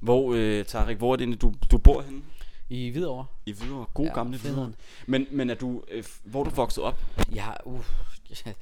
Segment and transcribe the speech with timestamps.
[0.00, 2.22] Hvor, øh, Tarek, hvor er det du, du bor henne?
[2.68, 3.26] I Hvidovre.
[3.46, 3.86] I Hvidovre.
[3.94, 4.38] God ja, gamle.
[4.38, 4.72] Hvidovre.
[5.06, 6.98] Men, men er du, øh, hvor er du vokset op?
[7.34, 7.84] Ja, uh,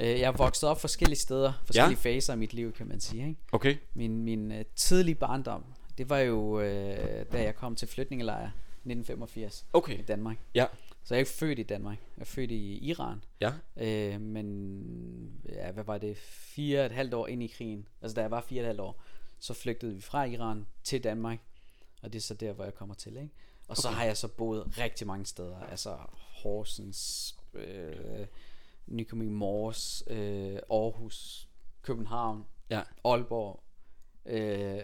[0.00, 2.10] Øh, Jeg er vokset op forskellige steder, forskellige ja.
[2.10, 3.28] faser af mit liv, kan man sige.
[3.28, 3.40] Ikke?
[3.52, 3.76] Okay.
[3.94, 5.64] Min, min uh, tidlige barndom,
[5.98, 6.62] det var jo, uh,
[7.32, 9.98] da jeg kom til flytningelejr 1985 Okay.
[9.98, 10.36] i Danmark.
[10.54, 10.66] Ja.
[11.04, 11.98] Så jeg er ikke født i Danmark.
[12.16, 13.22] Jeg er født i Iran.
[13.40, 13.52] Ja.
[13.76, 16.16] Øh, men ja, hvad var det?
[16.28, 17.88] Fire og et halvt år ind i krigen.
[18.02, 19.02] Altså da jeg var fire og et halvt år,
[19.40, 21.38] så flygtede vi fra Iran til Danmark.
[22.02, 23.16] Og det er så der, hvor jeg kommer til.
[23.16, 23.30] Ikke?
[23.68, 23.96] Og så Okay.
[23.98, 25.60] har jeg så boet rigtig mange steder.
[25.60, 25.96] Altså
[26.42, 28.26] Horsens, øh,
[28.86, 31.48] Nykøbing Mors, øh, Aarhus,
[31.82, 32.82] København, Ja.
[33.04, 33.62] Aalborg.
[34.26, 34.80] Øh,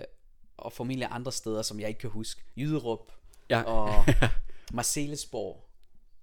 [0.57, 2.43] og formentlig andre steder, som jeg ikke kan huske.
[2.57, 3.13] Jyderup
[3.51, 3.63] Ja.
[3.63, 4.05] og
[4.73, 5.69] Marcellesborg.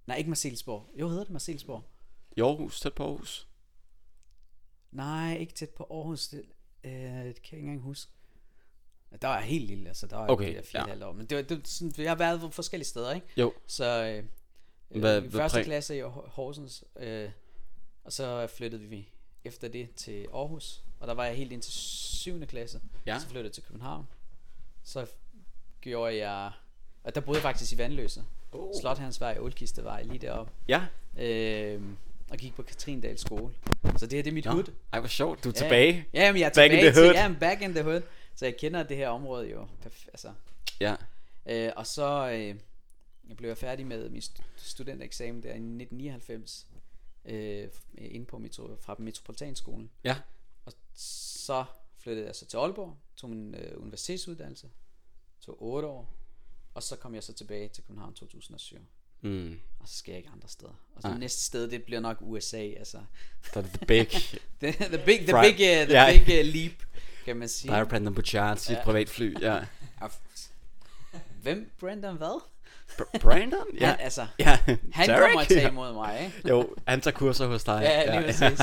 [0.07, 0.89] Nej, ikke Marcellesborg.
[0.99, 1.83] Jo, hedder det Marcellesborg?
[2.37, 3.47] I Aarhus, tæt på Aarhus.
[4.91, 6.27] Nej, ikke tæt på Aarhus.
[6.27, 6.43] Det,
[6.83, 8.11] øh, det kan jeg ikke engang huske.
[9.21, 11.07] Der var jeg helt lille, altså der var Okay, okay, fire ja.
[11.07, 11.11] år.
[11.13, 13.27] Men det var, det var sådan, jeg har været på forskellige steder, ikke?
[13.37, 13.53] Jo.
[13.67, 14.23] Så øh,
[14.99, 17.29] Hvad- øh, i hvad første præg- klasse i Hor- Horsens, øh,
[18.03, 19.07] og så flyttede vi
[19.45, 20.83] efter det til Aarhus.
[20.99, 22.45] Og der var jeg helt indtil 7.
[22.45, 22.81] klasse.
[23.05, 23.19] Ja.
[23.19, 24.07] Så flyttede jeg til København.
[24.83, 25.05] Så
[25.81, 26.51] gjorde jeg...
[27.03, 28.23] Og der boede jeg faktisk i Vandløse.
[28.51, 28.71] Oh.
[28.81, 30.51] Slotherrensvej, Ålkistevej, lige deroppe.
[30.67, 30.81] Ja.
[31.19, 31.81] Øh,
[32.31, 33.53] og gik på Katrindal skole.
[33.97, 34.51] Så det her, det er mit Nå.
[34.51, 34.71] hood.
[34.93, 35.43] Ej, hvor sjovt.
[35.43, 35.61] Du er Ja.
[35.61, 36.05] tilbage.
[36.13, 37.13] Ja, men jeg er Back in tilbage the hood.
[37.13, 38.01] til, ja, back in the hood.
[38.35, 39.67] Så jeg kender det her område jo.
[40.07, 40.33] Altså.
[40.81, 40.95] Ja.
[41.45, 42.55] Øh, og så øh,
[43.29, 46.67] jeg blev jeg færdig med min st- studentereksamen der i 1999.
[47.25, 49.89] Øh, inde på metro, fra Metropolitanskolen.
[50.03, 50.17] Ja.
[50.65, 51.65] Og så
[51.97, 54.69] flyttede jeg så til Aalborg, tog min øh, universitetsuddannelse,
[55.41, 56.13] tog 8 år,
[56.73, 58.77] og så kom jeg så tilbage til København 2007.
[59.21, 59.59] Mm.
[59.79, 60.73] Og så skal jeg ikke andre steder.
[60.95, 61.17] Og så Nej.
[61.17, 63.01] næste sted, det bliver nok USA, altså.
[63.53, 64.07] Så er det the big.
[64.61, 65.57] the, the big, the Right.
[65.57, 66.23] big, uh, the Ja.
[66.25, 66.73] big uh, leap,
[67.25, 67.73] kan man sige.
[67.73, 68.83] Er Brandon Bouchard sit Ja.
[68.83, 69.41] privatfly.
[69.41, 69.59] Ja.
[71.43, 71.71] Hvem?
[71.79, 72.41] Brandon hvad?
[72.99, 73.65] Br- Brandon?
[73.79, 73.85] Ja.
[73.85, 74.59] Han, altså, ja.
[74.91, 75.21] han Derek?
[75.31, 76.49] kommer til imod mig, ikke?
[76.49, 77.81] Jo, han tager kurser hos dig.
[77.83, 78.59] Ja, lige præcis.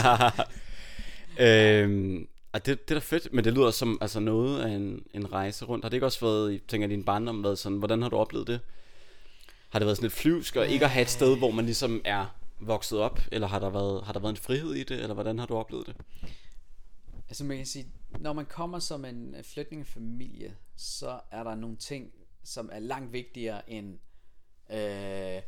[1.47, 5.03] øhm, og det, det er da fedt, men det lyder som altså noget af en,
[5.15, 5.85] en rejse rundt.
[5.85, 8.61] Har det ikke også været, tænker din barndom, været sådan, hvordan har du oplevet det?
[9.69, 12.01] Har det været sådan et flyvsk, og ikke at have et sted, hvor man ligesom
[12.05, 12.27] er
[12.61, 15.39] vokset op, eller har der været, har der været en frihed i det, eller hvordan
[15.39, 15.97] har du oplevet det?
[17.28, 21.77] Altså man kan sige, når man kommer som en øh, flygtningefamilie, så er der nogle
[21.77, 22.12] ting,
[22.44, 23.99] som er langt vigtigere end
[24.71, 25.43] øh,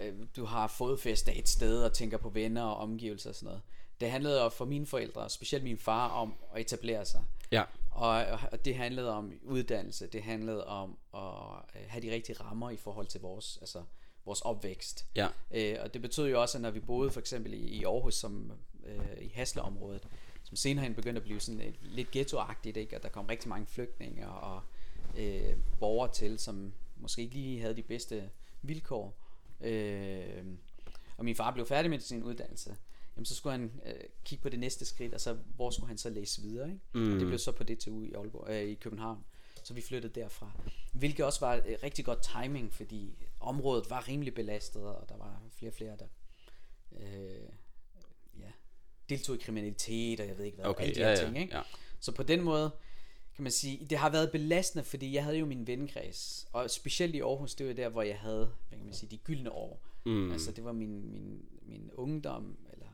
[0.00, 3.62] øh, du har fodfæste et sted og tænker på venner og omgivelser og sådan noget.
[4.00, 7.24] Det handlede om- for mine forældre, specielt min far, om at etablere sig.
[7.52, 7.62] Ja.
[7.90, 8.10] Og,
[8.52, 12.76] og det handlede om uddannelse, det handlede om at øh, have de rigtige rammer i
[12.76, 13.82] forhold til vores, altså
[14.24, 15.06] vores opvækst.
[15.16, 15.28] Ja.
[15.50, 18.14] Øh, og det betød jo også, at når vi boede for eksempel i, i Aarhus,
[18.14, 18.52] som
[18.86, 20.06] øh, i Hasleområdet,
[20.50, 22.96] som senere hen begyndte at blive sådan et, lidt ghettoagtigt, ikke?
[22.96, 24.62] og der kom rigtig mange flygtninge og
[25.16, 28.30] øh, borgere til, som måske ikke lige havde de bedste
[28.62, 29.16] vilkår.
[29.60, 30.44] Øh,
[31.16, 32.76] og min far blev færdig med sin uddannelse.
[33.16, 33.94] Jamen, så skulle han øh,
[34.24, 36.68] kigge på det næste skridt, og så hvor skulle han så læse videre.
[36.68, 36.80] Ikke?
[36.94, 37.12] Mm.
[37.12, 39.24] Og det blev så på DTU i, Aalborg, øh, i København.
[39.64, 40.50] Så vi flyttede derfra.
[40.92, 45.42] Hvilket også var øh, rigtig godt timing, fordi området var rimelig belastet, og der var
[45.52, 46.06] flere og flere, der
[47.00, 47.48] øh,
[49.10, 51.38] deltog i kriminalitet, og jeg ved ikke hvad, Okay, alle de ja, her ja, ting.
[51.38, 51.56] Ikke?
[51.56, 51.62] ja.
[52.00, 52.70] Så på den måde,
[53.36, 57.14] kan man sige, det har været belastende, fordi jeg havde jo min vennekreds, og specielt
[57.14, 59.82] i Aarhus, det var der, hvor jeg havde, hvad kan man sige, de gyldne år.
[60.06, 60.32] Mm.
[60.32, 62.86] Altså det var min, min, min ungdom, eller...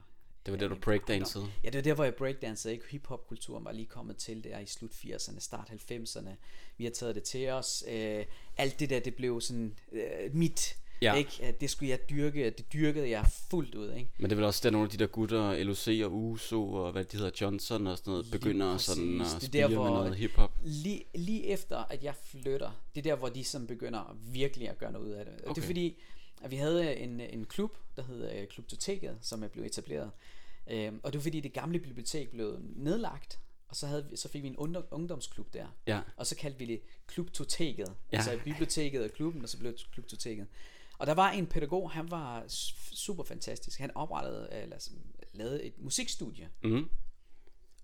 [0.47, 1.53] Det var ja, der, du ungdom.
[1.65, 2.85] Ja, det var der, hvor jeg breakdansede, ikke?
[2.89, 6.31] Hip-hop-kulturen var lige kommet til der i slut 80'erne, start 90'erne.
[6.77, 7.85] Vi har taget det til os.
[7.89, 8.25] Øh,
[8.57, 11.15] alt det der, det blev sådan øh, mit, Ja.
[11.15, 11.31] ikke?
[11.43, 14.11] At Det skulle jeg dyrke, det dyrkede jeg fuldt ud, ikke?
[14.19, 16.93] Men det er vel også der nogle af de der gutter, LOC og Uso og
[16.93, 18.87] hvad de hedder, Johnson og sådan noget, begynder præcis.
[18.87, 20.53] sådan at der, med noget hiphop.
[20.65, 24.79] Lige, lige efter, at jeg flytter, det er der, hvor de sådan begynder virkelig at
[24.79, 25.35] gøre noget ud af det.
[25.35, 25.55] Okay.
[25.55, 25.97] Det er fordi,
[26.43, 30.11] at vi havde en, en klub, der hedder øh, Klub Toteket, som er blevet etableret.
[30.71, 34.29] Øhm, og det var fordi, det gamle bibliotek blev nedlagt, og så, havde vi, så
[34.29, 35.67] fik vi en ungdom, ungdomsklub der.
[35.87, 36.01] Ja.
[36.17, 37.89] Og så kaldte vi det Klub Toteket.
[38.13, 38.17] Ja.
[38.17, 40.47] Altså biblioteket og klubben, og så blev det Klub Toteket.
[40.99, 42.45] Og der var en pædagog, han var
[42.95, 43.79] super fantastisk.
[43.79, 45.03] Han oprettede, eller sådan,
[45.33, 46.49] lavede et musikstudie.
[46.63, 46.89] Mm.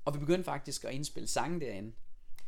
[0.05, 1.93] Og vi begyndte faktisk at indspille sange derinde.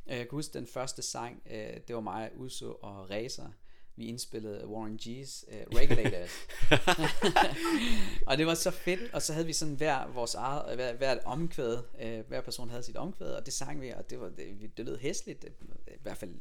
[0.06, 3.48] Øh, Jeg kan huske den første sang, øh, det var mig, Uso og Razer.
[3.96, 6.30] Vi indspillede Warren G's uh, Regulators.
[8.26, 11.12] og det var så fedt, og så havde vi sådan hver vores eget, hver, hver
[11.12, 14.28] et omkvæd, øh, hver person havde sit omkvæd, og det sang vi, og det, var,
[14.28, 15.52] det, det lød hæsligt, det,
[15.88, 16.34] i hvert fald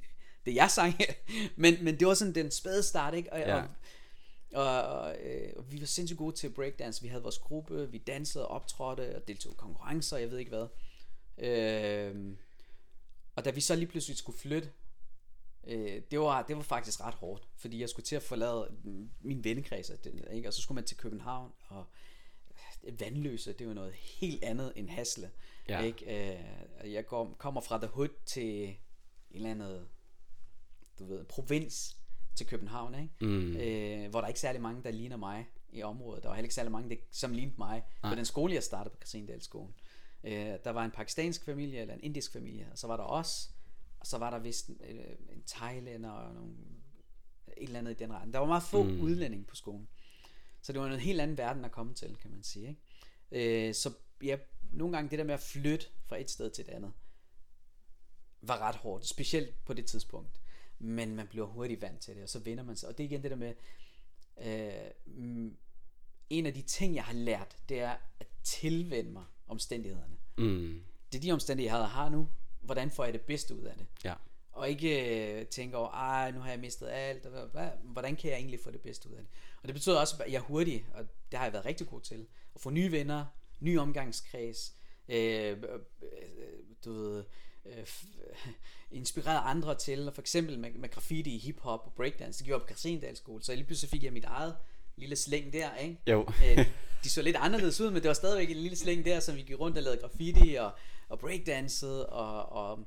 [0.46, 0.94] det jeg sang,
[1.56, 3.34] men, men det var sådan den spæde start, ikke?
[3.34, 3.56] Og, Ja.
[3.62, 3.68] og,
[4.54, 7.02] og, og, øh, og vi var sindssygt gode til breakdance.
[7.02, 10.68] Vi havde vores gruppe, vi dansede, optrådte og deltog i konkurrencer, jeg ved ikke hvad.
[11.38, 12.38] Øh,
[13.36, 14.70] og da vi så lige pludselig skulle flytte,
[15.68, 18.72] Øh, det, var, det var faktisk ret hårdt, fordi jeg skulle til at forlade
[19.22, 19.98] min vennekreds, og
[20.32, 20.48] ikke?
[20.48, 21.86] og så skulle man til København, og
[23.00, 25.32] vandløse, det var noget helt andet end Hasle.
[25.70, 25.82] Ja.
[25.82, 26.34] Ikke?
[26.84, 28.78] Øh, jeg går, kommer fra The Hood til et
[29.32, 29.88] eller andet,
[31.00, 31.98] du ved, provins
[32.36, 33.26] til København, ikke?
[33.26, 33.56] Mm.
[33.56, 36.24] Øh, hvor der er ikke særlig mange, der ligner mig i området.
[36.24, 38.90] Der var heller ikke særlig mange, der, som lignede mig på den skole, jeg startede
[38.90, 39.74] på Christindalsskolen.
[40.24, 43.50] Øh, der var en pakistansk familie, eller en indisk familie, og så var der os,
[44.00, 46.54] og så var der vist en, øh, en thailander og nogle,
[47.58, 48.34] et eller andet i den retning.
[48.34, 49.02] Der var meget få mm.
[49.02, 49.88] udlændinge på skolen.
[50.62, 52.78] Så det var en helt anden verden at komme til, kan man sige.
[53.32, 53.68] Ikke?
[53.68, 53.94] Øh, så
[54.24, 54.38] ja,
[54.72, 56.94] nogle gange det der med at flytte fra et sted til et andet,
[58.42, 60.42] var ret hårdt, specielt på det tidspunkt.
[60.80, 62.90] Men man bliver hurtigt vant til det, og så vender man sig.
[62.90, 63.54] Og det er igen det der med,
[64.42, 65.52] øh,
[66.30, 70.18] en af de ting, jeg har lært, det er at tilvende mig omstændighederne.
[70.38, 70.84] Mm.
[71.12, 72.28] Det er de omstændigheder, jeg har nu.
[72.62, 73.86] Hvordan får jeg det bedste ud af det?
[74.04, 74.14] Ja.
[74.52, 78.16] Og ikke øh, tænke over, ej, nu har jeg mistet alt, og hvad- hvad, hvordan
[78.16, 79.30] kan jeg egentlig få det bedste ud af det?
[79.62, 82.02] Og det betyder også, at jeg er hurtig, og det har jeg været rigtig god
[82.02, 83.26] til, at få nye venner,
[83.60, 84.76] ny omgangskreds,
[85.10, 85.58] øh, øh,
[86.86, 87.24] du ved,
[87.66, 87.88] øh,
[88.92, 92.68] inspireret andre til, og for eksempel med, med graffiti, hiphop og breakdance, det gjorde jeg
[92.68, 94.56] på Christiandals skole, så lige pludselig fik jeg mit eget
[94.96, 95.98] lille slæng der, ikke?
[96.08, 96.28] Jo.
[96.46, 96.66] Øh,
[97.04, 99.42] de så lidt anderledes ud, men det var stadigvæk en lille slæng der, som vi
[99.42, 100.72] gik rundt og lavede graffiti og,
[101.10, 102.86] og breakdansede og, og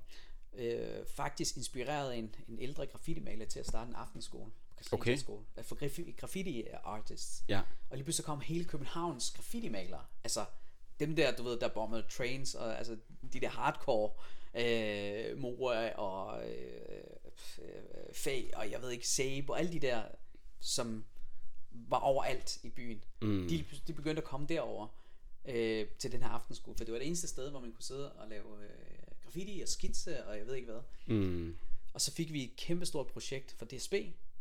[0.54, 4.50] øh, faktisk inspirerede en, en ældre graffiti-maler til at starte en aftenskole.
[4.90, 5.16] på Okay.
[5.16, 7.44] Skole, at få graffiti, graffiti artists.
[7.48, 7.60] Ja.
[7.90, 10.04] Og lige pludselig kom hele Københavns graffiti-malere.
[10.24, 10.44] Altså
[11.00, 12.96] dem der, du ved, der bombede trains, og altså
[13.32, 14.10] de der hardcore
[14.56, 17.04] øh, Moa og øh,
[18.12, 20.02] Fag, og jeg ved ikke, Sabe, og alle de der,
[20.60, 21.04] som
[21.70, 23.04] var overalt i byen.
[23.22, 23.46] Mm.
[23.48, 24.86] De, de begyndte at komme derover
[25.44, 28.12] øh, til den her aftenskole, for det var det eneste sted, hvor man kunne sidde
[28.12, 28.70] og lave øh,
[29.24, 30.80] graffiti og skitse, og jeg ved ikke hvad.
[31.16, 31.56] Mm.
[31.94, 33.94] Og så fik vi et kæmpestort projekt for DSB,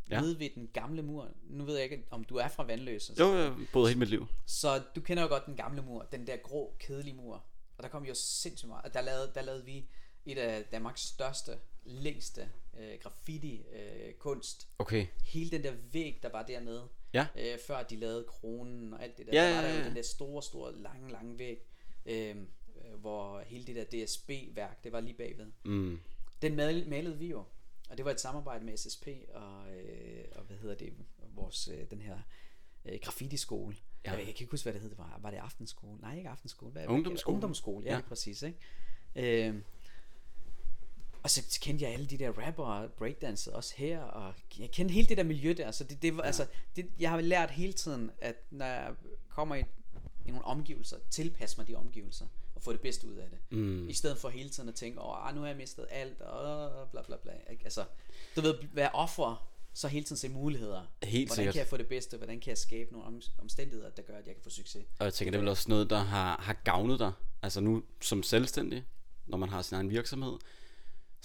[0.10, 0.16] Ja.
[0.16, 0.22] ja.
[0.22, 1.30] nede ved den gamle mur.
[1.44, 3.14] Nu ved jeg ikke, om du er fra Vandløse.
[3.20, 4.28] Jo, jeg boede hele mit liv.
[4.46, 7.44] Så du kender jo godt den gamle mur, den der grå, kedelige mur.
[7.78, 8.86] Og der kom jo sindssygt meget.
[8.86, 9.86] Og der lavede, der lavede vi
[10.26, 11.52] et af Danmarks største,
[11.84, 12.50] længste
[12.80, 14.08] øh, graffiti-kunst.
[14.08, 14.68] Øh, kunst.
[14.80, 15.08] Okay.
[15.24, 17.28] Hele den der væg, der var dernede, Ja.
[17.38, 19.34] øh, før de lavede kronen og alt det der.
[19.44, 21.66] Ja, der var ja, der jo den der store, store, lange, lange væg,
[22.06, 22.36] øh,
[22.86, 25.52] øh, hvor hele det der DSB-værk, det var lige bagved.
[25.66, 26.00] Mm.
[26.42, 27.44] Den mal- malede vi jo.
[27.90, 30.94] Og det var et samarbejde med SSP og, øh, og hvad hedder det,
[31.36, 32.18] vores, øh, den her
[32.86, 33.76] øh, graffiti-skole.
[34.06, 34.12] Ja.
[34.12, 34.18] Ja.
[34.18, 34.90] Jeg kan ikke huske, hvad det hed.
[34.90, 36.02] Det var, var det aftenskole?
[36.02, 36.72] Nej, ikke aftenskole.
[36.72, 37.34] Hvad, Ungdomsskole.
[37.34, 37.96] Ungdomsskole, ja, Ja.
[37.98, 38.02] ja.
[38.02, 38.42] præcis.
[38.42, 39.48] Ikke?
[39.48, 39.56] Øh,
[41.26, 44.94] og så kendte jeg alle de der rapper og breakdancer også her, og jeg kendte
[44.94, 46.28] hele det der miljø der, så det, det var, ja.
[46.28, 46.46] altså,
[46.76, 48.94] det, jeg har lært hele tiden, at når jeg
[49.30, 49.64] kommer i,
[50.26, 52.26] i nogle omgivelser, tilpasse mig de omgivelser,
[52.56, 53.58] og få det bedste ud af det.
[53.58, 53.90] Mm.
[53.90, 56.90] I stedet for hele tiden at tænke, åh, ah, nu har jeg mistet alt, og
[56.90, 57.34] bla bla bla.
[57.64, 57.86] Altså,
[58.36, 60.82] du ved, være offer, så hele tiden se muligheder.
[61.04, 61.54] Helt hvordan sikkert.
[61.54, 62.18] kan jeg få det bedste?
[62.18, 64.86] Hvordan kan jeg skabe nogle om, omstændigheder, der gør, at jeg kan få succes?
[65.00, 67.12] Og jeg tænker, det er vel også noget, der har, har gavnet dig.
[67.42, 68.86] Altså nu som selvstændig,
[69.26, 70.38] når man har sin egen virksomhed,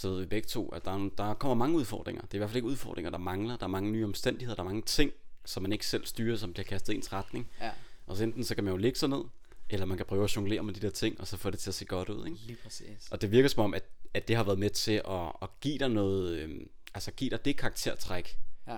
[0.00, 2.23] så ved vi begge to, at der, er, der kommer mange udfordringer.
[2.23, 3.56] Det er i hvert fald ikke udfordringer, der mangler.
[3.56, 5.12] Der er mange nye omstændigheder, der er mange ting,
[5.44, 7.50] som man ikke selv styrer, som bliver kastet i ens retning.
[7.61, 7.70] Ja,
[8.06, 9.23] Og så enten så kan man jo ligge sig ned,
[9.70, 11.70] eller man kan prøve at jonglere med de der ting, og så få det til
[11.70, 12.26] at se godt ud.
[12.26, 12.38] Ikke?
[12.47, 13.08] lige præcis.
[13.11, 15.79] Og det virker som om, at, at det har været med til at, at give
[15.79, 18.76] dig noget, øhm, altså give dig det karaktertræk, Ja,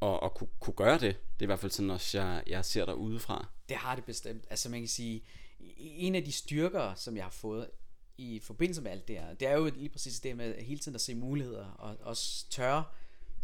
[0.00, 1.00] og, og kunne, kunne gøre det.
[1.00, 3.48] Det er i hvert fald sådan også, jeg, jeg ser dig udefra.
[3.68, 4.44] det har det bestemt.
[4.50, 5.22] Altså man kan sige,
[5.78, 7.66] en af de styrker, som jeg har fået
[8.18, 10.94] i forbindelse med alt det her, det er jo lige præcis det med hele tiden
[10.94, 12.84] at se muligheder, og også tørre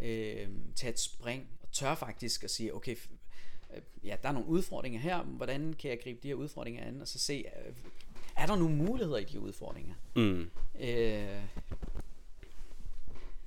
[0.02, 2.97] øh, tage et spring, og tør faktisk at sige, okay,
[3.75, 7.00] øh, ja, der er nogle udfordringer her, hvordan kan jeg gribe de her udfordringer an,
[7.00, 7.75] og så se, øh,
[8.37, 9.95] er der nogle muligheder i de udfordringer?
[10.16, 10.50] Mm.
[10.81, 11.43] Øh,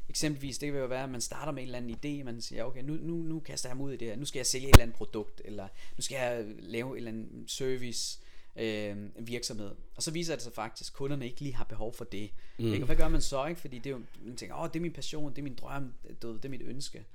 [0.10, 2.64] eksempelvis, det vil jo være, at man starter med en eller anden idé, man siger,
[2.64, 4.68] okay, nu, nu, nu kaster jeg mig ud i det her, nu skal jeg sælge
[4.68, 5.68] et eller andet produkt, eller
[5.98, 8.20] nu skal jeg lave en eller anden service,
[8.58, 9.76] øh, virksomhed.
[9.96, 12.32] Og så viser det sig faktisk, at kunderne ikke lige har behov for det.
[12.60, 12.66] Mm.
[12.66, 12.84] Ikke?
[12.84, 13.46] Og hvad gør man så?
[13.46, 13.62] Ikke?
[13.62, 15.94] Fordi det er jo, man tænker, åh, det er min passion, det er min drøm,
[16.22, 17.06] det er mit ønske.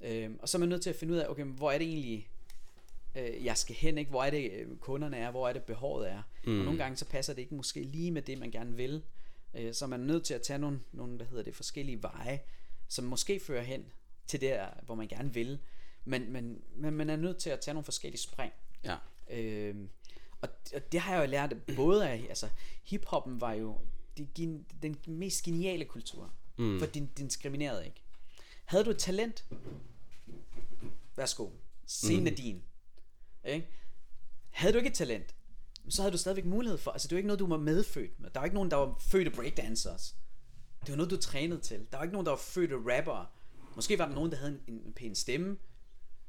[0.00, 1.86] Øh, og så er man nødt til at finde ud af, okay, hvor er det
[1.86, 2.28] egentlig,
[3.14, 4.10] øh, jeg skal hen, ikke?
[4.10, 6.22] hvor er det øh, kunderne er, hvor er det behovet er.
[6.44, 6.58] Mm.
[6.58, 9.02] Og nogle gange så passer det ikke måske lige med det, man gerne vil.
[9.54, 12.40] Øh, så er man nødt til at tage nogle, nogle, hvad hedder det, forskellige veje,
[12.88, 13.84] som måske fører hen
[14.26, 15.58] til der, hvor man gerne vil.
[16.04, 18.52] Men, men, men man er nødt til at tage nogle forskellige spring.
[18.84, 18.96] Ja.
[19.30, 19.76] Øh,
[20.42, 22.48] og, og det har jeg jo lært både af, altså
[22.84, 23.78] hiphoppen var jo
[24.16, 24.36] det,
[24.82, 26.78] den mest geniale kultur, mm.
[26.78, 28.02] for den, den diskriminerede ikke.
[28.64, 29.44] Havde du et talent,
[31.16, 31.50] værsgo,
[31.86, 32.26] scenen mm.
[32.26, 32.62] er din.
[33.44, 33.68] Ikke?
[34.50, 35.34] Havde du ikke et talent,
[35.88, 38.20] så havde du stadigvæk mulighed for, altså det er jo ikke noget, du var medfødt
[38.20, 38.30] med.
[38.30, 40.16] Der er jo ikke nogen, der var fødte breakdancers.
[40.80, 41.86] det var noget, du trænede til.
[41.90, 43.32] Der var ikke nogen, der var fødte rapper.
[43.76, 45.56] Måske var der nogen, der havde en, en pæn stemme,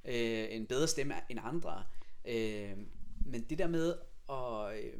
[0.05, 1.83] øh, en bedre stemme end andre.
[2.25, 2.77] Øh,
[3.25, 3.95] men det der med
[4.29, 4.99] at, øh,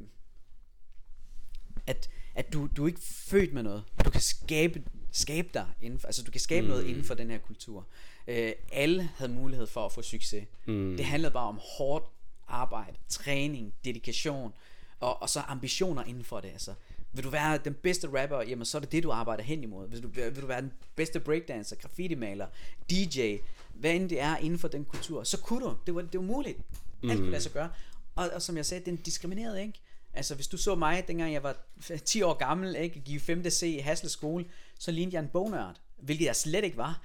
[1.88, 3.84] at, at du, du er ikke født med noget.
[4.06, 6.70] Du kan skabe, skabe dig inden for, altså du kan skabe mm.
[6.70, 7.88] noget inden for den her kultur.
[8.28, 10.46] Øh, alle havde mulighed for at få succes.
[10.66, 10.98] Mm.
[10.98, 12.06] Det handlede bare om hårdt
[12.48, 14.54] arbejde, træning, dedikation
[15.00, 16.50] og, og så ambitioner inden for det.
[16.50, 16.74] Altså,
[17.14, 19.88] vil du være den bedste rapper, jamen så er det det, du arbejder hen imod.
[19.88, 22.48] Hvis du, vil du være den bedste breakdancer, graffiti-maler,
[22.90, 23.38] DJ,
[23.74, 25.76] hvad end det er inden for den kultur, så kunne du.
[25.86, 26.58] Det var, det var muligt.
[27.04, 27.70] Alt kunne lade sig gøre.
[28.16, 29.80] Og, og som jeg sagde, den diskriminerede ikke.
[30.14, 31.58] Altså hvis du så mig, dengang jeg var
[32.06, 33.50] 10 år gammel, ikke, gik 5.
[33.50, 34.46] C i Hasle skole,
[34.80, 37.02] så lignede jeg en bognørd, hvilket jeg slet ikke var.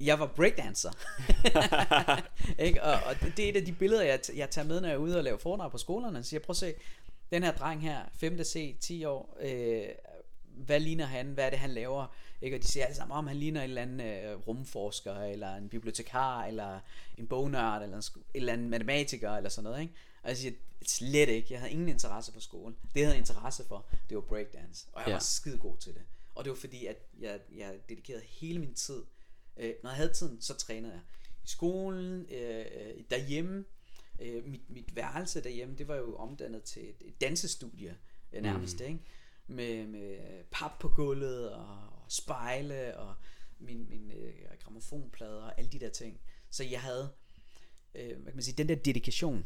[0.00, 0.90] Jeg var breakdancer.
[2.66, 2.82] ikke?
[2.82, 4.98] Og, og det, er et af de billeder, jeg, jeg tager med, når jeg er
[4.98, 6.24] ude og laver foredrag på skolerne.
[6.24, 6.74] Så jeg prøver at se,
[7.32, 8.44] den her dreng her, 5.
[8.44, 9.88] C, 10 år, øh,
[10.44, 12.06] hvad ligner han, hvad er det han laver,
[12.42, 12.56] ikke?
[12.56, 15.68] og de siger alle sammen, om han ligner en eller anden øh, rumforsker, eller en
[15.68, 16.80] bibliotekar, eller
[17.16, 19.94] en bognørd, eller en, en eller anden matematiker, eller sådan noget, ikke?
[20.22, 20.52] Og jeg siger,
[20.88, 24.22] slet ikke, jeg havde ingen interesse for skolen, det jeg havde interesse for, det var
[24.22, 25.14] breakdance, og jeg ja.
[25.14, 26.02] var skide god til det,
[26.34, 29.02] og det var fordi, at jeg, jeg dedikerede hele min tid,
[29.56, 31.02] øh, når jeg havde tiden, så trænede jeg,
[31.44, 33.64] i skolen, øh, derhjemme,
[34.20, 37.96] øh, mit, mit værelse derhjemme, det var jo omdannet til et, et dansestudie
[38.32, 38.86] øh, nærmest, mm.
[38.86, 39.00] ikke?
[39.46, 40.18] Med, med
[40.50, 43.14] pap på gulvet og, og spejle og
[43.58, 46.20] min, min øh, gramofonplader og alle de der ting.
[46.50, 47.12] Så jeg havde,
[47.94, 49.44] øh, hvad kan man sige, den der dedikation,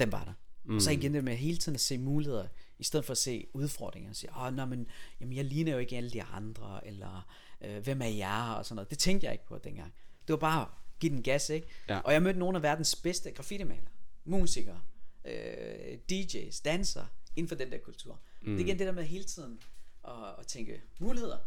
[0.00, 0.32] den var der.
[0.64, 0.76] Mm.
[0.76, 0.98] Og så mm.
[0.98, 4.16] igen det med hele tiden at se muligheder, i stedet for at se udfordringer og
[4.16, 4.86] sige, åh, nej, men
[5.20, 7.28] jamen, jeg ligner jo ikke alle de andre, eller
[7.60, 8.90] øh, hvem er jeg, og sådan noget.
[8.90, 9.94] Det tænkte jeg ikke på dengang.
[10.26, 10.68] Det var bare
[11.00, 11.66] give den gas, ikke?
[11.88, 11.98] Ja.
[11.98, 13.88] Og jeg mødte nogle af verdens bedste graffiti-malere
[14.24, 14.80] musikere,
[15.24, 18.20] øh, DJ's, danser inden for den der kultur.
[18.42, 18.56] Mm.
[18.56, 19.60] Det er igen det der med hele tiden
[20.04, 21.38] at, at tænke muligheder,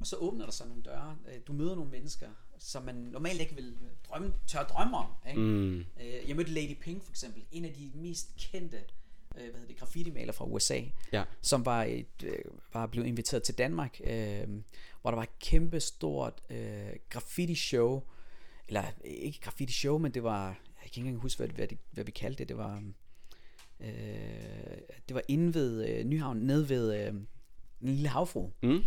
[0.00, 1.18] og så åbner der sig nogle døre.
[1.28, 2.30] Øh, du møder nogle mennesker,
[2.64, 3.74] som man normalt ikke vil
[4.08, 5.06] drømme, tør drømme om.
[5.28, 5.40] Ikke?
[5.40, 5.78] Mm.
[5.78, 9.66] Øh, jeg mødte Lady Pink for eksempel, en af de mest kendte øh, hvad hedder
[9.66, 10.80] det, graffiti-maler fra USA,
[11.12, 11.24] ja.
[11.42, 12.40] som var, et,
[12.72, 14.48] var blevet inviteret til Danmark, øh,
[15.02, 18.02] hvor der var et kæmpe stort øh, graffiti-show,
[18.68, 22.10] eller ikke graffiti-show, men det var kan ikke engang huske, hvad, hvad, det, hvad vi
[22.10, 22.48] kaldte det.
[22.48, 22.82] Det var,
[23.80, 23.88] øh,
[25.08, 27.24] det var inde ved øh, Nyhavn, ned ved øh, en
[27.80, 28.50] lille havfru.
[28.62, 28.84] Mm.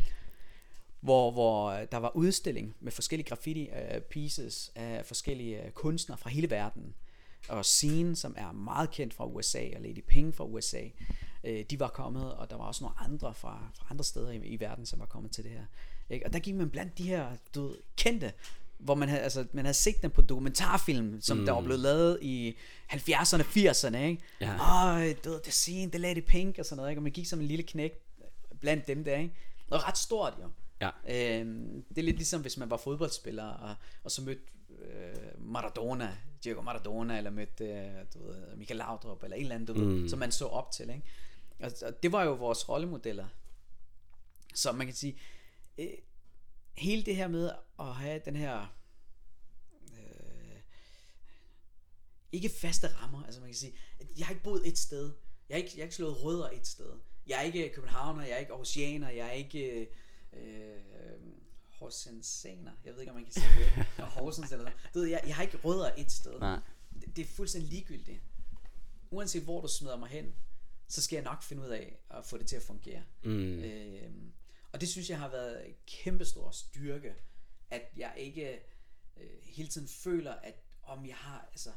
[1.07, 6.29] Hvor, hvor der var udstilling med forskellige graffiti uh, pieces af forskellige uh, kunstnere fra
[6.29, 6.93] hele verden.
[7.49, 10.81] Og Scene, som er meget kendt fra USA, og Lady Pink fra USA,
[11.43, 14.37] uh, de var kommet, og der var også nogle andre fra, fra andre steder i,
[14.37, 15.65] i verden, som var kommet til det her.
[16.09, 16.25] Ikke?
[16.25, 18.33] Og der gik man blandt de her du ved, kendte
[18.77, 21.45] hvor man havde, altså, man havde set dem på dokumentarfilm, som mm.
[21.45, 22.57] der var blevet lavet i
[22.91, 24.21] 70'erne, 80'erne, ikke?
[24.41, 24.95] Ja.
[24.95, 26.99] Åh, du ved, det scene, det Lady Pink og sådan noget, ikke?
[26.99, 27.91] Og man gik som en lille knæk
[28.61, 29.33] blandt dem der, ikke?
[29.69, 30.49] Og ret stort jo.
[30.81, 30.89] Ja.
[31.10, 34.41] Øhm, det er lidt ligesom, hvis man var fodboldspiller, og, og så mødte
[34.79, 39.75] øh, Maradona, Diego Maradona, eller mødte øh, du ved, Michael Laudrup, eller en eller anden,
[39.75, 40.01] du mm.
[40.01, 41.03] ved, som man så op til, ikke?
[41.60, 43.27] Og, og det var jo vores rollemodeller.
[44.55, 45.17] Så man kan sige,
[45.77, 45.88] øh,
[46.77, 48.75] hele det her med at have den her
[49.93, 50.60] øh,
[52.31, 53.74] ikke faste rammer, altså man kan sige,
[54.17, 55.12] jeg har ikke boet et sted,
[55.50, 56.93] jeg har ikke, jeg har ikke slået rødder et sted,
[57.27, 59.88] jeg er ikke københavner, jeg er ikke oceaner, jeg er ikke øh,
[61.79, 64.79] horsensaner, jeg ved ikke om man kan sige det, Horsens eller noget.
[64.94, 66.39] Du ved, jeg, jeg har ikke rødder et sted.
[66.39, 66.60] Nej.
[67.01, 68.22] Det, det er fuldstændig ligegyldigt.
[69.12, 70.36] Uanset hvor du smider mig hen,
[70.88, 73.03] så skal jeg nok finde ud af at få det til at fungere.
[73.24, 73.60] Mm.
[73.60, 74.12] Øh,
[74.72, 77.15] og det synes jeg har været en kæmpe stor styrke,
[77.70, 78.60] at jeg ikke
[79.17, 81.70] øh, hele tiden føler, at om jeg har, altså,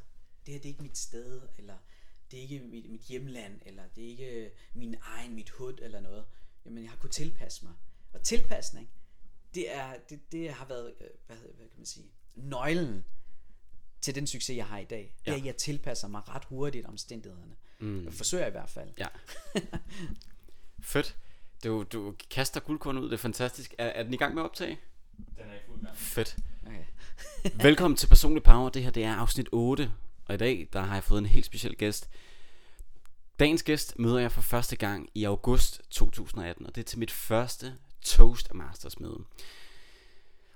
[0.47, 1.76] det her det er ikke mit sted, eller
[2.31, 6.00] det er ikke mit, mit hjemland, eller det er ikke min egen, mit hud, eller
[6.00, 6.25] noget.
[6.64, 7.75] Jamen, jeg har kunnet tilpasse mig.
[8.12, 8.90] Og tilpasning,
[9.55, 13.05] det, er, det, det har været, øh, hvad, hvad kan man sige, nøglen
[14.00, 15.14] til den succes, jeg har i dag.
[15.26, 15.31] Ja.
[15.31, 17.57] Det er, at jeg tilpasser mig ret hurtigt omstændighederne.
[17.79, 18.05] Mm.
[18.05, 18.90] Jeg forsøger i hvert fald.
[18.99, 19.07] Ja.
[20.83, 21.17] Fedt.
[21.64, 23.75] Du, du kaster guldkorn ud, det er fantastisk.
[23.79, 24.81] Er, er den i gang med at optage?
[25.17, 25.97] Den er i fuld gang.
[25.97, 26.37] Fedt.
[26.67, 26.85] Okay.
[27.64, 28.69] Velkommen til Personlig Power.
[28.69, 29.93] Det her det er afsnit 8.
[30.25, 32.11] Og i dag der har jeg fået en helt speciel gæst.
[33.38, 36.67] Dagens gæst møder jeg for første gang i august 2018.
[36.67, 39.25] Og det er til mit første Toastmasters møde.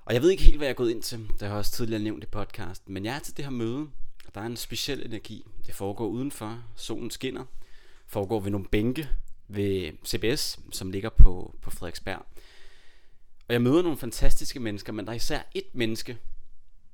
[0.05, 1.19] Og jeg ved ikke helt, hvad jeg er gået ind til.
[1.19, 3.91] Det har jeg også tidligere nævnt i podcasten, Men jeg er til det her møde.
[4.27, 5.47] Og der er en speciel energi.
[5.67, 6.65] Det foregår udenfor.
[6.77, 7.45] Solen skinner.
[8.07, 9.09] Foregår ved nogle bænke
[9.49, 12.27] ved CBS, som ligger på, på Frederiksberg.
[13.49, 16.19] Og jeg møder nogle fantastiske mennesker, men der er især et menneske,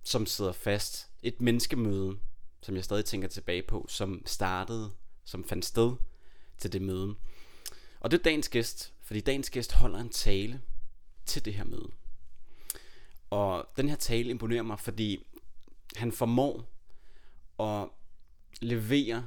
[0.03, 1.09] som sidder fast.
[1.23, 2.17] Et menneskemøde,
[2.63, 4.91] som jeg stadig tænker tilbage på, som startede,
[5.25, 5.93] som fandt sted
[6.59, 7.15] til det møde.
[8.01, 10.61] Og det er dagens gæst, fordi dagens gæst holder en tale
[11.27, 11.91] til det her møde.
[13.31, 15.27] Og den her tale imponerer mig, fordi
[15.97, 16.65] han formår
[17.61, 17.89] at
[18.61, 19.27] levere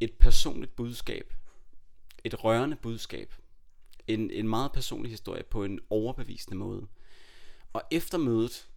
[0.00, 1.34] et personligt budskab,
[2.24, 3.34] et rørende budskab,
[4.06, 6.86] en, en meget personlig historie på en overbevisende måde.
[7.72, 8.68] Og efter mødet,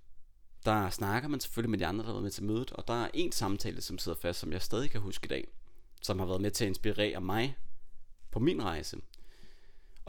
[0.65, 3.03] der snakker man selvfølgelig med de andre, der har været med til mødet, og der
[3.03, 5.48] er en samtale, som sidder fast, som jeg stadig kan huske i dag,
[6.01, 7.58] som har været med til at inspirere mig
[8.31, 8.98] på min rejse.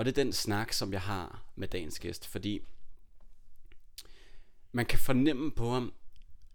[0.02, 2.60] Og det er den snak, som jeg har med dagens gæst, fordi
[4.72, 5.92] man kan fornemme på ham,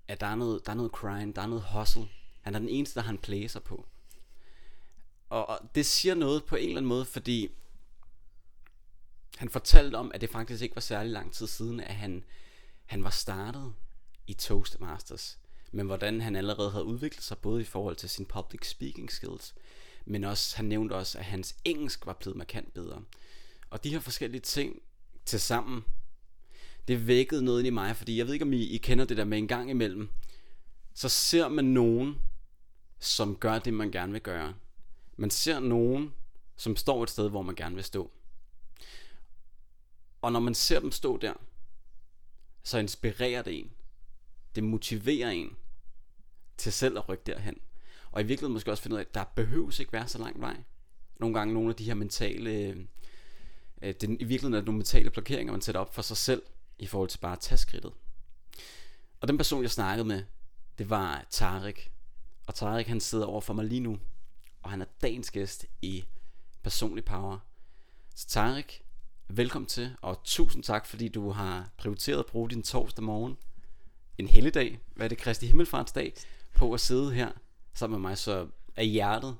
[0.07, 2.09] at der er noget, der er noget crime, der er noget hustle.
[2.41, 3.87] Han er den eneste, der har en på.
[5.29, 7.49] Og, og det siger noget på en eller anden måde, fordi
[9.37, 12.23] han fortalte om, at det faktisk ikke var særlig lang tid siden, at han,
[12.85, 13.73] han var startet
[14.27, 15.39] i Toastmasters.
[15.71, 19.55] Men hvordan han allerede havde udviklet sig, både i forhold til sin public speaking skills,
[20.05, 23.03] men også, han nævnte også, at hans engelsk var blevet markant bedre.
[23.69, 24.81] Og de her forskellige ting
[25.25, 25.83] til sammen,
[26.87, 29.25] det vækkede noget i mig, fordi jeg ved ikke, om I, I kender det der
[29.25, 30.09] med en gang imellem,
[30.93, 32.21] så ser man nogen,
[32.99, 34.53] som gør det, man gerne vil gøre.
[35.17, 36.13] Man ser nogen,
[36.55, 38.11] som står et sted, hvor man gerne vil stå.
[40.21, 41.33] Og når man ser dem stå der,
[42.63, 43.71] så inspirerer det en.
[44.55, 45.55] Det motiverer en
[46.57, 47.57] til selv at rykke derhen.
[48.11, 50.41] Og i virkeligheden måske også finde ud af, at der behøves ikke være så lang
[50.41, 50.57] vej.
[51.19, 52.85] Nogle gange nogle af de her mentale, øh,
[53.81, 56.43] øh, det, i virkeligheden er det nogle mentale blokeringer, man sætter op for sig selv,
[56.79, 57.93] i forhold til bare at tage skridtet.
[59.21, 60.23] Og den person, jeg snakkede med,
[60.77, 61.91] det var Tarik.
[62.47, 63.99] Og Tarik, han sidder over for mig lige nu,
[64.63, 66.05] og han er dagens gæst i
[66.63, 67.39] Personlig Power.
[68.15, 68.81] Så Tarik,
[69.27, 73.37] velkommen til, og tusind tak, fordi du har prioriteret at bruge din torsdag morgen,
[74.17, 76.13] en helligdag, hvad er det, Kristi Himmelfartsdag,
[76.53, 77.31] på at sidde her
[77.73, 79.37] sammen med mig, så af hjertet,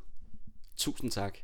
[0.77, 1.38] tusind tak.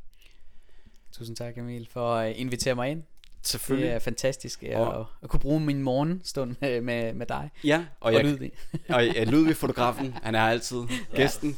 [1.14, 3.04] Tusind tak Emil for at invitere mig ind.
[3.42, 3.88] Selvfølgelig.
[3.88, 7.50] Det er fantastisk at, og, at kunne bruge min morgenstund med, med, dig.
[7.64, 8.52] Ja, og, og jeg, Ludvig.
[8.90, 10.78] og jeg, Ludvig fotografen, han er altid
[11.16, 11.58] gæsten,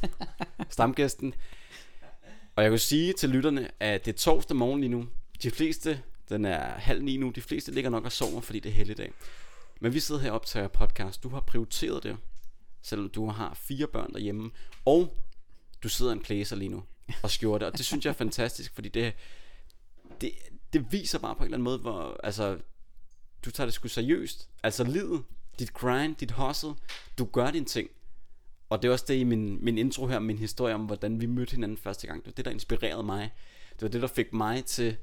[0.70, 1.34] stamgæsten.
[2.56, 5.08] Og jeg kan sige til lytterne, at det er torsdag morgen lige nu.
[5.44, 8.70] De fleste, den er halv ni nu, de fleste ligger nok og sover, fordi det
[8.70, 9.12] er helligdag.
[9.80, 11.24] Men vi sidder her og optager podcast.
[11.24, 12.18] Du har prioriteret det,
[12.82, 14.52] selvom du har fire børn derhjemme.
[14.86, 15.18] Og
[15.84, 16.84] du sidder en plæser lige nu
[17.24, 17.68] og skjorte.
[17.68, 19.14] Og det synes jeg er fantastisk, fordi det,
[20.22, 20.32] det,
[20.74, 22.58] det viser bare på en eller anden måde, hvor altså,
[23.46, 24.50] du tager det sgu seriøst.
[24.64, 25.24] Altså livet,
[25.60, 26.74] dit grind, dit hustle,
[27.18, 27.90] du gør dine ting.
[28.70, 31.26] Og det er også det i min, min intro her, min historie om, hvordan vi
[31.26, 32.20] mødte hinanden første gang.
[32.20, 33.34] Det var det, der inspirerede mig.
[33.74, 34.98] Det var det, der fik mig til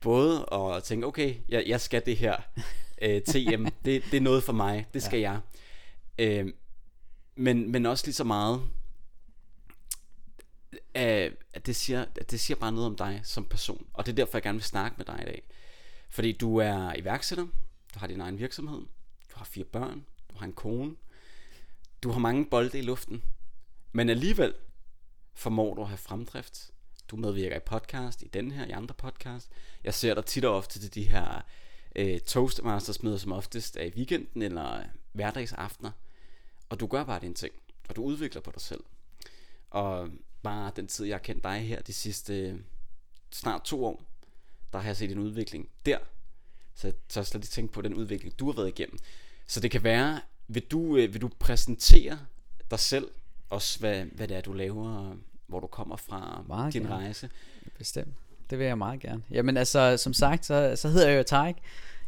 [0.00, 2.36] både at tænke, okay, jeg, jeg skal det her.
[3.02, 4.86] Øh, TM, det, det er noget for mig.
[4.94, 5.30] Det skal ja.
[5.30, 5.40] jeg.
[6.44, 6.52] Øh,
[7.36, 8.62] men, men også lige så meget,
[10.94, 13.86] at det, siger, at det siger bare noget om dig som person.
[13.92, 15.42] Og det er derfor, jeg gerne vil snakke med dig i dag.
[16.10, 17.46] Fordi du er iværksætter,
[17.94, 18.80] du har din egen virksomhed,
[19.32, 20.96] du har fire børn, du har en kone,
[22.02, 23.22] du har mange bolde i luften,
[23.92, 24.54] men alligevel
[25.34, 26.70] formår du at have fremdrift.
[27.10, 29.50] Du medvirker i podcast, i den her, i andre podcast.
[29.84, 31.42] Jeg ser dig tit og ofte til de her
[31.96, 35.90] øh, Toastmasters møder, som oftest er i weekenden eller hverdagsaftener.
[36.68, 37.54] Og du gør bare dine ting,
[37.88, 38.84] og du udvikler på dig selv.
[39.70, 40.10] Og
[40.48, 42.54] bare den tid, jeg har kendt dig her de sidste øh,
[43.32, 44.02] snart to år,
[44.72, 45.98] der har jeg set en udvikling der.
[46.74, 48.98] Så jeg tør slet ikke tænke på den udvikling, du har været igennem.
[49.46, 52.18] Så det kan være, vil du, øh, vil du præsentere
[52.70, 53.08] dig selv,
[53.50, 56.94] også hvad, hvad det er, du laver, hvor du kommer fra, Meget din gerne.
[56.94, 57.30] rejse?
[57.78, 58.14] Bestemt.
[58.50, 59.22] Det vil jeg meget gerne.
[59.30, 61.56] Jamen altså, som sagt, så, så hedder jeg jo Tarik.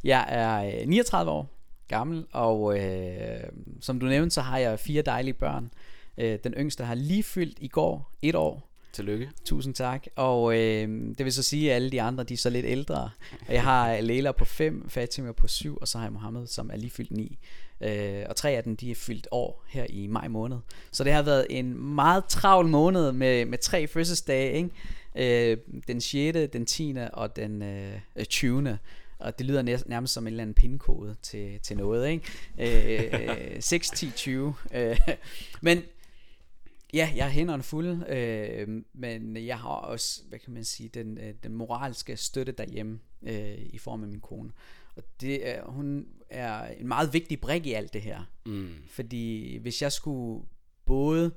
[0.05, 1.48] Jeg er øh, 39 år
[1.88, 3.40] gammel, og øh,
[3.81, 5.70] som du nævnte, så har jeg fire dejlige børn.
[6.20, 8.66] Øh, den yngste har lige fyldt i går et år.
[8.92, 9.30] Tillykke.
[9.44, 10.06] Tusind tak.
[10.16, 13.11] Og øh, det vil så sige, at alle de andre, de er så lidt ældre.
[13.48, 16.76] Jeg har Leila på 5, Fatima på 7, og så har jeg Mohammed, som er
[16.76, 17.38] lige fyldt 9.
[17.80, 20.59] Øh, og tre af dem, de er fyldt år her i maj måned.
[20.92, 25.50] Så det har været en meget travl måned med, med tre fødselsdage, ikke?
[25.52, 25.56] Øh,
[25.88, 26.94] den 6., den 10.
[27.12, 28.78] og den øh, 20.
[29.18, 32.09] Og det lyder nær- nærmest som en eller anden pindkode til, til noget,
[32.59, 33.52] ikke?
[33.56, 34.54] Øh, 6, 10, 20.
[34.74, 34.98] Øh,
[35.62, 35.83] men
[36.94, 41.18] Ja, jeg har hænderne fulde, øh, men jeg har også, hvad kan man sige, den,
[41.18, 44.53] øh, den moralske støtte derhjemme øh, i form af min kone.
[44.96, 48.24] Og det er, hun er en meget vigtig brik i alt det her.
[48.46, 48.74] Mm.
[48.88, 50.46] Fordi hvis jeg skulle
[50.85, 51.35] både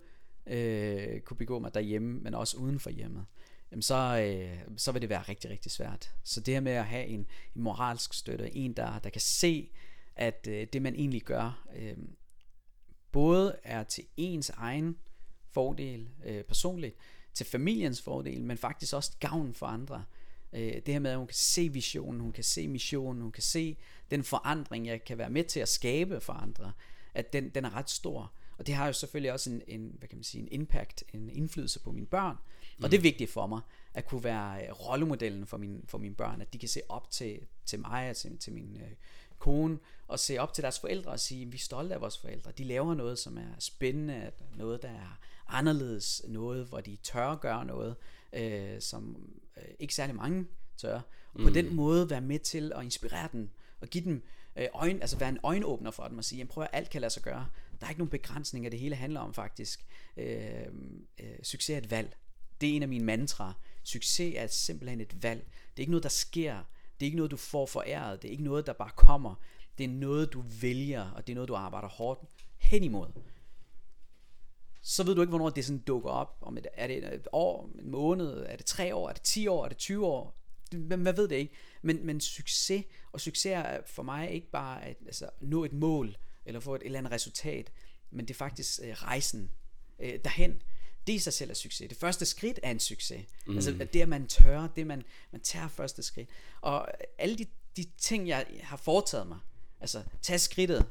[0.48, 3.26] øh, kunne begå mig derhjemme, men også uden for hjemmet,
[3.72, 6.16] jamen så, øh, så vil det være rigtig, rigtig svært.
[6.24, 9.72] Så det her med at have en, en moralsk støtte, en der, der kan se,
[10.16, 11.98] at øh, det man egentlig gør, øh,
[13.12, 14.98] både er til ens egen
[15.54, 16.96] fordel øh, personligt,
[17.34, 20.06] til familiens fordel, men faktisk også gavn for andre.
[20.54, 23.44] Øh, det her med, at hun kan se visionen, hun kan se missionen, hun kan
[23.44, 23.78] se
[24.12, 26.72] den forandring, jeg kan være med til at skabe for andre,
[27.14, 28.34] at den, den er ret stor.
[28.58, 31.30] Og det har jo selvfølgelig også en, en, hvad kan man sige, en impact, en
[31.30, 32.38] indflydelse på mine børn.
[32.84, 33.62] Og det er vigtigt for mig,
[33.94, 37.12] at kunne være øh, rollemodellen for, min, for mine børn, at de kan se op
[37.12, 38.92] til, til mig og til, til min øh,
[39.40, 42.52] kone, og se op til deres forældre og sige, vi er stolte af vores forældre.
[42.52, 47.40] De laver noget, som er spændende, noget, der er anderledes, noget, hvor de tør at
[47.42, 47.96] gøre noget,
[48.34, 50.46] øh, som øh, ikke særlig mange
[50.78, 51.02] tør.
[51.34, 51.54] Og på mm.
[51.54, 53.50] den måde være med til at inspirere dem,
[53.82, 54.24] og give dem
[54.56, 57.14] øh, øjen, altså være en øjenåbner for dem og sige, prøv at alt kan lade
[57.14, 57.48] sig gøre.
[57.80, 59.86] Der er ikke nogen begrænsninger, det hele handler om faktisk.
[60.18, 60.66] Øh,
[61.20, 62.18] øh, succes er et valg.
[62.62, 63.54] Det er en af mine mantra.
[63.84, 65.40] Succes er simpelthen et valg.
[65.42, 66.56] Det er ikke noget, der sker.
[67.00, 68.22] Det er ikke noget, du får foræret.
[68.22, 69.36] Det er ikke noget, der bare kommer.
[69.78, 72.20] Det er noget, du vælger, og det er noget, du arbejder hårdt
[72.58, 73.08] hen imod.
[74.84, 76.38] Så ved du ikke, hvornår det sådan dukker op.
[76.42, 79.48] Om et, er det et år, en måned, er det tre år, er det 10
[79.48, 80.40] år, er det 20 år?
[80.72, 81.54] Hvad ved det ikke?
[81.82, 86.18] Men, men succes, og succes er for mig ikke bare at altså, nå et mål,
[86.46, 87.72] eller få et, et eller andet resultat,
[88.12, 89.52] men det er faktisk øh, rejsen
[90.00, 90.62] øh, derhen
[91.08, 91.90] det i sig selv er succes.
[91.90, 93.26] Det første skridt er en succes.
[93.48, 93.56] Mm.
[93.56, 96.30] Altså det, at man tør, det man, man tager første skridt.
[96.62, 97.46] Og alle de,
[97.78, 99.40] de ting, jeg har foretaget mig,
[99.82, 100.86] altså tage skridtet,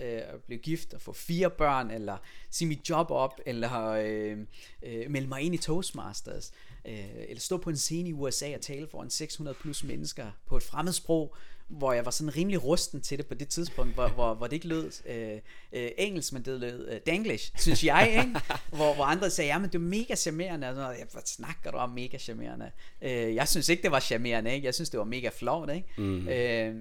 [0.00, 2.16] øh, at blive gift og få fire børn, eller
[2.50, 4.38] sige mit job op, eller øh,
[4.82, 6.52] øh, melde mig ind i Toastmasters,
[6.84, 10.56] øh, eller stå på en scene i USA og tale foran 600 plus mennesker på
[10.56, 11.36] et fremmedsprog,
[11.68, 14.52] hvor jeg var sådan rimelig rusten til det på det tidspunkt, hvor, hvor, hvor det
[14.52, 15.38] ikke lød øh,
[15.72, 18.40] øh, engelsk, men det lød øh, danglish, synes jeg, ikke?
[18.76, 21.76] hvor, hvor andre sagde, ja, men det er mega charmerende, og sådan, hvad snakker du
[21.76, 22.70] om mega charmerende?
[23.02, 24.66] Øh, jeg synes ikke, det var charmerende, ikke?
[24.66, 25.88] jeg synes, det var mega flot, ikke?
[25.96, 26.28] Mm.
[26.28, 26.74] Øh,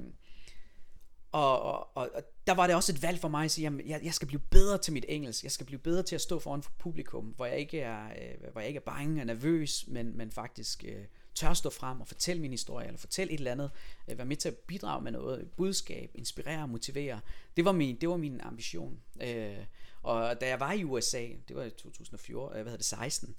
[1.32, 3.88] og, og, og, og der var det også et valg for mig at sige, jamen,
[3.88, 6.40] jeg, jeg skal blive bedre til mit engelsk, jeg skal blive bedre til at stå
[6.40, 9.86] foran for publikum, hvor jeg ikke er, øh, hvor jeg ikke er bange og nervøs,
[9.88, 10.84] men, men faktisk...
[10.88, 13.72] Øh, tør stå frem og fortælle min historie, eller fortælle et eller andet,
[14.08, 17.20] øh, være med til at bidrage med noget, budskab, inspirere, motivere.
[17.58, 19.00] Det var min, det var min ambition.
[19.22, 19.58] Øh,
[20.04, 23.36] og da jeg var i USA, det var i 2014, øh, hvad hedder det, 16,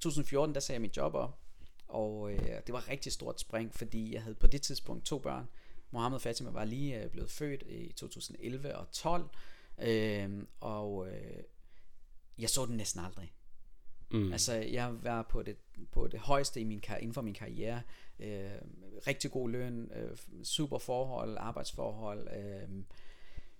[0.00, 1.38] 2014, der sagde jeg mit job op,
[1.88, 5.18] og øh, det var et rigtig stort spring, fordi jeg havde på det tidspunkt to
[5.18, 5.48] børn.
[5.94, 9.28] Mohammed Fatima var lige øh, blevet født i 2011 og 12,
[9.78, 11.42] øh, og øh,
[12.38, 13.32] jeg så den næsten aldrig.
[14.10, 14.32] Mm.
[14.32, 15.56] Altså, jeg var på det,
[15.92, 17.82] på det højeste i min, inden for min karriere.
[18.18, 18.50] Øh,
[19.06, 22.28] rigtig god løn, øh, super forhold, arbejdsforhold.
[22.36, 22.68] Øh,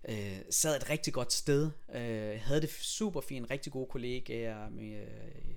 [0.08, 1.70] øh, sad et rigtig godt sted.
[1.94, 4.68] Øh, havde det super fint, rigtig gode kollegaer.
[4.68, 5.54] Med, øh,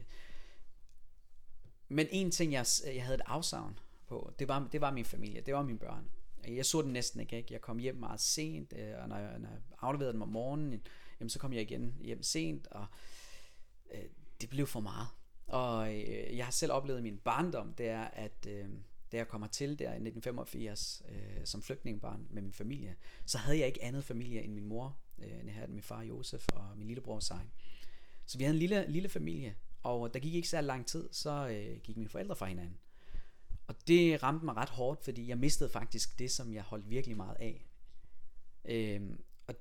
[1.87, 5.41] men en ting, jeg, jeg havde et afsavn på, det var, det var min familie,
[5.41, 6.09] det var mine børn.
[6.47, 7.53] Øh, jeg så den næsten ikke, ikke?
[7.53, 10.81] Jeg kom hjem meget sent, øh, og når jeg, når jeg afleverede dem om morgenen,
[11.19, 12.85] jamen, så kom jeg igen hjem sent, og
[13.91, 14.03] øh,
[14.41, 15.07] det blev for meget.
[15.47, 18.69] Og øh, jeg har selv oplevet i min barndom, det er, at øh,
[19.11, 23.59] da jeg kommer til der i 1985 øh, som flygtningebarn med min familie, så havde
[23.59, 24.97] jeg ikke andet familie end min mor.
[25.19, 27.51] Øh, jeg havde min far Josef og min lillebror Sein.
[28.25, 31.47] Så vi havde en lille, lille familie, og der gik ikke særlig lang tid, så
[31.47, 32.77] øh, gik mine forældre fra hinanden.
[33.67, 37.17] Og det ramte mig ret hårdt, fordi jeg mistede faktisk det, som jeg holdt virkelig
[37.17, 37.65] meget af.
[38.65, 39.01] Øh,
[39.47, 39.55] og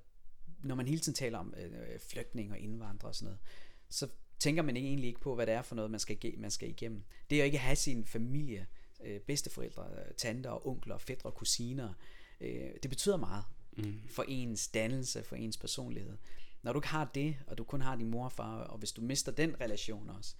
[0.62, 3.40] når man hele tiden taler om øh, flygtning og indvandrere og sådan noget,
[3.88, 6.50] så tænker man ikke egentlig ikke på, hvad det er for noget, man skal, man
[6.50, 7.04] skal igennem.
[7.30, 8.66] Det er jo ikke at have sin familie,
[9.04, 11.92] øh, bedsteforældre, tanter og onkler, fædre og kusiner.
[12.40, 13.44] Øh, det betyder meget
[13.76, 14.00] mm.
[14.10, 16.16] for ens dannelse, for ens personlighed.
[16.62, 18.92] Når du ikke har det, og du kun har din mor og far, og hvis
[18.92, 20.34] du mister den relation også,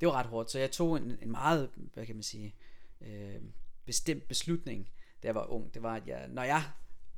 [0.00, 0.50] det var ret hårdt.
[0.50, 3.42] Så jeg tog en, en meget, hvad kan man sige, øh, øh,
[3.84, 4.90] bestemt beslutning,
[5.22, 5.74] da jeg var ung.
[5.74, 6.62] Det var, at jeg, når jeg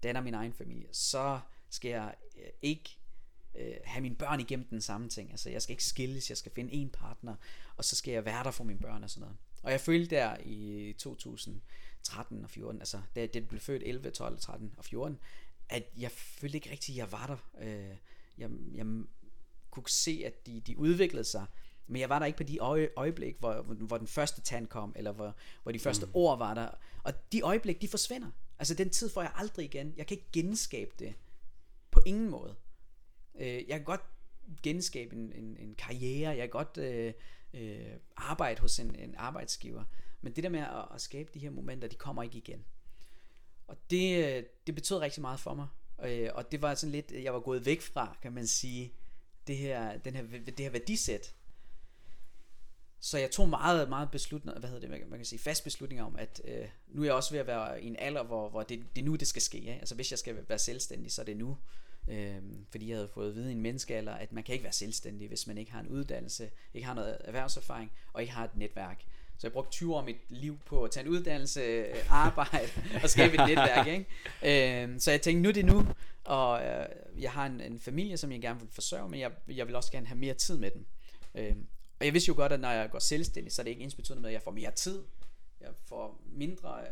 [0.03, 2.99] danner min egen familie, så skal jeg øh, ikke
[3.55, 5.31] øh, have mine børn igennem den samme ting.
[5.31, 7.35] Altså jeg skal ikke skilles, jeg skal finde en partner,
[7.77, 9.37] og så skal jeg være der for mine børn og sådan noget.
[9.63, 14.39] Og jeg følte der i 2013 og 14, altså da det blev født 11, 12,
[14.39, 15.19] 13 og 14,
[15.69, 17.65] at jeg følte ikke rigtigt, at jeg var der.
[17.67, 17.97] Øh,
[18.39, 18.87] jeg, jeg
[19.71, 21.47] kunne se, at de, de udviklede sig,
[21.89, 24.93] men jeg var der ikke på de øje, øjeblik, hvor, hvor den første tand kom,
[24.97, 26.13] eller hvor, hvor de første mm.
[26.15, 26.69] ord var der.
[27.03, 28.31] Og de øjeblik, de forsvinder.
[28.59, 29.95] Altså den tid får jeg aldrig igen.
[29.97, 31.15] Jeg kan ikke genskabe det.
[31.91, 32.55] På ingen måde.
[33.39, 34.01] Øh, jeg kan godt
[34.63, 37.13] genskabe en, en, en karriere, jeg kan godt øh,
[37.55, 39.85] øh, arbejde hos en, en arbejdsgiver,
[40.21, 42.65] men det der med at, at skabe de her momenter, de kommer ikke igen.
[43.67, 45.69] Og det, øh, det betød rigtig meget for mig,
[46.05, 48.93] øh, og det var sådan lidt, jeg var gået væk fra, kan man sige,
[49.47, 51.35] det her, den her, det her værdisæt.
[53.01, 56.17] Så jeg tog meget, meget beslutning, hvad hedder det, man kan sige, fast beslutning om,
[56.17, 58.83] at øh, nu er jeg også ved at være i en alder, hvor, hvor det,
[58.97, 59.59] det er nu, det skal ske.
[59.59, 59.73] Ja?
[59.73, 61.57] Altså hvis jeg skal være selvstændig, så er det nu.
[62.09, 64.73] Øhm, fordi jeg havde fået at vide i en menneskealder, at man kan ikke være
[64.73, 68.57] selvstændig, hvis man ikke har en uddannelse, ikke har noget erhvervserfaring, og ikke har et
[68.57, 69.05] netværk.
[69.39, 72.69] Så jeg brugte 20 år af mit liv på at tage en uddannelse, øh, arbejde
[73.03, 73.87] og skabe et netværk.
[73.87, 74.83] Ikke?
[74.83, 75.87] Øh, så jeg tænkte, nu er det nu,
[76.25, 76.87] og øh,
[77.19, 79.93] jeg har en, en familie, som jeg gerne vil forsørge, men jeg, jeg vil også
[79.93, 80.87] gerne have mere tid med dem.
[81.35, 81.57] Øh,
[82.01, 83.95] og jeg vidste jo godt, at når jeg går selvstændig, så er det ikke ens
[83.95, 85.05] betydende med, at jeg får mere tid.
[85.61, 86.85] Jeg får mindre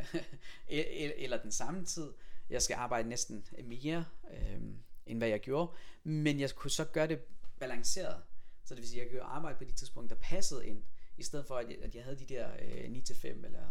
[1.23, 2.13] eller den samme tid.
[2.51, 4.61] Jeg skal arbejde næsten mere, øh,
[5.07, 5.73] end hvad jeg gjorde.
[6.05, 7.21] Men jeg kunne så gøre det
[7.59, 8.23] balanceret.
[8.65, 10.83] Så det vil sige, at jeg kunne arbejde på de tidspunkter, der passede ind.
[11.19, 13.67] I stedet for, at jeg, at jeg havde de der øh, 9-5 eller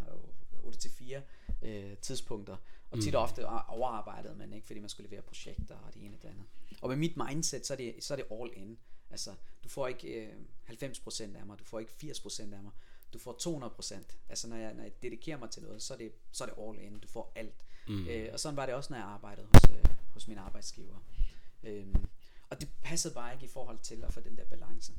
[0.53, 1.21] 8-4
[1.61, 2.57] øh, tidspunkter.
[2.91, 3.23] Og tit og mm.
[3.23, 6.45] ofte overarbejdede man, ikke, fordi man skulle levere projekter og det ene og det andet.
[6.81, 8.77] Og med mit mindset, så er det, så er det all in.
[9.09, 10.33] Altså, du får ikke øh,
[10.69, 12.71] 90% af mig, du får ikke 80% af mig,
[13.13, 13.33] du får
[13.93, 14.15] 200%.
[14.29, 16.63] Altså, når jeg, når jeg dedikerer mig til noget, så er det, så er det
[16.63, 17.65] all in, du får alt.
[17.87, 18.07] Mm.
[18.07, 20.97] Øh, og sådan var det også, når jeg arbejdede hos, øh, hos min arbejdsgiver.
[21.63, 21.95] Øh,
[22.49, 24.93] og det passede bare ikke i forhold til at få den der balance.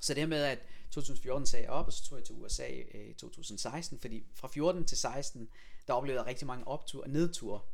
[0.00, 0.58] Så det med, at
[0.90, 4.48] 2014 sagde jeg op, og så tog jeg til USA øh, i 2016, fordi fra
[4.48, 5.48] 14 til 16,
[5.86, 7.66] der oplevede jeg rigtig mange optur og nedtur.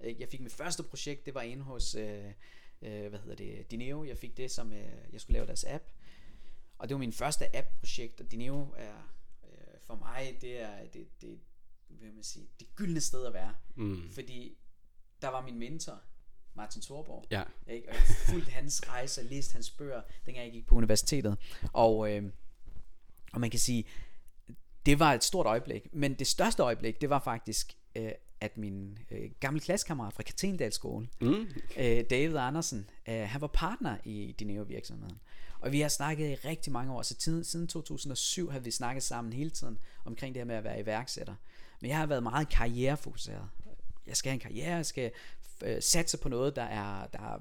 [0.00, 2.32] Jeg fik mit første projekt, det var inde hos, øh,
[2.84, 4.04] øh, hvad hedder det, Dineo.
[4.04, 5.84] Jeg fik det, som øh, jeg skulle lave deres app.
[6.78, 11.20] Og det var min første app-projekt, og Dineo er øh, for mig, det er det,
[11.20, 11.38] det,
[11.88, 13.54] hvad man sige, det gyldne sted at være.
[13.74, 14.10] Mm.
[14.10, 14.58] Fordi
[15.22, 16.00] der var min mentor,
[16.54, 17.26] Martin Thorborg.
[17.30, 17.42] Ja.
[17.66, 17.88] Ikke?
[17.88, 21.36] Og jeg fulgte hans rejse og læste hans bøger, dengang jeg gik på universitetet.
[21.72, 22.32] Og, øh,
[23.32, 23.84] og man kan sige,
[24.86, 25.94] det var et stort øjeblik.
[25.94, 28.12] Men det største øjeblik, det var faktisk, øh,
[28.44, 31.48] at min øh, gamle klassekammerat fra Katendal skole, mm.
[31.76, 35.18] øh, David Andersen, øh, han var partner i Dineo virksomheden.
[35.60, 39.02] Og vi har snakket i rigtig mange år, så tiden, siden 2007 har vi snakket
[39.02, 41.34] sammen hele tiden omkring det her med at være iværksætter.
[41.80, 43.48] Men jeg har været meget karrierefokuseret.
[44.06, 45.10] Jeg skal have en karriere, jeg skal
[45.62, 47.38] øh, satse på noget, der er, der er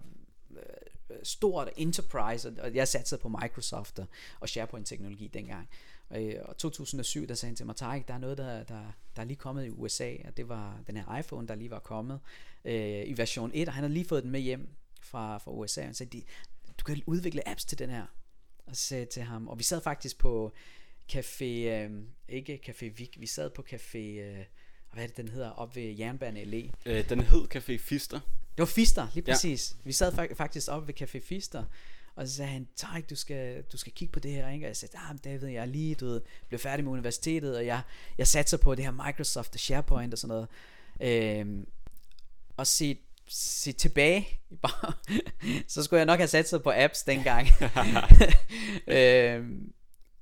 [0.51, 3.99] øh, stort enterprise, og jeg satte på Microsoft
[4.39, 5.69] og SharePoint-teknologi dengang.
[6.13, 8.82] Og i 2007, der sagde han til mig, Tarek, der er noget, der, der,
[9.15, 11.80] der er lige kommet i USA, og det var den her iPhone, der lige var
[11.80, 12.19] kommet
[12.65, 14.69] øh, i version 1, og han har lige fået den med hjem
[15.02, 16.21] fra, fra USA, og han sagde,
[16.80, 18.06] du kan udvikle apps til den her.
[18.65, 20.54] Og så sagde til ham, og vi sad faktisk på
[21.12, 21.91] Café, øh,
[22.30, 24.45] ikke Café Vik, vi sad på Café, øh,
[24.93, 26.71] hvad er det den hedder, op ved Jernbane Allé.
[26.86, 28.19] Øh, den hed Café Fister.
[28.19, 29.71] Det var Fister, lige præcis.
[29.71, 29.82] Ja.
[29.84, 31.63] Vi sad faktisk op ved Café Fister,
[32.15, 34.65] og så sagde han, Tarek, du skal, du skal kigge på det her, ikke?
[34.65, 37.65] Og jeg sagde, ah, David, jeg er lige, du ved, blev færdig med universitetet, og
[37.65, 37.82] jeg,
[38.17, 40.47] jeg satser på det her Microsoft og SharePoint og sådan noget.
[41.02, 41.67] Øhm,
[42.58, 42.97] og se,
[43.28, 44.28] se tilbage,
[45.67, 47.47] så skulle jeg nok have satset på apps dengang.
[48.88, 49.73] øhm,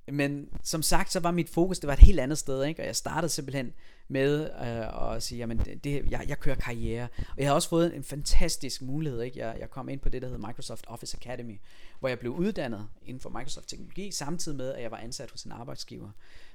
[0.08, 2.82] men som sagt, så var mit fokus, det var et helt andet sted, ikke?
[2.82, 3.74] og jeg startede simpelthen
[4.08, 7.08] med øh, at sige, jamen det, jeg, jeg kører karriere.
[7.18, 9.22] Og jeg har også fået en fantastisk mulighed.
[9.22, 9.40] Ikke?
[9.40, 11.60] Jeg, jeg kom ind på det, der hedder Microsoft Office Academy,
[12.00, 15.44] hvor jeg blev uddannet inden for Microsoft teknologi, samtidig med, at jeg var ansat hos
[15.44, 16.10] en arbejdsgiver.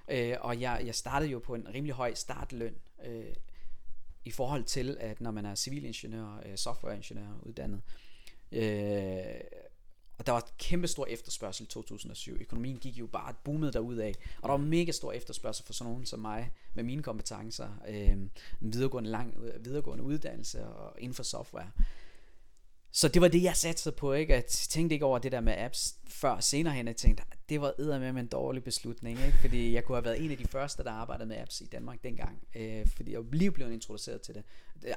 [0.08, 3.24] Øh, og jeg, jeg startede jo på en rimelig høj startløn, øh,
[4.24, 7.80] i forhold til, at når man er civilingeniør, øh, softwareingeniør uddannet,
[8.52, 9.24] øh,
[10.18, 12.36] og der var kæmpe stor efterspørgsel i 2007.
[12.40, 14.14] Økonomien gik jo bare boomet derud af.
[14.42, 18.12] Og der var mega stor efterspørgsel for sådan nogen som mig, med mine kompetencer, øh,
[18.12, 21.70] en videregående, lang, videregående uddannelse og inden for software.
[22.96, 24.32] Så det var det, jeg satte på, ikke?
[24.32, 26.86] Jeg tænkte ikke over det der med apps før senere hen.
[26.86, 29.38] Jeg tænkte, det var med en dårlig beslutning, ikke?
[29.38, 32.02] Fordi jeg kunne have været en af de første, der arbejdede med apps i Danmark
[32.04, 32.38] dengang.
[32.54, 34.44] Øh, fordi jeg lige blev introduceret til det.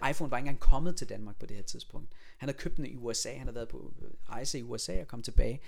[0.10, 2.12] iPhone var ikke engang kommet til Danmark på det her tidspunkt.
[2.38, 5.08] Han havde købt den i USA, han havde været på øh, rejse i USA og
[5.08, 5.60] kom tilbage.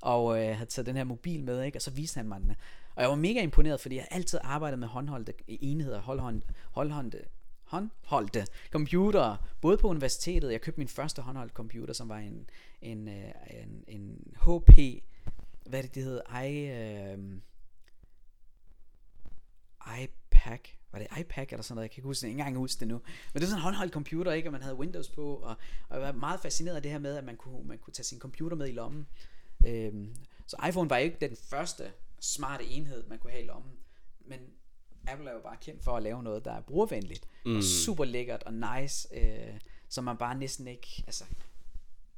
[0.00, 1.78] Og øh, havde taget den her mobil med, ikke?
[1.78, 2.50] og så viste han mig den.
[2.94, 7.18] Og jeg var mega imponeret, fordi jeg altid arbejdet med håndholdte enheder, holdhånd, holdhåndte
[7.70, 10.52] håndholdte computer, både på universitetet.
[10.52, 12.50] Jeg købte min første håndholdt computer, som var en,
[12.82, 15.02] en, øh, en, en HP,
[15.66, 16.40] hvad er det, det hedder?
[16.42, 17.18] I, øh,
[19.86, 20.58] uh, iPad.
[20.92, 22.88] var det iPad eller sådan noget, jeg kan ikke huske det, ikke engang huske det
[22.88, 22.94] nu.
[23.32, 24.48] Men det er sådan en håndholdt computer, ikke?
[24.48, 25.56] og man havde Windows på, og,
[25.88, 28.04] og jeg var meget fascineret af det her med, at man kunne, man kunne tage
[28.04, 29.06] sin computer med i lommen.
[29.66, 30.14] Øhm,
[30.46, 33.72] så iPhone var ikke den første smarte enhed, man kunne have i lommen,
[34.26, 34.40] men
[35.12, 37.56] Apple er jo bare kendt for at lave noget, der er brugervenligt, mm.
[37.56, 41.24] og super lækkert og nice, øh, som man bare næsten ikke, altså,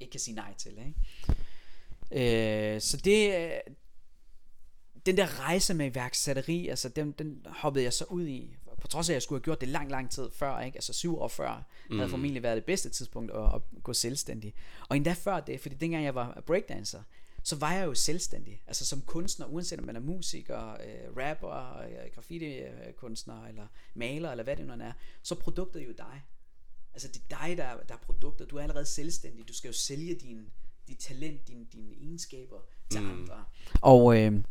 [0.00, 0.78] ikke kan sige nej til.
[0.78, 2.74] Ikke?
[2.74, 3.52] Øh, så det,
[5.06, 9.08] den der rejse med iværksætteri, altså den, den hoppede jeg så ud i, på trods
[9.08, 10.76] af at jeg skulle have gjort det lang, lang tid før, ikke?
[10.76, 11.98] altså syv år før, mm.
[11.98, 14.54] havde formentlig været det bedste tidspunkt at, at gå selvstændig.
[14.88, 17.02] Og endda før det, fordi dengang jeg var breakdancer,
[17.42, 18.62] så var jeg jo selvstændig.
[18.66, 24.44] Altså som kunstner, uanset om man er musiker, øh, rapper, øh, graffiti-kunstner, eller maler, eller
[24.44, 26.22] hvad det nu er, så er produktet jo dig.
[26.94, 28.50] Altså det er dig, der, der er produktet.
[28.50, 29.48] Du er allerede selvstændig.
[29.48, 30.48] Du skal jo sælge din,
[30.88, 32.56] dit talent, din, dine egenskaber
[32.90, 33.10] til mm.
[33.10, 33.44] andre.
[33.80, 34.44] Og øh,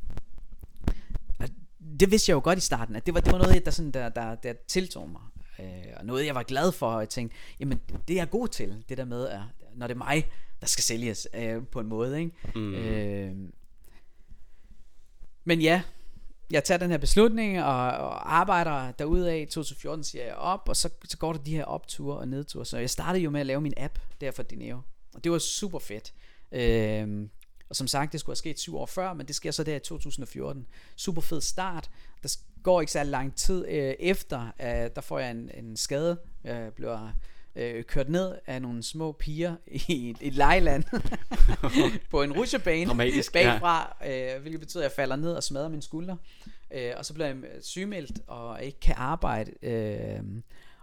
[1.99, 3.91] det vidste jeg jo godt i starten, at det var, det var noget, der, sådan,
[3.91, 5.21] der, der, der tiltog mig.
[5.59, 8.47] Øh, og noget, jeg var glad for, og jeg tænkte, jamen, det er jeg god
[8.47, 9.41] til, det der med, at
[9.75, 12.19] når det er mig, der skal sælges øh, på en måde.
[12.19, 12.31] Ikke?
[12.55, 12.73] Mm.
[12.73, 13.35] Øh,
[15.43, 15.81] men ja,
[16.51, 19.37] jeg tager den her beslutning og, og arbejder derudad.
[19.37, 22.65] I 2014 siger jeg op, og så, så går der de her opture og nedture.
[22.65, 24.81] Så jeg startede jo med at lave min app der for Dineo.
[25.13, 26.13] Og det var super fedt.
[26.51, 27.27] Øh,
[27.69, 29.75] og som sagt, det skulle have sket syv år før, men det sker så der
[29.75, 30.67] i 2014.
[30.95, 31.89] Super fed start.
[32.23, 36.17] Der går ikke særlig lang tid øh, efter, øh, der får jeg en, en skade.
[36.43, 37.13] Jeg bliver
[37.55, 40.83] øh, kørt ned af nogle små piger i et, et lejeland
[42.11, 44.35] på en rutsjebane Dramatisk, bagfra, ja.
[44.35, 46.17] øh, hvilket betyder, at jeg falder ned og smadrer mine skuldre.
[46.73, 50.19] Øh, og så bliver jeg sygemeldt og ikke kan arbejde, øh,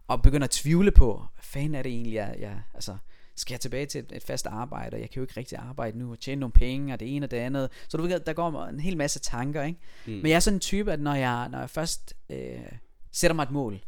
[0.08, 2.96] og begynder at tvivle på, hvad fanden er det egentlig, jeg, jeg altså,
[3.36, 5.98] skal jeg tilbage til et, et fast arbejde, og jeg kan jo ikke rigtig arbejde
[5.98, 7.70] nu, og tjene nogle penge, og det ene og det andet.
[7.88, 9.78] Så du ved, der går en hel masse tanker, ikke?
[10.06, 10.12] Mm.
[10.12, 12.72] Men jeg er sådan en type, at når jeg, når jeg først øh,
[13.12, 13.80] sætter mig et mål,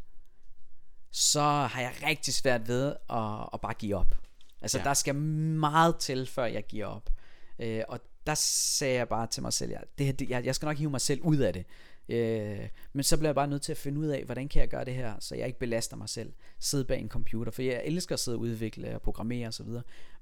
[1.11, 4.15] så har jeg rigtig svært ved at, at bare give op.
[4.63, 4.85] Altså ja.
[4.85, 7.11] der skal meget til, før jeg giver op.
[7.59, 10.67] Øh, og der sagde jeg bare til mig selv, jeg, det, det, jeg, jeg skal
[10.67, 11.65] nok hive mig selv ud af det.
[12.09, 14.69] Øh, men så bliver jeg bare nødt til at finde ud af, hvordan kan jeg
[14.69, 16.33] gøre det her, så jeg ikke belaster mig selv.
[16.59, 19.67] Sidde bag en computer, for jeg elsker at sidde og udvikle og programmere osv.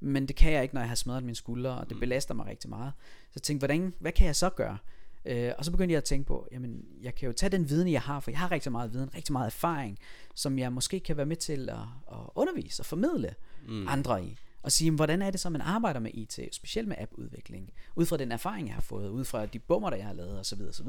[0.00, 2.00] Men det kan jeg ikke, når jeg har smadret mine skuldre, og det mm.
[2.00, 2.92] belaster mig rigtig meget.
[3.24, 4.78] Så jeg tænkte, hvordan, hvad kan jeg så gøre?
[5.28, 7.92] Øh, og så begyndte jeg at tænke på, jamen, jeg kan jo tage den viden,
[7.92, 9.98] jeg har, for jeg har rigtig meget viden, rigtig meget erfaring,
[10.34, 11.78] som jeg måske kan være med til at,
[12.12, 13.34] at undervise og formidle
[13.68, 13.88] mm.
[13.88, 14.36] andre i.
[14.62, 18.16] Og sige, hvordan er det så, man arbejder med IT, specielt med appudvikling, ud fra
[18.16, 20.60] den erfaring, jeg har fået, ud fra de bummer, der jeg har lavet osv.
[20.68, 20.88] osv.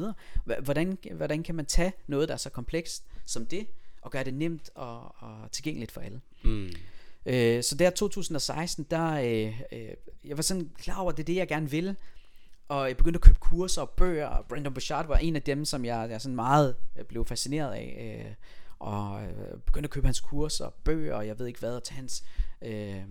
[0.63, 3.67] Hvordan, hvordan kan man tage noget, der er så komplekst som det,
[4.01, 6.21] og gøre det nemt og, og tilgængeligt for alle?
[6.43, 6.69] Mm.
[7.25, 9.89] Øh, så der 2016, der, øh, øh,
[10.25, 11.95] jeg var sådan klar over, at det er det, jeg gerne vil,
[12.69, 15.65] og jeg begyndte at købe kurser og bøger, og Brandon Bouchard var en af dem,
[15.65, 18.33] som jeg, jeg sådan meget øh, blev fascineret af, øh,
[18.79, 21.83] og øh, begyndte at købe hans kurser og bøger, og jeg ved ikke hvad, og
[21.83, 22.23] tage hans
[22.61, 23.03] øh,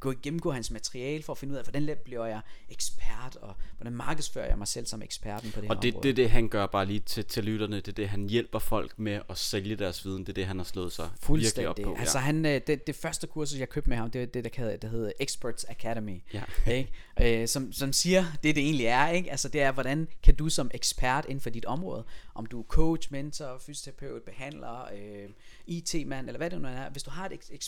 [0.00, 3.92] gå, gennemgå hans materiale for at finde ud af, hvordan bliver jeg ekspert, og hvordan
[3.92, 6.02] markedsfører jeg mig selv som eksperten på det og her det, område.
[6.02, 8.58] det er det, han gør bare lige til, til lytterne, det er det, han hjælper
[8.58, 11.76] folk med at sælge deres viden, det er det, han har slået sig virkelig op
[11.84, 11.90] på.
[11.90, 12.00] Ja.
[12.00, 14.50] Altså han, øh, det, det første kursus, jeg købte med ham, det er det, der,
[14.56, 16.42] hedder, der hedder Experts Academy, ja.
[16.72, 17.42] ikke?
[17.42, 19.30] Øh, som, som siger, det det egentlig er, ikke?
[19.30, 22.64] Altså det er, hvordan kan du som ekspert inden for dit område, om du er
[22.64, 25.28] coach, mentor, fysioterapeut, behandler, øh,
[25.66, 27.64] IT-mand, eller hvad det nu er, hvis du har et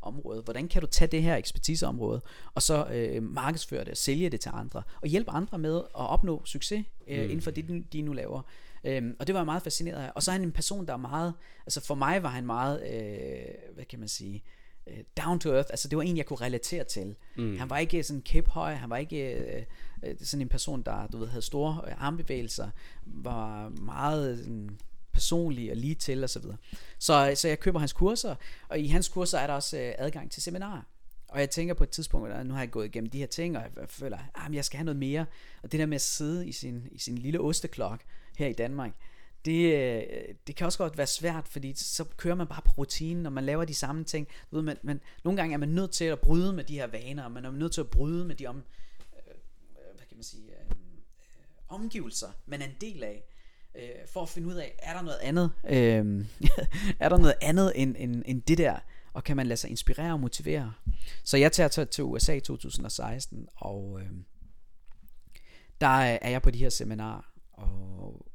[0.00, 2.20] ekspertiseområde, hvordan kan du tage det her ekspertiseområde,
[2.54, 6.42] og så øh, markedsføre det, sælge det til andre, og hjælpe andre med at opnå
[6.44, 7.24] succes øh, mm.
[7.24, 8.42] inden for det, de nu laver.
[8.84, 10.12] Øhm, og det var jeg meget fascineret af.
[10.14, 11.34] Og så er han en person, der er meget,
[11.66, 14.42] altså for mig var han meget, øh, hvad kan man sige,
[14.86, 17.16] øh, down to earth, altså det var en, jeg kunne relatere til.
[17.36, 17.58] Mm.
[17.58, 19.62] Han var ikke sådan kæp høj, han var ikke øh,
[20.04, 22.70] øh, sådan en person, der du ved, havde store øh, armbevægelser,
[23.06, 24.78] var meget sådan,
[25.20, 26.42] personlig og lige til osv.
[26.42, 26.54] Så,
[26.98, 28.34] så, så jeg køber hans kurser,
[28.68, 30.82] og i hans kurser er der også øh, adgang til seminarer.
[31.28, 33.56] Og jeg tænker på et tidspunkt, at nu har jeg gået igennem de her ting,
[33.56, 35.26] og jeg føler, ah, at jeg skal have noget mere.
[35.62, 38.00] Og det der med at sidde i sin, i sin lille osteklok
[38.38, 38.92] her i Danmark,
[39.44, 43.26] det, øh, det kan også godt være svært, fordi så kører man bare på rutinen,
[43.26, 44.28] og man laver de samme ting.
[44.50, 46.86] Du ved, man, man, nogle gange er man nødt til at bryde med de her
[46.86, 48.62] vaner, og man er nødt til at bryde med de om, øh,
[49.28, 50.74] øh hvad kan man sige, øh, øh,
[51.68, 53.29] omgivelser, man er en del af
[53.74, 56.26] øh, for at finde ud af, er der noget andet, øh,
[57.04, 58.78] er der noget andet end, end, end det der,
[59.12, 60.72] og kan man lade sig inspirere og motivere.
[61.24, 64.10] Så jeg tager til, til USA i 2016, og øh,
[65.80, 68.26] der øh, er jeg på de her seminarer, og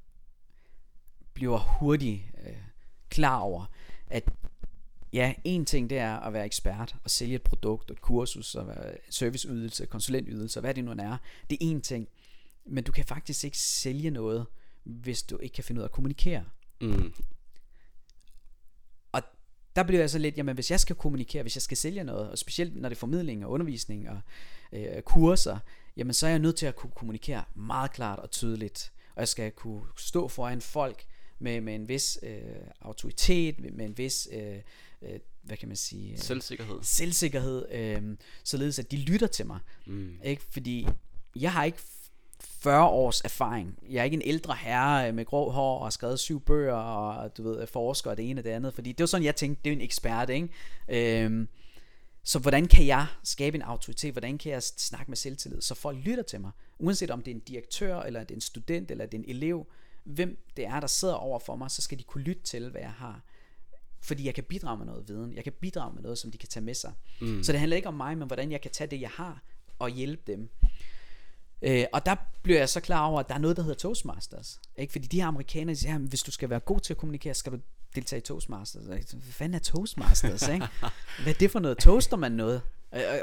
[1.33, 2.57] bliver hurtigt øh,
[3.09, 3.65] klar over,
[4.07, 4.29] at
[5.13, 8.75] ja, en ting det er at være ekspert og sælge et produkt, et kursus, og
[9.09, 11.17] serviceydelse, konsulentydelse, hvad det nu er.
[11.49, 12.07] Det er en ting.
[12.65, 14.45] Men du kan faktisk ikke sælge noget,
[14.85, 16.45] hvis du ikke kan finde ud af at kommunikere.
[16.81, 17.13] Mm.
[19.11, 19.21] Og
[19.75, 22.29] der bliver jeg så lidt, jamen hvis jeg skal kommunikere, hvis jeg skal sælge noget,
[22.29, 24.21] og specielt når det er formidling og undervisning og
[24.73, 25.59] øh, kurser,
[25.97, 28.91] jamen så er jeg nødt til at kunne kommunikere meget klart og tydeligt.
[29.15, 31.05] Og jeg skal kunne stå foran folk
[31.39, 32.41] med, med en vis øh,
[32.81, 34.57] autoritet, med, med en vis, øh,
[35.01, 36.11] øh, hvad kan man sige?
[36.11, 36.79] Øh, selvsikkerhed.
[36.81, 39.59] Selvsikkerhed, øh, således at de lytter til mig.
[39.85, 40.19] Mm.
[40.23, 40.41] Ikke?
[40.49, 40.87] Fordi
[41.35, 41.77] jeg har ikke
[42.65, 43.79] 40 års erfaring.
[43.89, 47.37] Jeg er ikke en ældre herre med grå hår og har skrevet syv bøger og
[47.37, 48.73] du ved, forsker og det ene og det andet.
[48.73, 50.49] Fordi det var sådan, jeg tænkte, det er en ekspert, ikke?
[51.23, 51.47] Øhm,
[52.23, 54.13] så hvordan kan jeg skabe en autoritet?
[54.13, 56.51] Hvordan kan jeg snakke med selvtillid, så folk lytter til mig?
[56.79, 59.29] Uanset om det er en direktør, eller det er en student, eller det er en
[59.29, 59.67] elev,
[60.03, 62.81] hvem det er, der sidder over for mig, så skal de kunne lytte til, hvad
[62.81, 63.21] jeg har.
[64.01, 65.33] Fordi jeg kan bidrage med noget viden.
[65.33, 66.93] Jeg kan bidrage med noget, som de kan tage med sig.
[67.21, 67.43] Mm.
[67.43, 69.43] Så det handler ikke om mig, men hvordan jeg kan tage det, jeg har,
[69.79, 70.49] og hjælpe dem.
[71.61, 74.59] Øh, og der bliver jeg så klar over, at der er noget, der hedder Toastmasters.
[74.77, 74.91] Ikke?
[74.91, 77.59] Fordi de her amerikanere siger, hvis du skal være god til at kommunikere, skal du
[77.95, 78.83] deltage i Toastmasters.
[78.83, 80.47] Hvad fanden er Toastmasters?
[80.53, 80.67] Ikke?
[81.23, 81.77] Hvad er det for noget?
[81.77, 82.61] Toaster man noget?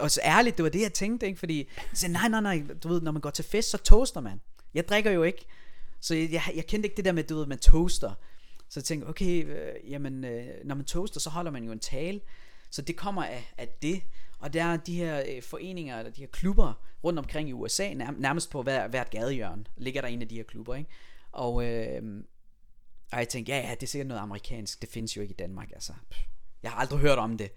[0.00, 1.26] Og, så ærligt, det var det, jeg tænkte.
[1.26, 1.38] Ikke?
[1.38, 2.62] Fordi jeg sagde, nej, nej, nej.
[2.82, 4.40] Du ved, når man går til fest, så toaster man.
[4.74, 5.46] Jeg drikker jo ikke.
[6.00, 8.12] Så jeg, jeg, jeg kendte ikke det der med, du ved, man toaster.
[8.68, 11.78] Så jeg tænkte, okay, øh, jamen, øh, når man toaster, så holder man jo en
[11.78, 12.20] tale.
[12.70, 14.02] Så det kommer af, af det.
[14.42, 16.72] Og der er de her øh, foreninger, eller de her klubber
[17.04, 20.34] rundt omkring i USA, nær, nærmest på hver, hvert gadehjørne, ligger der en af de
[20.36, 20.74] her klubber.
[20.74, 20.90] Ikke?
[21.32, 22.24] Og, øh,
[23.12, 25.36] og jeg tænkte, ja, ja, det er sikkert noget amerikansk, det findes jo ikke i
[25.36, 25.70] Danmark.
[25.72, 25.92] Altså.
[26.62, 27.50] Jeg har aldrig hørt om det.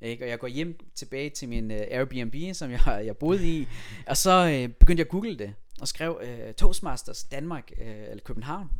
[0.00, 0.24] Ikke?
[0.24, 3.66] Og jeg går hjem tilbage til min øh, Airbnb, som jeg, jeg boede i,
[4.06, 8.24] og så øh, begyndte jeg at google det, og skrev øh, Toastmasters Danmark, øh, eller
[8.24, 8.70] København.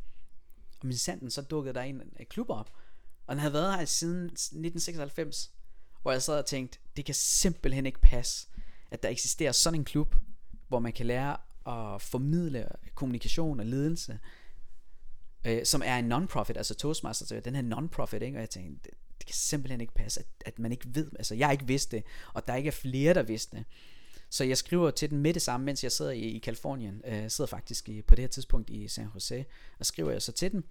[0.81, 2.71] Og min sanden, så dukkede der en øh, af klub op,
[3.27, 5.53] og den havde været her siden 1996,
[6.03, 8.49] hvor jeg sad og tænkte, det kan simpelthen ikke passe,
[8.91, 10.17] at der eksisterer sådan en klub,
[10.69, 11.37] hvor man kan lære
[11.67, 14.19] at formidle kommunikation og ledelse,
[15.47, 18.37] øh, som er en non-profit, altså Toastmasters, den her non-profit, ikke?
[18.37, 21.35] og jeg tænkte, det, det kan simpelthen ikke passe, at, at man ikke ved, altså
[21.35, 23.65] jeg ikke vidste det, og der ikke er flere, der vidste det.
[24.33, 27.31] Så jeg skriver til den med det samme, mens jeg sidder i, i Kalifornien, øh,
[27.31, 29.45] sidder faktisk i, på det her tidspunkt i San Jose,
[29.79, 30.65] og skriver jeg så til den,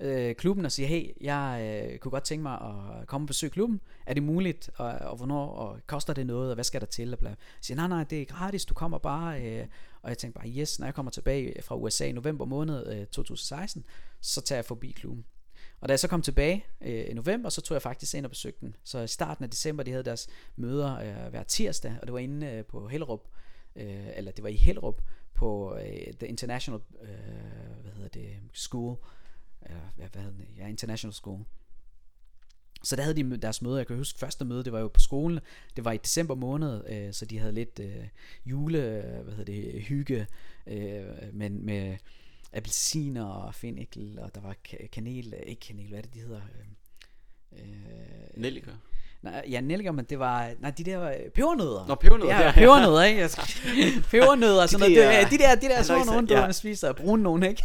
[0.00, 1.60] øh, klubben og siger, hey, jeg
[1.92, 3.80] øh, kunne godt tænke mig at komme og besøge klubben.
[4.06, 4.70] Er det muligt?
[4.76, 5.48] Og, og hvornår?
[5.48, 6.48] Og koster det noget?
[6.50, 7.12] Og hvad skal der til?
[7.12, 7.28] Og bla.
[7.28, 8.64] Jeg siger, nej, nej, det er gratis.
[8.64, 9.42] Du kommer bare.
[9.42, 9.66] Øh,
[10.02, 13.06] og jeg tænkte bare, yes, når jeg kommer tilbage fra USA i november måned øh,
[13.06, 13.84] 2016,
[14.20, 15.24] så tager jeg forbi klubben.
[15.80, 18.30] Og da jeg så kom tilbage øh, i november, så tog jeg faktisk ind og
[18.30, 18.76] besøgte den.
[18.84, 22.18] Så i starten af december, de havde deres møder øh, hver tirsdag, og det var
[22.18, 23.28] inde øh, på Hellerup,
[23.76, 25.02] øh, eller det var i Hellerup,
[25.34, 27.08] på øh, The International øh,
[27.82, 28.96] hvad hedder det, School,
[29.62, 31.44] eller hvad, hvad hedder det, ja, International School.
[32.82, 35.00] Så der havde de deres møde, jeg kan huske første møde, det var jo på
[35.00, 35.40] skolen,
[35.76, 38.08] det var i december måned, øh, så de havde lidt øh,
[38.46, 38.80] jule,
[39.24, 40.26] hvad hedder det, hygge,
[40.66, 41.96] øh, men med
[42.56, 44.54] appelsiner og fennikel, og der var
[44.92, 46.40] kanel, ikke kanel, hvad er det, de hedder?
[47.52, 47.60] Øh,
[48.36, 48.72] Nelliker.
[49.22, 51.86] Nej, ja, nelliker, men det var, nej, de der øh, pebernødder.
[51.88, 52.42] Nå, pebernødder, ja.
[52.46, 52.52] ja.
[52.52, 53.20] Pebernødder, ikke?
[53.26, 53.30] Jeg
[54.10, 55.12] pebernødder, sådan De noget.
[55.12, 56.44] der- de der, de der små nogen, ja.
[56.44, 56.52] ja.
[56.52, 57.62] spiser, brune nogen, ikke?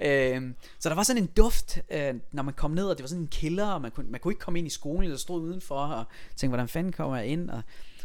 [0.36, 3.08] øhm, så der var sådan en duft, øh, når man kom ned, og det var
[3.08, 5.40] sådan en kælder, og man kunne, man kunne ikke komme ind i skolen, eller stod
[5.42, 6.04] udenfor, og
[6.36, 7.50] tænkte, hvordan fanden kommer jeg ind?
[7.50, 7.62] Og,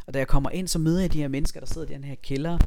[0.08, 2.04] og da jeg kommer ind, så møder jeg de her mennesker, der sidder i den
[2.04, 2.58] her kælder,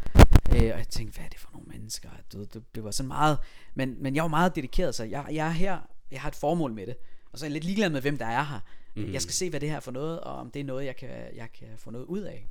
[0.51, 2.09] øh, og jeg tænkte, hvad er det for nogle mennesker?
[2.33, 3.39] Du, det, det var sådan meget,
[3.75, 5.79] men, men jeg var meget dedikeret, så jeg, jeg er her,
[6.11, 6.97] jeg har et formål med det,
[7.33, 8.61] og så er jeg lidt ligeglad med, hvem der er her.
[8.97, 9.13] Mm.
[9.13, 10.97] Jeg skal se, hvad det her er for noget, og om det er noget, jeg
[10.97, 12.49] kan, jeg kan få noget ud af.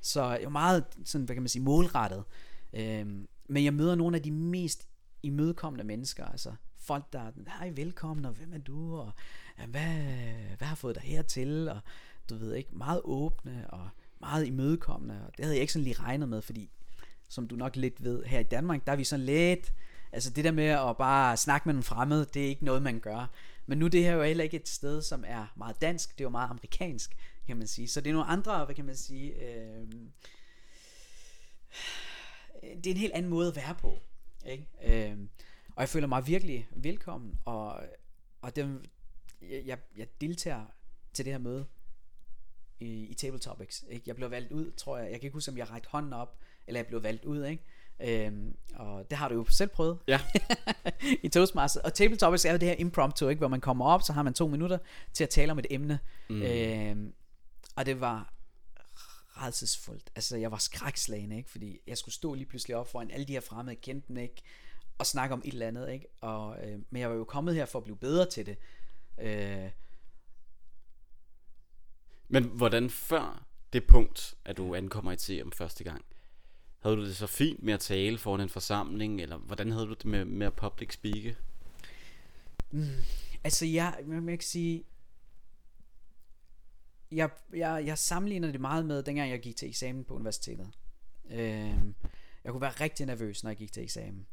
[0.00, 2.24] Så jeg var meget sådan, hvad kan man sige, målrettet.
[2.72, 4.88] Øhm, men jeg møder nogle af de mest
[5.22, 9.12] imødekommende mennesker, altså folk, der er, hej, velkommen, og hvem er du, og
[9.58, 9.94] ja, hvad,
[10.58, 11.80] hvad har fået dig hertil, og
[12.30, 13.88] du ved ikke, meget åbne, og
[14.20, 16.70] meget imødekommende, og det havde jeg ikke sådan lige regnet med, fordi,
[17.28, 19.72] som du nok lidt ved, her i Danmark, der er vi sådan lidt,
[20.12, 23.00] altså det der med at bare snakke med en fremmed, det er ikke noget, man
[23.00, 23.30] gør.
[23.66, 26.20] Men nu det her er jo heller ikke et sted, som er meget dansk, det
[26.20, 27.16] er jo meget amerikansk,
[27.46, 27.88] kan man sige.
[27.88, 29.86] Så det er nogle andre, hvad kan man sige, øh,
[32.62, 33.98] det er en helt anden måde at være på.
[34.46, 34.66] Ikke?
[34.84, 35.18] Øh,
[35.68, 37.80] og jeg føler mig virkelig velkommen, og,
[38.40, 38.88] og det,
[39.42, 40.64] jeg, jeg, jeg deltager
[41.12, 41.66] til det her møde
[42.80, 43.84] i, i Table Topics.
[43.88, 44.04] Ikke?
[44.06, 45.10] Jeg blev valgt ud, tror jeg.
[45.10, 47.44] Jeg kan ikke huske, om jeg rækte hånden op, eller jeg blev valgt ud.
[47.44, 47.64] Ikke?
[48.26, 50.20] Øhm, og det har du jo selv prøvet Ja.
[51.24, 51.84] i Toastmasters.
[51.84, 53.38] Og Table Topics er jo det her impromptu, ikke?
[53.38, 54.78] hvor man kommer op, så har man to minutter
[55.12, 55.98] til at tale om et emne.
[56.30, 56.42] Mm.
[56.42, 57.12] Øhm,
[57.76, 58.30] og det var
[59.36, 60.10] redselsfuldt.
[60.16, 61.50] Altså, jeg var skrækslagen, ikke?
[61.50, 64.42] Fordi jeg skulle stå lige pludselig op foran alle de her fremmede, kendte dem ikke,
[64.98, 66.06] og snakke om et eller andet, ikke?
[66.20, 68.56] Og, øh, men jeg var jo kommet her for at blive bedre til det.
[69.20, 69.70] Øh,
[72.28, 76.04] Men hvordan før det punkt, at du ankommer i TM første gang,
[76.84, 79.94] havde du det så fint med at tale foran en forsamling, eller hvordan havde du
[79.94, 81.36] det med, med at public speake?
[83.44, 84.84] Altså, jeg, jeg kan sige,
[87.12, 90.70] jeg, jeg, jeg sammenligner det meget med, dengang jeg gik til eksamen på universitetet.
[91.30, 91.94] Øhm,
[92.44, 94.26] jeg kunne være rigtig nervøs, når jeg gik til eksamen.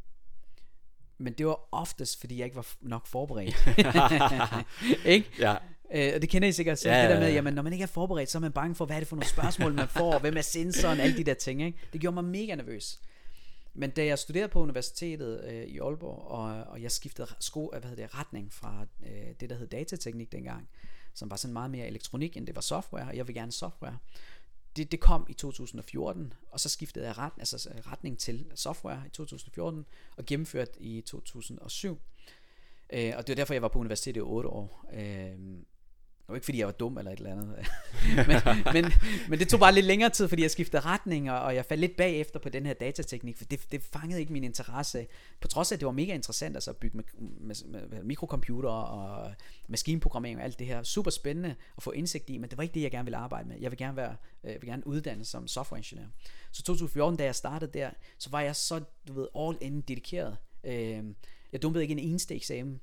[1.18, 3.56] Men det var oftest, fordi jeg ikke var nok forberedt.
[5.16, 5.30] ikke?
[5.40, 5.58] Ja,
[5.94, 7.34] Øh, og det kender I sikkert selv, Ja, ja, det der med, ja.
[7.34, 9.16] jamen når man ikke er forberedt, så er man bange for, hvad er det for
[9.16, 11.80] nogle spørgsmål, man får, hvem er sensoren, alle de der ting, ikke?
[11.94, 13.00] Det gjorde mig mega nervøs.
[13.74, 17.90] Men da jeg studerede på universitetet øh, i Aalborg, og, og jeg skiftede sko, hvad
[17.90, 20.70] hedder det, retning fra øh, det, der hed datateknik dengang,
[21.14, 23.98] som var sådan meget mere elektronik, end det var software, og jeg vil gerne software.
[24.76, 29.10] Det, det kom i 2014, og så skiftede jeg ret, altså, retning til software i
[29.10, 29.86] 2014,
[30.18, 32.02] og gennemført i 2007.
[32.94, 34.86] Øh, og det var derfor, jeg var på universitetet i 8 år.
[34.94, 35.36] Øh,
[36.28, 37.56] var ikke fordi jeg var dum eller et eller andet.
[38.28, 38.38] men,
[38.74, 38.92] men,
[39.30, 41.82] men det tog bare lidt længere tid, fordi jeg skiftede retning, og, og jeg faldt
[41.82, 45.08] lidt bagefter på den her datateknik, for det, det fangede ikke min interesse.
[45.42, 48.04] På trods af, at det var mega interessant, altså at bygge med, med, med, med
[48.04, 49.34] mikrocomputer og
[49.68, 50.84] maskinprogrammering og alt det her.
[50.84, 53.48] Super spændende at få indsigt i, men det var ikke det, jeg gerne ville arbejde
[53.48, 53.58] med.
[53.60, 56.08] Jeg vil gerne, være, jeg vil gerne uddanne som softwareingeniør.
[56.52, 60.38] Så 2014, da jeg startede der, så var jeg så, du ved, all in dedikeret.
[60.64, 61.04] Øh,
[61.52, 62.82] jeg dumpede ikke en eneste eksamen.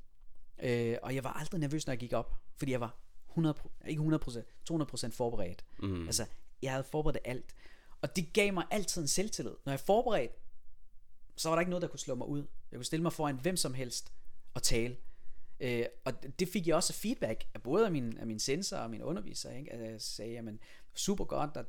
[0.62, 2.98] Øh, og jeg var aldrig nervøs, når jeg gik op, fordi jeg var
[3.38, 5.64] 100, ikke 100%, 200% forberedt.
[5.78, 6.06] Mm.
[6.06, 6.26] Altså,
[6.62, 7.54] jeg havde forberedt alt.
[8.02, 9.54] Og det gav mig altid en selvtillid.
[9.64, 10.32] Når jeg forberedt,
[11.36, 12.44] så var der ikke noget, der kunne slå mig ud.
[12.70, 14.12] Jeg kunne stille mig foran hvem som helst
[14.54, 14.96] og tale.
[15.60, 18.90] Øh, og det fik jeg også feedback af både af min, af min sensor og
[18.90, 19.50] min underviser.
[19.50, 19.72] Ikke?
[19.72, 20.60] At jeg sagde, jamen,
[20.94, 21.64] super godt, der,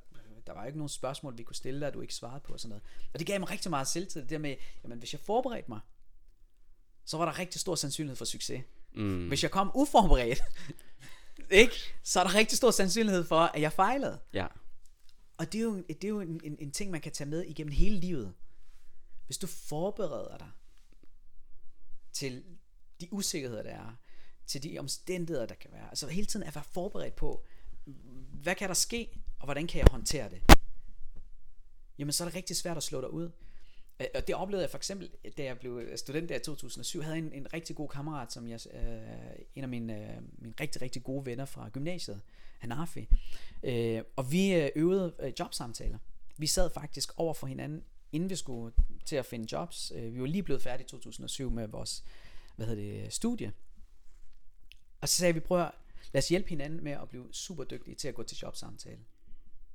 [0.48, 2.70] der var ikke nogen spørgsmål, vi kunne stille dig, du ikke svarede på og sådan
[2.70, 2.84] noget.
[3.14, 4.24] Og det gav mig rigtig meget selvtillid.
[4.24, 5.80] Det der med, jamen, hvis jeg forberedte mig,
[7.06, 8.64] så var der rigtig stor sandsynlighed for succes.
[8.94, 9.28] Mm.
[9.28, 10.42] Hvis jeg kom uforberedt,
[11.52, 11.76] ikke?
[12.04, 14.20] så er der rigtig stor sandsynlighed for, at jeg fejlede.
[14.34, 14.48] Ja.
[15.38, 17.46] Og det er jo, det er jo en, en, en ting, man kan tage med
[17.46, 18.34] igennem hele livet.
[19.26, 20.50] Hvis du forbereder dig
[22.14, 22.44] til
[23.02, 23.96] de usikkerheder, der er,
[24.48, 25.90] til de omstændigheder, der kan være.
[25.90, 27.46] Altså hele tiden at være forberedt på,
[28.34, 30.42] hvad kan der ske, og hvordan kan jeg håndtere det?
[31.98, 33.32] Jamen så er det rigtig svært at slå dig ud.
[34.00, 37.16] Øh, og det oplevede jeg for eksempel, da jeg blev student der i 2007, havde
[37.16, 40.82] jeg en, en rigtig god kammerat, som jeg, øh, en af mine, øh, mine rigtig,
[40.82, 42.22] rigtig gode venner fra gymnasiet,
[42.60, 43.08] Hanafi.
[43.64, 45.98] Øh, og vi øh, øvede øh, jobsamtaler.
[46.38, 48.74] Vi sad faktisk over for hinanden, inden vi skulle
[49.06, 49.92] til at finde jobs.
[49.96, 52.04] Øh, vi var lige blevet færdige i 2007 med vores
[52.56, 53.54] hvad hedder det, studie.
[55.02, 55.72] Og så sagde vi, prøv at
[56.14, 59.00] lad os hjælpe hinanden med at blive super dygtige til at gå til jobsamtale.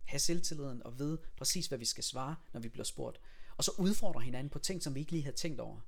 [0.04, 3.20] have selvtilliden og vide præcis, hvad vi skal svare, når vi bliver spurgt
[3.56, 5.80] og så udfordre hinanden på ting, som vi ikke lige havde tænkt over.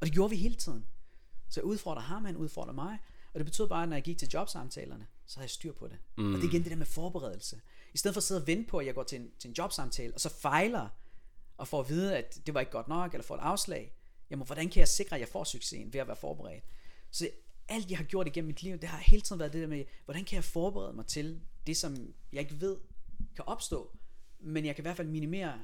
[0.00, 0.86] Og det gjorde vi hele tiden.
[1.48, 2.98] Så jeg udfordrer ham, han udfordrer mig,
[3.32, 5.88] og det betød bare, at når jeg gik til jobsamtalerne, så havde jeg styr på
[5.88, 5.98] det.
[6.16, 6.34] Mm.
[6.34, 7.60] Og det er igen det der med forberedelse.
[7.94, 9.54] I stedet for at sidde og vente på, at jeg går til en, til en
[9.58, 10.88] jobsamtale, og så fejler,
[11.56, 13.94] og får at vide, at det var ikke godt nok, eller får et afslag,
[14.30, 16.64] jamen hvordan kan jeg sikre, at jeg får succesen ved at være forberedt?
[17.10, 17.28] Så
[17.68, 19.84] alt jeg har gjort igennem mit liv, det har hele tiden været det der med,
[20.04, 22.76] hvordan kan jeg forberede mig til det, som jeg ikke ved
[23.36, 23.96] kan opstå,
[24.40, 25.58] men jeg kan i hvert fald minimere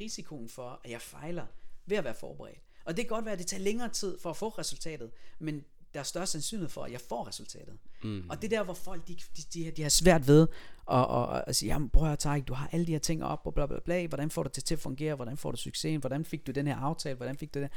[0.00, 1.46] risikoen for, at jeg fejler
[1.86, 2.62] ved at være forberedt.
[2.84, 5.64] Og det kan godt være, at det tager længere tid for at få resultatet, men
[5.94, 7.78] der er større sandsynlighed for, at jeg får resultatet.
[8.02, 8.30] Mm.
[8.30, 10.46] Og det er der, hvor folk de, de, de, de har svært ved
[10.90, 13.40] at, at, at sige, jamen prøv at tage, du har alle de her ting op,
[13.44, 16.00] og bla bla bla, hvordan får du det til at fungere, hvordan får du succesen,
[16.00, 17.70] hvordan fik du den her aftale, hvordan fik du det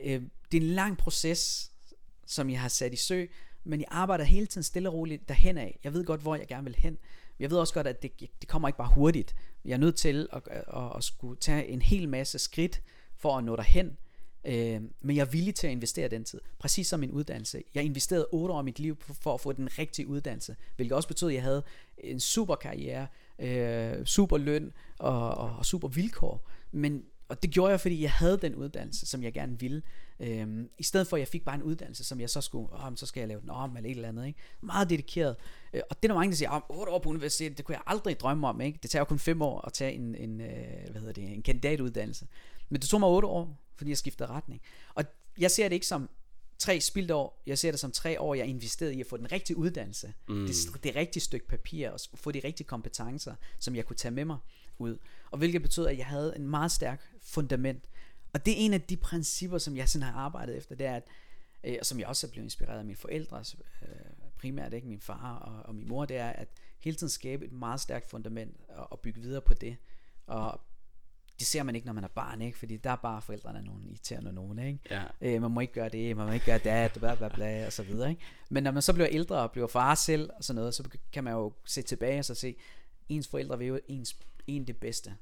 [0.00, 1.72] øh, Det er en lang proces,
[2.26, 3.26] som jeg har sat i sø,
[3.64, 5.80] men jeg arbejder hele tiden stille og roligt derhen af.
[5.84, 6.98] Jeg ved godt, hvor jeg gerne vil hen,
[7.40, 9.36] jeg ved også godt, at det, det kommer ikke bare hurtigt.
[9.64, 10.64] Jeg er nødt til at, at,
[10.96, 12.82] at, skulle tage en hel masse skridt
[13.16, 13.96] for at nå derhen.
[14.44, 16.40] Øh, men jeg er villig til at investere den tid.
[16.58, 17.62] Præcis som min uddannelse.
[17.74, 20.56] Jeg investerede 8 år af mit liv for at få den rigtige uddannelse.
[20.76, 21.62] Hvilket også betød, at jeg havde
[21.98, 23.06] en super karriere,
[23.38, 26.48] øh, super løn og, og, og super vilkår.
[26.72, 29.82] Men og det gjorde jeg, fordi jeg havde den uddannelse, som jeg gerne ville.
[30.20, 32.92] Øhm, I stedet for, at jeg fik bare en uddannelse, som jeg så skulle, åh,
[32.96, 34.26] så skal jeg lave den om, eller et eller andet.
[34.26, 34.38] Ikke?
[34.60, 35.36] Meget dedikeret.
[35.72, 37.74] Øh, og det er der mange, der siger, åh, 8 år på universitetet, det kunne
[37.74, 38.60] jeg aldrig drømme om.
[38.60, 38.78] Ikke?
[38.82, 41.42] Det tager jo kun 5 år at tage en, en, øh, hvad hedder det, en
[41.42, 42.26] kandidatuddannelse.
[42.68, 44.60] Men det tog mig 8 år, fordi jeg skiftede retning.
[44.94, 45.04] Og
[45.38, 46.10] jeg ser det ikke som
[46.58, 47.42] tre spildt år.
[47.46, 50.12] Jeg ser det som tre år, jeg investerede i at få den rigtige uddannelse.
[50.28, 50.46] Mm.
[50.46, 54.24] Det, det rigtige stykke papir, og få de rigtige kompetencer, som jeg kunne tage med
[54.24, 54.38] mig
[54.80, 54.98] ud.
[55.30, 57.84] Og hvilket betød, at jeg havde en meget stærk fundament.
[58.32, 60.96] Og det er en af de principper, som jeg sådan har arbejdet efter, det er,
[60.96, 61.06] at,
[61.64, 63.44] øh, og som jeg også er blevet inspireret af mine forældre,
[63.82, 63.88] øh,
[64.38, 67.52] primært ikke min far og, og min mor, det er at hele tiden skabe et
[67.52, 69.76] meget stærkt fundament og, og bygge videre på det.
[70.26, 70.60] Og
[71.38, 72.58] det ser man ikke, når man er barn, ikke?
[72.58, 74.78] Fordi der er bare forældrene nogle irriterende nogen, ikke?
[74.90, 75.02] Ja.
[75.20, 76.58] Øh, man må ikke gøre det, man må ikke gøre
[76.88, 78.22] det, bla bla bla, og så videre, ikke?
[78.48, 81.24] Men når man så bliver ældre og bliver far selv, og sådan noget, så kan
[81.24, 82.56] man jo se tilbage og så se,
[83.10, 85.16] ens forældre vil jo ens, en det bedste.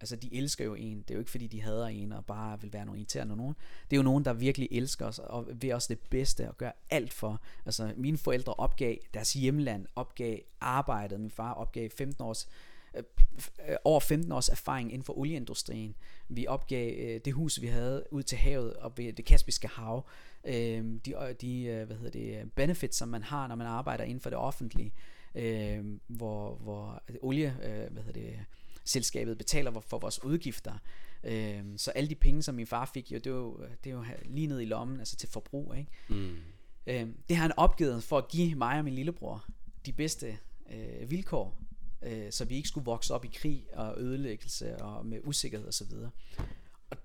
[0.00, 2.60] Altså de elsker jo en, det er jo ikke fordi de hader en og bare
[2.60, 3.54] vil være nogen irriterende nogen.
[3.90, 6.70] Det er jo nogen, der virkelig elsker os og vil os det bedste og gør
[6.90, 7.40] alt for.
[7.66, 12.48] Altså mine forældre opgav deres hjemland, opgav arbejdet, min far opgav 15 års
[12.96, 13.02] øh,
[13.68, 15.94] øh over 15 års erfaring inden for olieindustrien.
[16.28, 20.06] Vi opgav øh, det hus, vi havde ud til havet og ved det Kaspiske hav.
[20.44, 24.04] Øh, de øh, de øh, hvad hedder det, benefits, som man har, når man arbejder
[24.04, 25.19] inden for det offentlige, øh,
[26.06, 28.44] hvor, hvor olie, øh, hvad hedder det,
[28.84, 30.78] selskabet betaler for vores udgifter.
[31.24, 33.94] Øh, så alle de penge, som min far fik, jo, det, er jo, det er
[33.94, 35.74] jo lige ned i lommen, altså til forbrug.
[35.78, 35.90] Ikke?
[36.08, 36.36] Mm.
[36.86, 39.44] Øh, det har han opgivet for at give mig og min lillebror
[39.86, 40.38] de bedste
[40.72, 41.58] øh, vilkår,
[42.02, 45.92] øh, så vi ikke skulle vokse op i krig og ødelæggelse og med usikkerhed osv.
[46.90, 46.96] Og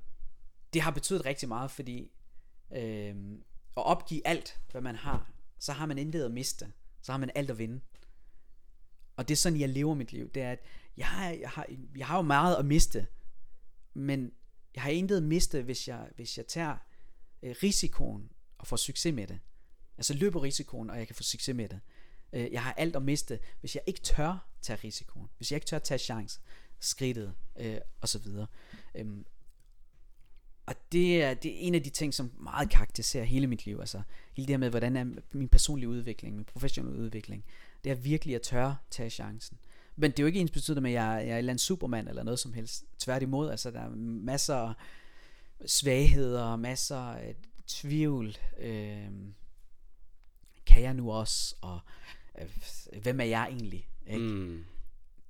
[0.73, 2.11] det har betydet rigtig meget, fordi
[2.75, 3.15] øh,
[3.77, 6.71] at opgive alt, hvad man har, så har man intet at miste,
[7.01, 7.79] så har man alt at vinde
[9.15, 10.59] og det er sådan, jeg lever mit liv, det er, at
[10.97, 13.07] jeg har, jeg har, jeg har jo meget at miste,
[13.93, 14.31] men
[14.75, 16.77] jeg har intet at miste, hvis jeg, hvis jeg tager
[17.43, 19.39] øh, risikoen og får succes med det.
[19.97, 21.79] Altså løber risikoen, og jeg kan få succes med det.
[22.33, 25.29] Øh, jeg har alt at miste, hvis jeg ikke tør tage risikoen.
[25.37, 26.39] Hvis jeg ikke tør tage chance,
[26.79, 28.47] skridtet øh, og så videre.
[28.95, 29.25] Øhm,
[30.65, 33.77] og det er, det er en af de ting, som meget karakteriserer hele mit liv.
[33.79, 34.01] Altså
[34.33, 37.45] hele det her med, hvordan er min personlige udvikling, min professionelle udvikling.
[37.83, 39.57] Det er virkelig at tørre tage chancen.
[39.95, 41.59] Men det er jo ikke ens betydende med, at jeg, jeg er en eller anden
[41.59, 42.85] supermand eller noget som helst.
[42.99, 44.73] Tværtimod, altså der er masser af
[45.65, 47.35] svagheder, masser af
[47.67, 48.37] tvivl.
[48.59, 49.09] Øh,
[50.65, 51.55] kan jeg nu også?
[51.61, 51.79] Og
[52.41, 52.47] øh,
[53.01, 53.87] hvem er jeg egentlig?
[54.07, 54.25] Ikke?
[54.25, 54.65] Mm.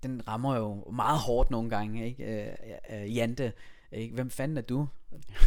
[0.03, 2.23] Den rammer jo meget hårdt nogle gange, ikke?
[2.23, 2.55] Øh,
[2.89, 3.53] øh, Jante,
[3.91, 4.15] ikke?
[4.15, 4.87] hvem fanden er du?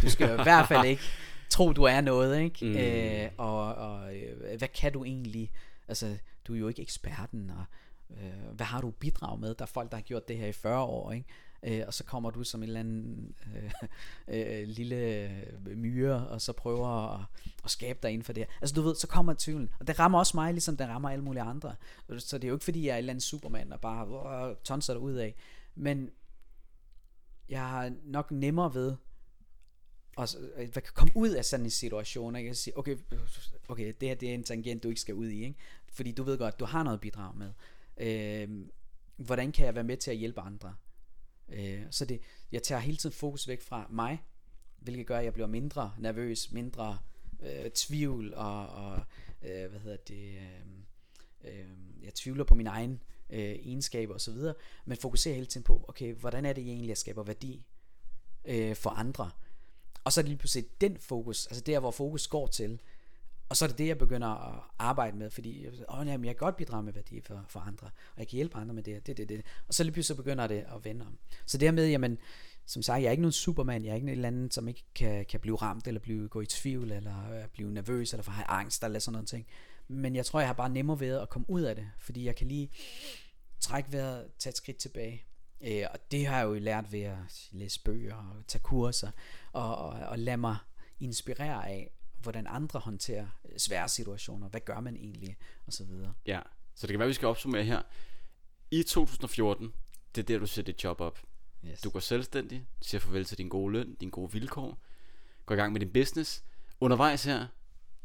[0.02, 1.02] Du skal i hvert fald ikke
[1.50, 2.66] tro, du er noget, ikke?
[2.66, 2.76] Mm.
[2.76, 5.50] Øh, og og øh, hvad kan du egentlig?
[5.88, 7.64] Altså, du er jo ikke eksperten, og
[8.10, 9.54] øh, hvad har du bidrag med?
[9.54, 11.26] Der er folk, der har gjort det her i 40 år, ikke?
[11.62, 13.72] Øh, og så kommer du som en eller anden øh,
[14.62, 15.30] øh, lille
[15.76, 17.20] myre, og så prøver at,
[17.64, 18.56] at skabe dig inden for det her.
[18.60, 19.70] Altså du ved, så kommer tvivlen.
[19.80, 21.74] Og det rammer også mig, ligesom det rammer alle mulige andre.
[22.18, 24.92] Så det er jo ikke fordi, jeg er en eller anden supermand, og bare tonser
[24.92, 25.34] dig ud af.
[25.74, 26.10] Men
[27.48, 28.96] jeg har nok nemmere ved
[30.18, 32.96] og øh, hvad kan komme ud af sådan en situation, og Jeg sige, okay,
[33.68, 35.58] okay, det her det er en tangent, du ikke skal ud i, ikke?
[35.88, 37.52] Fordi du ved godt, du har noget bidrag med.
[37.96, 38.66] Øh,
[39.16, 40.74] hvordan kan jeg være med til at hjælpe andre?
[41.48, 42.20] Øh, så det,
[42.52, 44.22] jeg tager hele tiden fokus væk fra mig,
[44.78, 46.98] hvilket gør, at jeg bliver mindre nervøs, mindre
[47.42, 49.02] øh, tvivl og, og
[49.42, 50.38] øh, hvad hedder det,
[51.44, 51.68] øh, øh,
[52.02, 54.36] jeg tvivler på min egen øh, øh, egenskaber osv.,
[54.84, 57.66] men fokuserer hele tiden på, okay, hvordan er det egentlig, jeg skaber værdi
[58.44, 59.30] øh, for andre?
[60.04, 62.80] Og så er det lige pludselig den fokus, altså der, hvor fokus går til,
[63.48, 66.46] og så er det det, jeg begynder at arbejde med, fordi åh, jamen, jeg kan
[66.46, 69.16] godt bidrage med værdi for, for andre, og jeg kan hjælpe andre med det, det,
[69.16, 69.42] det, det.
[69.68, 71.18] Og så lige pludselig begynder det at vende om.
[71.46, 72.18] Så dermed, jamen,
[72.66, 74.84] som sagt, jeg er ikke nogen supermand, jeg er ikke en eller anden, som ikke
[74.94, 78.30] kan, kan blive ramt, eller blive, gå i tvivl, eller øh, blive nervøs, eller få
[78.30, 79.46] have angst, eller sådan noget ting.
[79.88, 82.36] Men jeg tror, jeg har bare nemmere ved at komme ud af det, fordi jeg
[82.36, 82.70] kan lige
[83.60, 85.24] trække vejret, tage et skridt tilbage.
[85.60, 89.10] Øh, og det har jeg jo lært ved at læse bøger og tage kurser,
[89.52, 90.56] og, og, og lade mig
[91.00, 95.36] inspirere af, hvordan andre håndterer øh, svære situationer, hvad gør man egentlig,
[95.66, 96.12] og så videre.
[96.26, 96.40] Ja,
[96.74, 97.82] så det kan være, vi skal opsummere her.
[98.70, 99.72] I 2014,
[100.14, 101.18] det er der, du sætter dit job op.
[101.64, 101.80] Yes.
[101.80, 104.82] Du går selvstændig, siger farvel til din gode løn, dine gode vilkår,
[105.46, 106.44] går i gang med din business.
[106.80, 107.46] Undervejs her,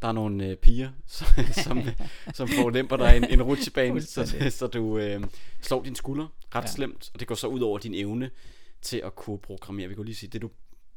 [0.02, 1.28] der er nogle øh, piger, som,
[1.64, 1.82] som,
[2.34, 5.24] som får dig en, en rutsjebane, så, så du øh,
[5.62, 6.68] slår din skulder ret ja.
[6.68, 8.32] slemt, og det går så ud over din evne
[8.82, 9.88] til at kunne programmere.
[9.88, 10.50] Vi kan lige sige, det du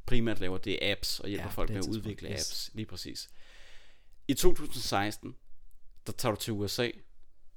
[0.07, 2.34] primært laver, det er apps, og hjælper ja, folk med at udvikle yes.
[2.34, 3.28] apps, lige præcis.
[4.28, 5.34] I 2016,
[6.07, 6.90] der tager du til USA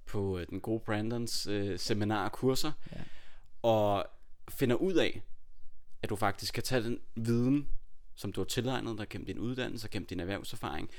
[0.06, 3.02] på øh, den gode Brandons øh, seminar og kurser, ja.
[3.62, 4.06] og
[4.50, 5.22] finder ud af,
[6.02, 7.68] at du faktisk kan tage den viden,
[8.16, 10.90] som du har tilegnet dig gennem din uddannelse og gennem din erhvervserfaring,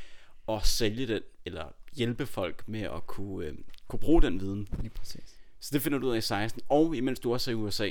[0.54, 3.54] og sælge den, eller hjælpe folk med at kunne, øh,
[3.88, 4.68] kunne bruge den viden.
[4.80, 5.36] Lige præcis.
[5.60, 7.90] Så det finder du ud af i 16, og imens du også er i USA,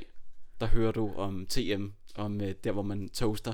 [0.59, 3.53] der hører du om TM, om øh, der hvor man toaster.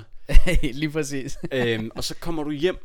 [0.80, 1.38] Lige præcis.
[1.52, 2.78] øhm, og så kommer du hjem,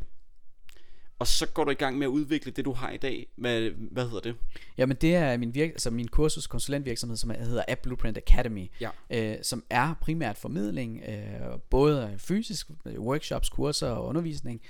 [1.19, 3.27] og så går du i gang med at udvikle det du har i dag.
[3.35, 4.35] Hvad, hvad hedder det?
[4.77, 8.89] Jamen det er min, virk- altså min kursus konsulentvirksomhed, som hedder App Blueprint Academy, ja.
[9.09, 14.61] øh, som er primært formidling, øh, både fysisk, workshops, kurser og undervisning,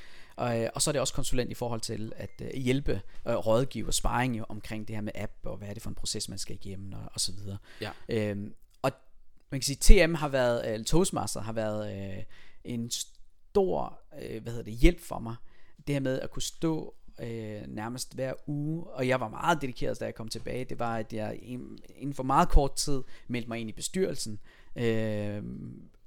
[0.42, 3.36] og, øh, og så er det også konsulent i forhold til at øh, hjælpe øh,
[3.36, 6.30] rådgive og sparring omkring det her med app, og hvad er det for en proces,
[6.30, 7.58] man skal igennem, og, og så videre.
[7.82, 7.92] Ja.
[8.10, 8.54] Øhm,
[9.52, 12.24] man kan sige, TM har været, eller Toastmaster har været øh,
[12.64, 15.36] en stor, øh, hvad hedder det, hjælp for mig.
[15.88, 20.00] Det her med at kunne stå øh, nærmest hver uge, og jeg var meget dedikeret,
[20.00, 21.40] da jeg kom tilbage, det var, at jeg
[21.96, 24.40] inden for meget kort tid meldte mig ind i bestyrelsen,
[24.76, 25.44] øh,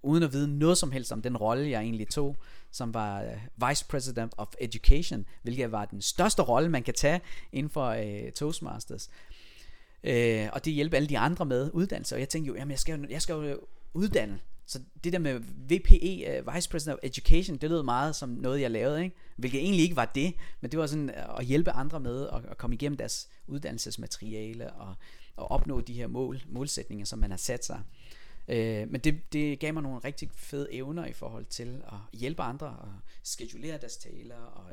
[0.03, 2.37] uden at vide noget som helst om den rolle, jeg egentlig tog,
[2.75, 7.21] som var øh, Vice President of Education, hvilket var den største rolle, man kan tage
[7.53, 9.11] inden for øh, Toastmasters.
[10.05, 12.15] Øh, og det hjælper alle de andre med uddannelse.
[12.15, 13.61] Og jeg tænkte jo, jamen jeg skal jo, jeg skal jo
[13.95, 14.41] uddanne.
[14.67, 18.29] Så det der med VPE, uh, øh, Vice President of Education, det lød meget som
[18.29, 19.17] noget, jeg lavede, ikke?
[19.37, 22.45] hvilket egentlig ikke var det, men det var sådan øh, at hjælpe andre med at,
[22.51, 24.95] at komme igennem deres uddannelsesmateriale og,
[25.37, 27.81] og opnå de her mål, målsætninger, som man har sat sig.
[28.49, 32.43] Øh, men det, det gav mig nogle rigtig fede evner i forhold til at hjælpe
[32.43, 32.93] andre og
[33.23, 34.71] skedulere deres taler og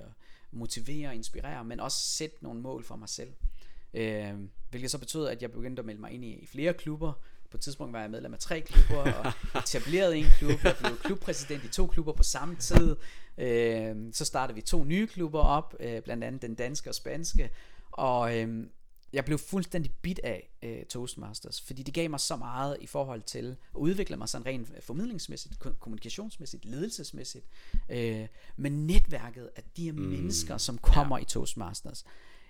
[0.52, 3.34] motivere og inspirere, men også sætte nogle mål for mig selv.
[3.94, 4.34] Øh,
[4.70, 7.14] hvilket så betød, at jeg begyndte at melde mig ind i, i flere klubber.
[7.52, 10.64] På et tidspunkt var jeg medlem af tre klubber, og etableret en klub.
[10.64, 12.96] Jeg blev klubpræsident i to klubber på samme tid.
[13.38, 17.50] Øh, så startede vi to nye klubber op, øh, blandt andet den danske og spanske.
[17.92, 18.68] Og, øh,
[19.14, 23.22] jeg blev fuldstændig bit af øh, Toastmasters, fordi det gav mig så meget i forhold
[23.22, 23.46] til
[23.76, 27.46] at udvikle mig sådan rent formidlingsmæssigt, kommunikationsmæssigt, ledelsesmæssigt,
[27.90, 30.00] øh, men netværket af de her mm.
[30.00, 31.22] mennesker, som kommer ja.
[31.22, 32.06] i Toastmasters.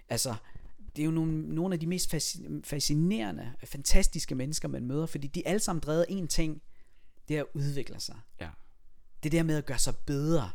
[0.09, 0.35] Altså,
[0.95, 2.15] det er jo nogle, nogle af de mest
[2.63, 6.61] fascinerende, fantastiske mennesker, man møder, fordi de alle sammen drevet en ting,
[7.27, 8.19] det er at udvikle sig.
[8.41, 8.49] Ja.
[9.23, 10.51] Det der med at gøre sig bedre.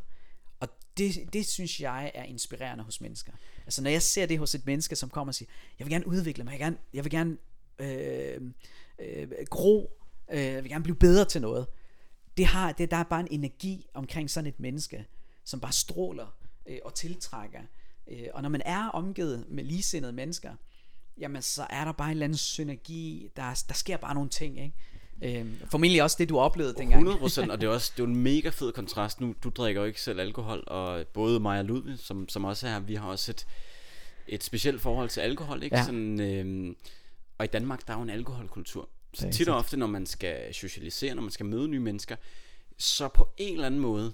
[0.60, 3.32] Og det, det synes jeg er inspirerende hos mennesker.
[3.66, 5.48] Altså når jeg ser det hos et menneske, som kommer og siger,
[5.78, 7.36] jeg vil gerne udvikle mig, jeg vil gerne, jeg vil gerne
[7.78, 8.40] øh,
[8.98, 10.00] øh, gro,
[10.32, 11.66] øh, jeg vil gerne blive bedre til noget.
[12.36, 15.06] Det har, det, der er bare en energi omkring sådan et menneske,
[15.44, 17.60] som bare stråler øh, og tiltrækker.
[18.08, 20.54] Øh, og når man er omgivet med ligesindede mennesker,
[21.18, 24.60] jamen så er der bare en eller anden synergi, der, der sker bare nogle ting,
[24.60, 24.76] ikke?
[25.22, 27.08] Øh, formentlig også det, du oplevede dengang.
[27.08, 29.20] 100%, og det er også det er en mega fed kontrast.
[29.20, 32.66] Nu, du drikker jo ikke selv alkohol, og både mig og Ludvig, som, som også
[32.66, 33.46] er her, vi har også et,
[34.28, 35.76] et specielt forhold til alkohol, ikke?
[35.76, 35.84] Ja.
[35.84, 36.74] Sådan, øh,
[37.38, 38.88] og i Danmark, der er jo en alkoholkultur.
[39.14, 42.16] Så tit og ofte, når man skal socialisere, når man skal møde nye mennesker,
[42.78, 44.12] så på en eller anden måde,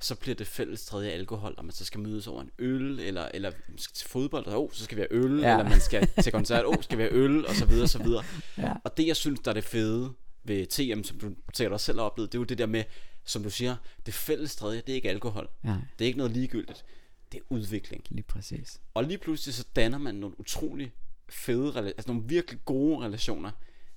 [0.00, 3.28] så bliver det fælles tredje alkohol, og man så skal mødes over en øl, eller,
[3.34, 5.52] eller skal til fodbold, og oh, så skal vi have øl, ja.
[5.52, 8.02] eller man skal til koncert, oh, skal vi have øl, og så videre, og så
[8.02, 8.24] videre.
[8.58, 8.72] Ja.
[8.84, 10.12] Og det, jeg synes, der er det fede
[10.44, 12.84] ved TM, som du sikkert også selv har oplevet, det er jo det der med,
[13.24, 13.76] som du siger,
[14.06, 15.48] det fælles tredje, det er ikke alkohol.
[15.64, 15.76] Ja.
[15.98, 16.84] Det er ikke noget ligegyldigt.
[17.32, 18.04] Det er udvikling.
[18.10, 18.80] Lige præcis.
[18.94, 20.92] Og lige pludselig så danner man nogle utrolig
[21.28, 23.50] fede, altså nogle virkelig gode relationer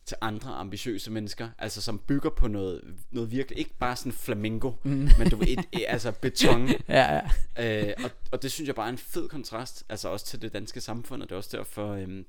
[0.08, 2.82] til andre ambitiøse mennesker, altså som bygger på noget,
[3.12, 5.10] noget virkelig, ikke bare sådan flamingo, mm.
[5.20, 6.68] men du ved, et, et, altså beton.
[6.90, 7.22] ja,
[7.58, 7.90] ja.
[7.90, 10.54] Øh, og, og det synes jeg bare er en fed kontrast, altså også til det
[10.54, 12.26] danske samfund, og det er også derfor, øhm,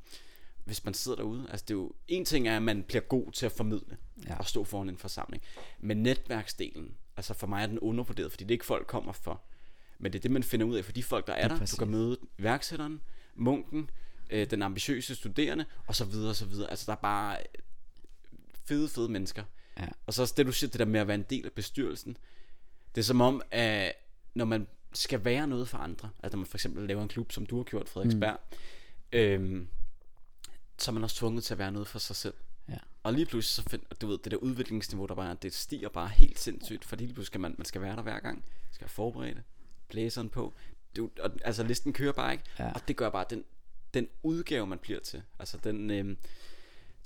[0.68, 3.32] hvis man sidder derude, altså det er jo, en ting er, at man bliver god
[3.32, 3.96] til at formidle,
[4.26, 4.38] ja.
[4.38, 5.42] og stå foran en forsamling,
[5.80, 9.42] men netværksdelen, altså for mig er den undervurderet, fordi det er ikke folk kommer for,
[9.98, 11.58] men det er det, man finder ud af, for de folk, der er, er der,
[11.58, 11.76] præcis.
[11.76, 13.00] du kan møde værksætteren,
[13.34, 13.90] munken,
[14.30, 16.70] øh, den ambitiøse studerende, og så videre, og så videre.
[16.70, 17.38] Altså der er bare
[18.64, 19.44] fede, fede mennesker.
[19.78, 19.86] Ja.
[20.06, 22.16] Og så også det, du siger, det der med at være en del af bestyrelsen.
[22.94, 23.92] Det er som om, at
[24.34, 27.32] når man skal være noget for andre, altså når man for eksempel laver en klub,
[27.32, 28.40] som du har gjort, Frederiksberg,
[29.12, 29.18] mm.
[29.18, 29.68] øhm,
[30.78, 32.34] så er man også tvunget til at være noget for sig selv.
[32.68, 32.76] Ja.
[33.02, 36.08] Og lige pludselig så find, du ved, det der udviklingsniveau, der bare, det stiger bare
[36.08, 38.90] helt sindssygt, fordi lige pludselig skal man, man skal være der hver gang, skal have
[38.90, 39.38] forberedt
[39.88, 40.54] blæseren på,
[40.96, 42.72] du, og, altså listen kører bare ikke, ja.
[42.72, 43.44] og det gør bare den,
[43.94, 46.16] den udgave, man bliver til, altså den, øhm,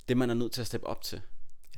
[0.07, 1.21] det man er nødt til at steppe op til,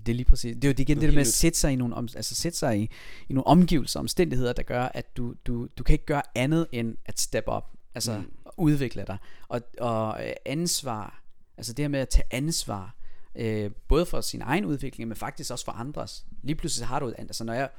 [0.05, 0.55] det er lige præcis.
[0.55, 2.57] Det er jo igen det der med at sætte sig i nogle, om, altså sætte
[2.57, 2.89] sig i,
[3.29, 6.97] i nogle omgivelser, omstændigheder, der gør, at du, du, du kan ikke gøre andet end
[7.05, 7.71] at step op.
[7.95, 8.31] Altså mm.
[8.57, 9.17] udvikle dig.
[9.47, 11.23] Og, og øh, ansvar,
[11.57, 12.95] altså det her med at tage ansvar,
[13.35, 16.25] øh, både for sin egen udvikling, men faktisk også for andres.
[16.43, 17.69] Lige pludselig har du, altså når jeg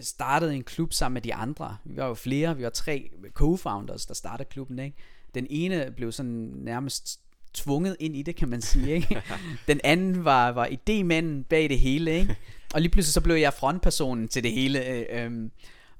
[0.00, 4.06] startede en klub sammen med de andre, vi var jo flere, vi var tre co-founders,
[4.06, 4.96] der startede klubben, ikke?
[5.34, 7.20] Den ene blev sådan nærmest
[7.54, 8.94] tvunget ind i det, kan man sige.
[8.94, 9.22] Ikke?
[9.68, 12.18] Den anden var, var idémanden bag det hele.
[12.18, 12.36] Ikke?
[12.74, 14.86] Og lige pludselig så blev jeg frontpersonen til det hele.
[14.86, 15.50] Øh, øhm,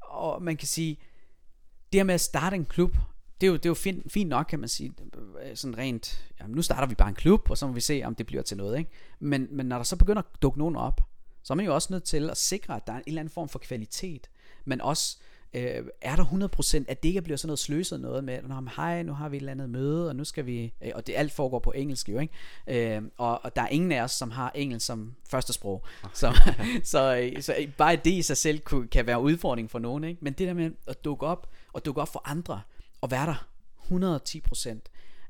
[0.01, 0.99] og man kan sige,
[1.93, 2.97] det her med at starte en klub,
[3.41, 4.93] det er jo, det er jo fint, fint nok, kan man sige.
[5.55, 8.15] Sådan rent, jamen nu starter vi bare en klub, og så må vi se, om
[8.15, 8.79] det bliver til noget.
[8.79, 8.91] Ikke?
[9.21, 11.01] Men, men når der så begynder at dukke nogen op,
[11.43, 13.33] så er man jo også nødt til at sikre, at der er en eller anden
[13.33, 14.31] form for kvalitet,
[14.65, 15.17] men også
[15.55, 19.03] øh, er der 100% at det ikke bliver sådan noget sløset noget med, Nå, hej,
[19.03, 21.33] nu har vi et eller andet møde, og nu skal vi, øh, og det alt
[21.33, 22.97] foregår på engelsk jo, ikke?
[22.97, 26.35] Øh, og, og der er ingen af os, som har engelsk som første sprog, så,
[26.85, 30.19] så, øh, så bare det i sig selv kunne, kan være udfordring for nogen, ikke?
[30.25, 32.61] Men det der med at dukke op, og dukke op for andre,
[33.01, 33.47] og være der
[33.79, 34.79] 110%,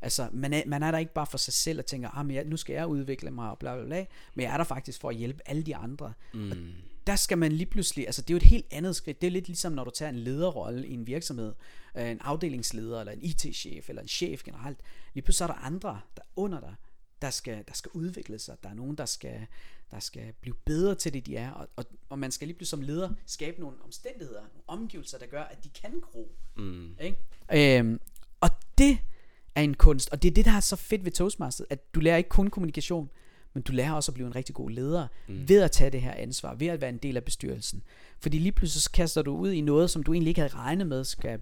[0.02, 2.36] Altså, man er, man er der ikke bare for sig selv og tænker, ah, men
[2.36, 4.04] jeg, nu skal jeg udvikle mig og bla bla bla,
[4.34, 6.12] men jeg er der faktisk for at hjælpe alle de andre.
[6.34, 6.50] Mm.
[6.50, 6.56] Og
[7.06, 9.20] der skal man lige pludselig, altså det er jo et helt andet skridt.
[9.20, 11.52] Det er lidt ligesom når du tager en lederrolle i en virksomhed,
[11.96, 14.78] øh, en afdelingsleder eller en IT-chef eller en chef generelt.
[15.14, 16.74] Lige pludselig er der andre der under dig,
[17.22, 18.56] der skal, der skal udvikle sig.
[18.62, 19.46] Der er nogen, der skal,
[19.90, 21.50] der skal blive bedre til det, de er.
[21.50, 25.26] Og, og, og man skal lige pludselig som leder skabe nogle omstændigheder, nogle omgivelser, der
[25.26, 26.36] gør, at de kan gro.
[26.56, 26.96] Mm.
[27.00, 27.78] Ikke?
[27.78, 28.00] Øhm,
[28.40, 28.98] og det
[29.54, 32.00] er en kunst, og det er det, der er så fedt ved Toastmasters, at du
[32.00, 33.10] lærer ikke kun kommunikation,
[33.54, 35.48] men du lærer også at blive en rigtig god leder mm.
[35.48, 37.82] ved at tage det her ansvar, ved at være en del af bestyrelsen.
[38.20, 41.04] Fordi lige pludselig kaster du ud i noget, som du egentlig ikke havde regnet med
[41.04, 41.40] skal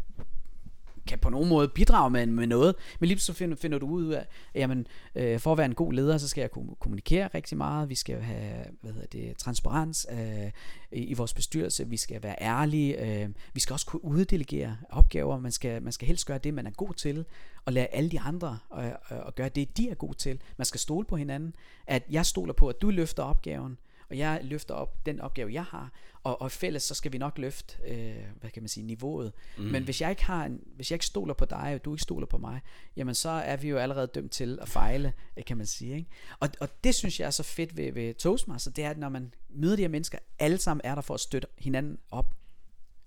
[1.07, 4.09] kan på nogen måde bidrage med, med noget, men lige så finder, finder du ud
[4.09, 7.29] af, at jamen, øh, for at være en god leder, så skal jeg kunne kommunikere
[7.35, 10.51] rigtig meget, vi skal have hvad hedder det, transparens øh,
[10.93, 15.39] i, i vores bestyrelse, vi skal være ærlige, øh, vi skal også kunne uddelegere opgaver,
[15.39, 17.25] man skal, man skal helst gøre det, man er god til,
[17.65, 20.41] og lade alle de andre øh, øh, gøre det, de er gode til.
[20.57, 21.55] Man skal stole på hinanden,
[21.87, 23.79] at jeg stoler på, at du løfter opgaven,
[24.11, 25.93] og jeg løfter op den opgave, jeg har,
[26.23, 29.33] og, og fælles, så skal vi nok løfte, øh, hvad kan man sige, niveauet.
[29.59, 29.65] Mm.
[29.65, 32.03] Men hvis jeg ikke har en, hvis jeg ikke stoler på dig, og du ikke
[32.03, 32.61] stoler på mig,
[32.97, 35.97] jamen så er vi jo allerede dømt til at fejle, øh, kan man sige.
[35.97, 36.11] Ikke?
[36.41, 39.09] Og, og det synes jeg er så fedt ved, ved Toastmaster, det er, at når
[39.09, 42.35] man møder de her mennesker, alle sammen er der for at støtte hinanden op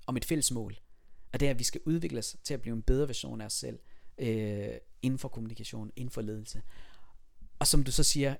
[0.07, 0.75] om et fælles mål.
[1.33, 3.45] Og det er, at vi skal udvikle os til at blive en bedre version af
[3.45, 3.79] os selv,
[4.17, 4.69] øh,
[5.01, 6.61] inden for kommunikation, inden for ledelse.
[7.59, 8.35] Og som du så siger,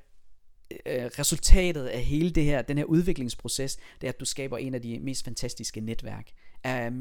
[0.71, 4.73] øh, resultatet af hele det her, den her udviklingsproces, det er, at du skaber en
[4.73, 6.31] af de mest fantastiske netværk
[6.63, 6.91] af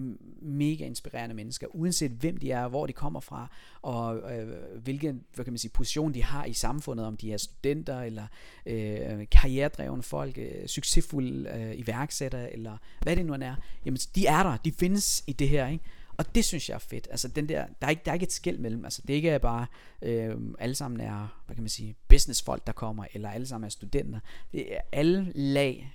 [0.43, 3.51] mega inspirerende mennesker, uanset hvem de er, hvor de kommer fra,
[3.83, 4.49] og øh,
[4.83, 8.27] hvilken hvad kan man sige, position de har i samfundet, om de er studenter, eller
[8.67, 13.55] øh, karrieredrevne folk, øh, succesfulde øh, iværksættere, eller hvad det nu end er.
[13.85, 15.85] Jamen, de er der, de findes i det her, ikke?
[16.19, 17.09] Og det synes jeg er fedt.
[17.11, 18.85] Altså den der, der er ikke, der er ikke et skæld mellem.
[18.85, 19.67] Altså det ikke er bare
[20.03, 23.71] øh, alle sammen er, hvad kan man sige, businessfolk der kommer, eller alle sammen er
[23.71, 24.21] studenter.
[24.53, 25.93] Det er, alle lag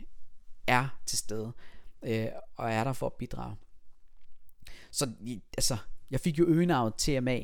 [0.68, 1.52] er til stede
[2.04, 3.56] øh, og er der for at bidrage.
[4.92, 5.10] Så
[5.58, 5.78] altså,
[6.12, 7.40] jeg fik jo øgenavnet TMA,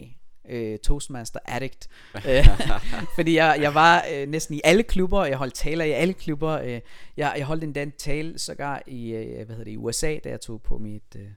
[0.49, 1.87] øh, Toastmaster Addict.
[2.15, 2.47] Øh,
[3.15, 6.51] fordi jeg, jeg var øh, næsten i alle klubber, jeg holdt taler i alle klubber.
[6.51, 6.81] Øh,
[7.17, 10.29] jeg, jeg holdt en dan tale sågar i, øh, hvad hedder det, i USA, da
[10.29, 11.27] jeg tog på mit øh,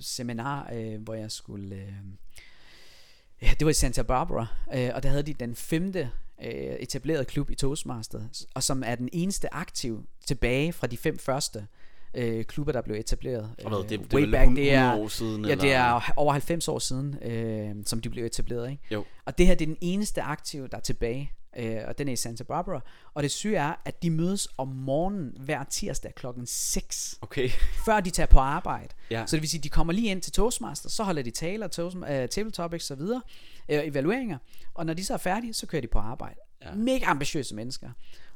[0.00, 1.76] seminar, øh, hvor jeg skulle...
[1.76, 1.92] Øh,
[3.42, 6.10] ja, det var i Santa Barbara, øh, og der havde de den femte
[6.42, 11.18] øh, etablerede klub i Toastmasters, og som er den eneste aktiv tilbage fra de fem
[11.18, 11.66] første
[12.14, 13.50] øh, klubber, der blev etableret.
[13.64, 15.44] Og hvad, det, øh, det, way det back, det er, år siden?
[15.44, 18.70] Ja, det er over 90 år siden, øh, som de blev etableret.
[18.70, 18.82] Ikke?
[18.90, 19.04] Jo.
[19.24, 22.12] Og det her det er den eneste aktive, der er tilbage, øh, og den er
[22.12, 22.80] i Santa Barbara.
[23.14, 27.18] Og det syge er, at de mødes om morgenen hver tirsdag klokken 6.
[27.20, 27.48] Okay.
[27.84, 28.94] Før de tager på arbejde.
[29.10, 29.26] Ja.
[29.26, 31.68] Så det vil sige, at de kommer lige ind til Toastmaster, så holder de taler,
[31.68, 33.22] toast, uh, table topics og videre,
[33.68, 34.38] uh, evalueringer.
[34.74, 36.40] Og når de så er færdige, så kører de på arbejde.
[36.62, 36.74] Ja.
[36.74, 37.90] Mega ambitiøse mennesker.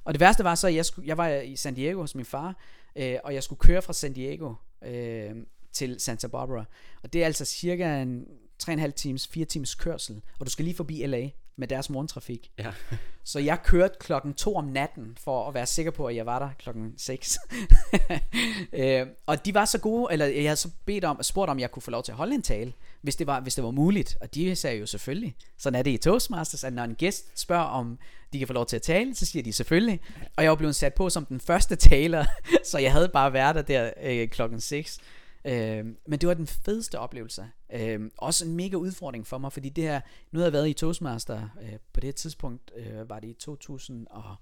[0.05, 2.25] Og det værste var så, at jeg, skulle, jeg var i San Diego hos min
[2.25, 2.57] far,
[2.97, 4.55] øh, og jeg skulle køre fra San Diego
[4.85, 5.31] øh,
[5.73, 6.65] til Santa Barbara.
[7.03, 8.25] Og det er altså cirka en
[8.63, 12.51] 3,5 times, 4 times kørsel, og du skal lige forbi LA med deres morgentrafik.
[12.59, 12.73] Ja.
[13.25, 16.39] så jeg kørte klokken 2 om natten, for at være sikker på, at jeg var
[16.39, 17.39] der klokken 6.
[18.73, 21.71] øh, og de var så gode, eller jeg havde så bedt om, spurgt om, jeg
[21.71, 24.17] kunne få lov til at holde en tale, hvis det var, hvis det var muligt.
[24.21, 27.65] Og de sagde jo selvfølgelig, sådan er det i Toastmasters, at når en gæst spørger,
[27.65, 27.99] om
[28.33, 30.01] de kan få lov til at tale, så siger de selvfølgelig.
[30.37, 32.25] Og jeg var blevet sat på som den første taler,
[32.71, 34.99] så jeg havde bare været der, der øh, klokken 6.
[35.47, 37.51] Øh, men det var den fedeste oplevelse.
[37.73, 40.73] Øh, også en mega udfordring for mig, fordi det her, nu havde jeg været i
[40.73, 44.37] Toastmaster øh, på det tidspunkt, øh, var det i 2000 og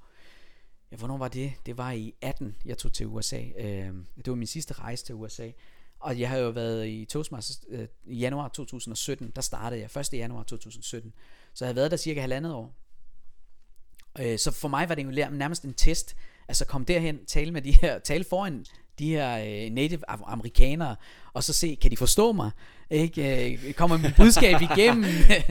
[0.92, 1.52] ja, hvornår var det?
[1.66, 3.40] Det var i 18, jeg tog til USA.
[3.58, 5.50] Øh, det var min sidste rejse til USA.
[6.00, 10.12] Og jeg har jo været i Toastmasters øh, i januar 2017, der startede jeg 1.
[10.12, 11.12] januar 2017.
[11.54, 12.74] Så jeg havde været der cirka halvandet år.
[14.20, 16.16] Øh, så for mig var det jo nærmest en test,
[16.48, 18.66] altså komme derhen, tale med de her, tale foran
[18.98, 20.96] de her øh, native amerikanere,
[21.34, 22.50] og så se, kan de forstå mig?
[22.90, 23.52] Ikke?
[23.52, 25.04] Øh, kommer mit budskab igennem?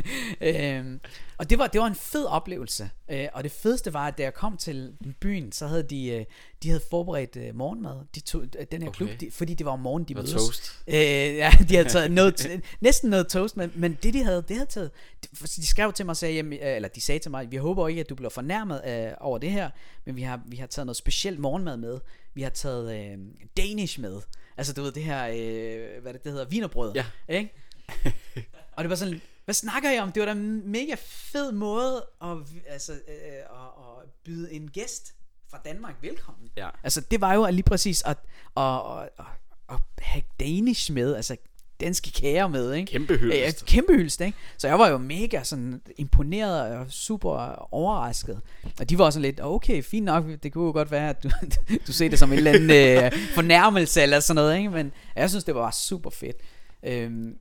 [0.41, 0.99] øh,
[1.37, 2.89] og det var, det var en fed oplevelse.
[3.11, 6.25] Øh, og det fedeste var, at da jeg kom til byen, så havde de, øh,
[6.63, 7.95] de havde forberedt øh, morgenmad.
[8.15, 8.97] De tog, øh, den her okay.
[8.97, 10.31] klub, de, fordi det var om morgenen, de mødes.
[10.31, 10.81] toast.
[10.87, 14.55] Øh, ja, de havde taget noget, næsten noget toast, men, men det de havde, det
[14.55, 14.91] havde taget,
[15.23, 18.01] de, de skrev til mig, sagde, jamen, eller de sagde til mig, vi håber ikke,
[18.01, 19.69] at du bliver fornærmet øh, over det her,
[20.05, 21.99] men vi har, vi har taget noget specielt morgenmad med.
[22.33, 23.17] Vi har taget øh,
[23.57, 24.21] Danish med.
[24.57, 26.93] Altså du ved det her, øh, hvad det, det hedder, vinerbrød.
[26.95, 27.05] Ja.
[27.29, 27.53] Ikke?
[28.75, 30.11] og det var sådan, hvad snakker I om?
[30.11, 32.37] Det var da en mega fed måde at,
[32.67, 32.99] altså, øh,
[33.33, 35.15] at, at byde en gæst
[35.49, 36.49] fra Danmark velkommen.
[36.57, 36.69] Ja.
[36.83, 38.17] Altså det var jo lige præcis at,
[38.57, 39.25] at, at, at,
[39.69, 41.37] at have Danish med, altså
[41.83, 42.91] danske kager med, ikke?
[42.91, 43.61] Kæmpe hyldest.
[43.61, 44.37] Ja, kæmpe hyldest, ikke?
[44.57, 47.29] Så jeg var jo mega sådan imponeret og super
[47.73, 48.41] overrasket.
[48.79, 51.29] Og de var også lidt, okay, fint nok, det kunne jo godt være, at du,
[51.87, 52.69] du ser det som en eller anden
[53.03, 54.69] øh, fornærmelse eller sådan noget, ikke?
[54.69, 56.37] Men jeg synes, det var super fedt.
[56.83, 57.37] Øhm,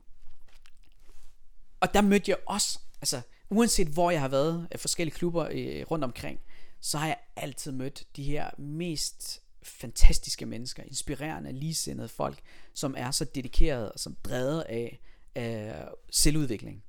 [1.79, 5.83] og der mødte jeg også, altså uanset hvor jeg har været, af forskellige klubber øh,
[5.91, 6.39] rundt omkring,
[6.81, 12.39] så har jeg altid mødt de her mest fantastiske mennesker, inspirerende, ligesindede folk,
[12.73, 14.99] som er så dedikerede og som drevet af
[15.35, 16.83] øh, selvudvikling.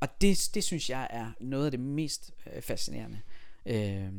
[0.00, 3.20] Og det, det synes jeg er noget af det mest øh, fascinerende
[3.66, 4.12] øh,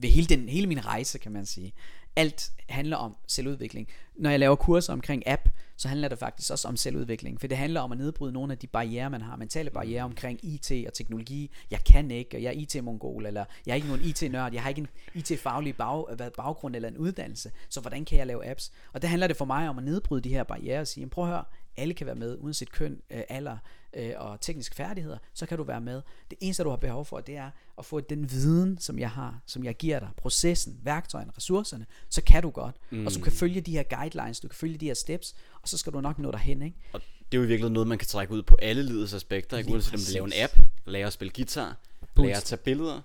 [0.00, 1.72] ved hele, den, hele min rejse, kan man sige.
[2.16, 3.88] Alt handler om selvudvikling.
[4.16, 7.40] Når jeg laver kurser omkring app, så handler det faktisk også om selvudvikling.
[7.40, 9.36] For det handler om at nedbryde nogle af de barriere, man har.
[9.36, 11.50] Mentale barriere omkring IT og teknologi.
[11.70, 14.68] Jeg kan ikke, og jeg er IT-mongol, eller jeg er ikke nogen IT-nørd, jeg har
[14.68, 16.04] ikke en IT-faglig bag,
[16.36, 17.50] baggrund eller en uddannelse.
[17.68, 18.72] Så hvordan kan jeg lave apps?
[18.92, 21.24] Og det handler det for mig om at nedbryde de her barriere og sige, prøv
[21.24, 21.44] at høre,
[21.76, 23.56] alle kan være med, uanset køn, øh, alder
[23.94, 26.02] øh, og tekniske færdigheder, så kan du være med.
[26.30, 29.40] Det eneste, du har behov for, det er at få den viden, som jeg har,
[29.46, 32.76] som jeg giver dig, processen, værktøjerne, ressourcerne, så kan du godt.
[32.90, 33.06] Mm.
[33.06, 35.68] Og så du kan følge de her guidelines, du kan følge de her steps, og
[35.68, 36.76] så skal du nok nå derhen, ikke?
[36.92, 37.00] Og
[37.32, 39.70] det er jo virkelig noget, man kan trække ud på alle livets aspekter, ikke?
[39.70, 40.52] uanset om du laver en app,
[40.84, 41.76] lærer at spille guitar,
[42.16, 43.00] lærer at tage billeder,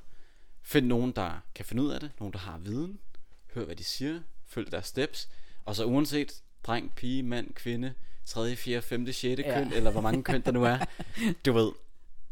[0.62, 3.00] find nogen, der kan finde ud af det, nogen, der har viden,
[3.54, 5.30] hør hvad de siger, følg deres steps,
[5.66, 7.94] og så uanset dreng, pige, mand, kvinde,
[8.28, 9.24] 3., 4., 5., 6.
[9.24, 9.54] Ja.
[9.54, 10.78] køn, eller hvor mange køn der nu er,
[11.46, 11.72] du ved,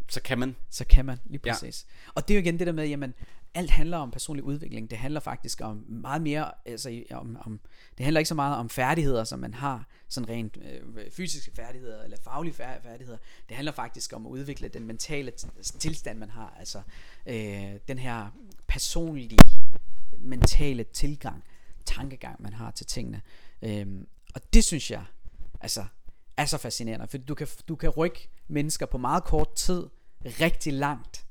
[0.09, 0.55] så kan man.
[0.69, 1.85] Så kan man, lige præcis.
[1.89, 2.11] Ja.
[2.15, 3.13] Og det er jo igen det der med, jamen,
[3.53, 4.89] alt handler om personlig udvikling.
[4.89, 7.59] Det handler faktisk om meget mere, altså om, om
[7.97, 12.03] det handler ikke så meget om færdigheder, som man har, sådan rent øh, fysiske færdigheder
[12.03, 13.17] eller faglige færdigheder.
[13.49, 15.31] Det handler faktisk om at udvikle den mentale
[15.79, 16.55] tilstand, man har.
[16.59, 16.81] Altså
[17.25, 18.31] øh, den her
[18.67, 19.39] personlige,
[20.17, 21.43] mentale tilgang,
[21.85, 23.21] tankegang, man har til tingene.
[23.61, 23.87] Øh,
[24.35, 25.03] og det synes jeg,
[25.61, 25.85] altså,
[26.37, 29.87] er så fascinerende, for du kan, du kan rykke mennesker på meget kort tid
[30.25, 31.25] rigtig langt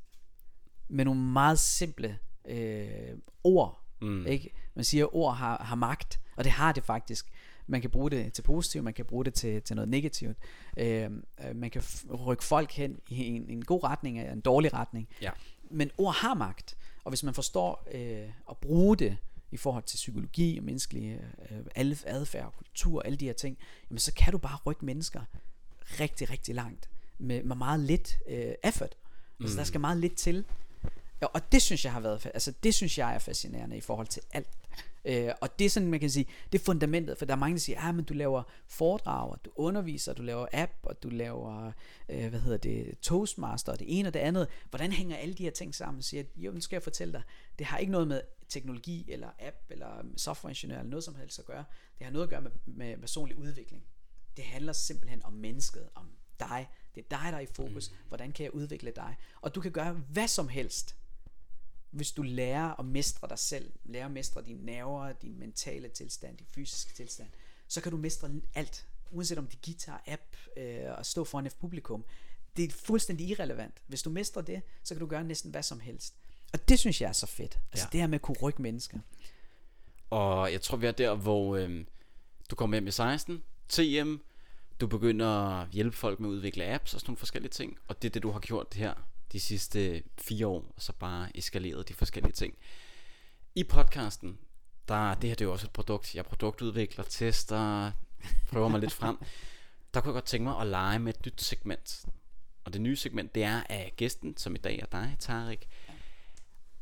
[0.89, 3.81] med nogle meget simple øh, ord.
[4.01, 4.27] Mm.
[4.27, 4.51] Ikke?
[4.75, 7.27] Man siger, at ord har, har magt, og det har det faktisk.
[7.67, 10.37] Man kan bruge det til positivt, man kan bruge det til, til noget negativt.
[10.77, 11.83] Øh, øh man kan
[12.27, 15.09] rykke folk hen i en, en god retning eller en dårlig retning.
[15.23, 15.31] Ja.
[15.71, 19.17] Men ord har magt, og hvis man forstår øh, at bruge det
[19.55, 23.59] i forhold til psykologi og menneskelig øh, adfærd og kultur og alle de her ting,
[23.91, 25.21] jamen så kan du bare rykke mennesker
[26.01, 26.89] rigtig, rigtig langt
[27.19, 28.97] med, med meget lidt øh, effort.
[29.39, 29.45] Mm.
[29.45, 29.67] Altså der mm.
[29.67, 30.45] skal meget lidt til.
[31.21, 34.23] Og det synes jeg har været, altså det synes jeg er fascinerende i forhold til
[34.33, 34.49] alt.
[35.05, 37.55] Øh, og det er sådan, man kan sige, det er fundamentet, for der er mange,
[37.55, 41.09] der siger, ah, men du laver foredrag, og du underviser, du laver app, og du
[41.09, 41.73] laver,
[42.09, 44.49] øh, hvad hedder det, toastmaster, og det ene og det andet.
[44.71, 46.03] Hvordan hænger alle de her ting sammen?
[46.03, 47.23] Så siger, jo, nu skal jeg fortælle dig,
[47.59, 51.45] det har ikke noget med teknologi, eller app, eller softwareingeniør, eller noget som helst at
[51.45, 51.65] gøre.
[51.99, 53.85] Det har noget at gøre med, med personlig udvikling.
[54.37, 56.69] Det handler simpelthen om mennesket, om dig.
[56.95, 57.91] Det er dig, der er i fokus.
[57.91, 57.97] Mm.
[58.09, 59.17] Hvordan kan jeg udvikle dig?
[59.41, 60.97] Og du kan gøre hvad som helst,
[61.91, 66.37] hvis du lærer at mestre dig selv, lærer at mestre dine nerver, din mentale tilstand,
[66.37, 67.29] din fysiske tilstand,
[67.69, 68.87] så kan du mestre alt.
[69.11, 72.05] Uanset om det er guitar, app øh, og stå foran et publikum.
[72.57, 73.83] Det er fuldstændig irrelevant.
[73.87, 76.15] Hvis du mestrer det, så kan du gøre næsten hvad som helst.
[76.55, 77.59] Og det synes jeg er så fedt.
[77.73, 77.93] Altså ja.
[77.93, 78.99] det her med at kunne rykke mennesker.
[80.11, 81.85] Og jeg tror vi er der, hvor øh,
[82.51, 84.17] du kommer hjem i 16, TM,
[84.81, 87.79] du begynder at hjælpe folk med at udvikle apps og sådan nogle forskellige ting.
[87.89, 88.95] Og det er det, du har gjort her
[89.33, 92.55] de sidste fire år, og så bare eskaleret de forskellige ting.
[93.55, 94.39] I podcasten,
[94.89, 97.93] der, det her det er jo også et produkt, jeg produktudvikler, tester,
[98.51, 99.19] prøver mig lidt frem.
[99.95, 102.05] Der kunne jeg godt tænke mig at lege med et nyt segment.
[102.65, 105.69] Og det nye segment, det er, at gæsten, som i dag er dig, Tarik,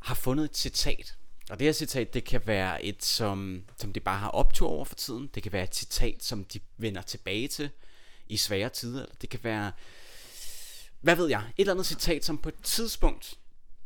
[0.03, 1.17] har fundet et citat.
[1.49, 4.85] Og det her citat, det kan være et, som, som de bare har optur over
[4.85, 5.29] for tiden.
[5.35, 7.69] Det kan være et citat, som de vender tilbage til
[8.27, 9.01] i svære tider.
[9.01, 9.71] Eller det kan være
[11.01, 13.37] hvad ved jeg, et eller andet citat, som på et tidspunkt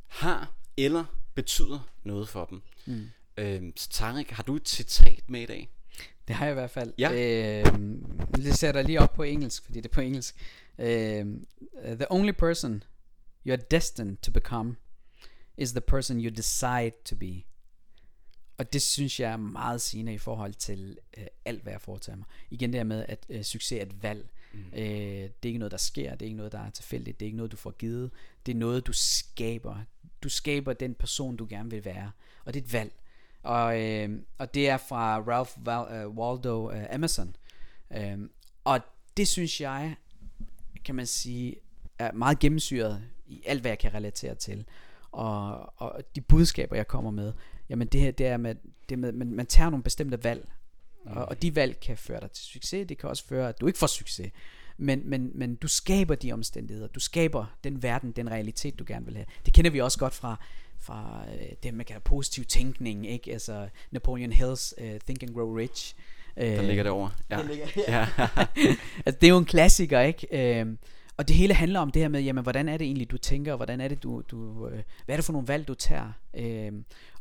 [0.08, 2.62] har eller betyder noget for dem.
[2.86, 3.10] Mm.
[3.38, 5.70] Øhm, så Tarek, har du et citat med i dag?
[6.28, 6.94] Det har jeg i hvert fald.
[6.98, 7.12] Ja.
[7.12, 10.36] Øhm, det sætter lige op på engelsk, fordi det er på engelsk.
[10.80, 11.48] Øhm,
[11.86, 12.84] the only person
[13.48, 14.76] you are destined to become
[15.58, 17.44] is the person you decide to be.
[18.58, 22.16] Og det synes jeg er meget sigende i forhold til øh, alt, hvad jeg foretager
[22.16, 22.26] mig.
[22.50, 24.30] Igen det her med, at øh, succes er et valg.
[24.54, 24.60] Mm.
[24.74, 26.12] Øh, det er ikke noget, der sker.
[26.12, 27.20] Det er ikke noget, der er tilfældigt.
[27.20, 28.12] Det er ikke noget, du får givet.
[28.46, 29.78] Det er noget, du skaber.
[30.24, 32.12] Du skaber den person, du gerne vil være.
[32.46, 32.92] Og det er et valg.
[33.44, 37.36] Og, øh, og det er fra Ralph Val, uh, Waldo uh, Emerson.
[37.92, 38.20] Øh,
[38.64, 38.80] og
[39.18, 39.96] det synes jeg,
[40.86, 41.56] kan man sige,
[42.00, 44.66] er meget gennemsyret i alt, hvad jeg kan relatere til.
[45.18, 47.34] Og, og de budskaber, jeg kommer med,
[47.70, 48.56] jamen det her, det er med,
[48.90, 50.48] det med man, man tager nogle bestemte valg,
[51.06, 53.68] og, og de valg kan føre dig til succes, det kan også føre, at du
[53.68, 54.32] ikke får succes.
[54.78, 59.06] Men, men, men du skaber de omstændigheder, du skaber den verden, den realitet, du gerne
[59.06, 59.26] vil have.
[59.46, 60.40] Det kender vi også godt fra,
[60.78, 63.32] fra øh, det, man kalder positiv tænkning, ikke?
[63.34, 65.96] Altså Napoleon Hill's uh, Think and Grow Rich.
[66.36, 67.10] Der ligger det over.
[67.30, 67.38] Ja.
[67.38, 68.08] Det, ligger, ja.
[69.06, 70.64] altså, det er jo en klassiker, ikke?
[70.64, 70.74] Uh,
[71.18, 73.52] og det hele handler om det her med, jamen, hvordan er det egentlig, du tænker,
[73.52, 76.12] og hvordan er det, du, du øh, hvad er det for nogle valg, du tager?
[76.34, 76.72] Øh,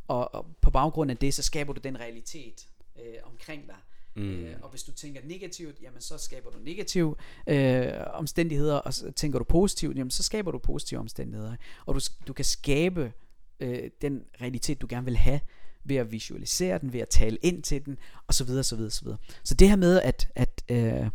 [0.07, 2.67] og, og på baggrund af det, så skaber du den realitet,
[2.99, 3.75] øh, omkring dig.
[4.15, 4.29] Mm.
[4.29, 7.15] Øh, og hvis du tænker negativt, jamen så skaber du negative
[7.47, 11.55] øh, omstændigheder, og så tænker du positivt, jamen så skaber du positive omstændigheder.
[11.85, 13.11] Og du, du kan skabe
[13.59, 15.39] øh, den realitet, du gerne vil have,
[15.83, 18.91] ved at visualisere den, ved at tale ind til den, og så videre, så videre,
[18.91, 19.17] så videre.
[19.43, 21.09] Så det her med, at, at øh,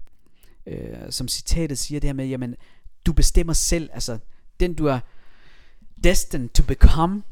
[0.67, 2.57] øh, som citatet siger, det her med, jamen,
[3.07, 4.19] du bestemmer selv, altså,
[4.61, 5.01] den du er
[6.05, 7.23] destined to become,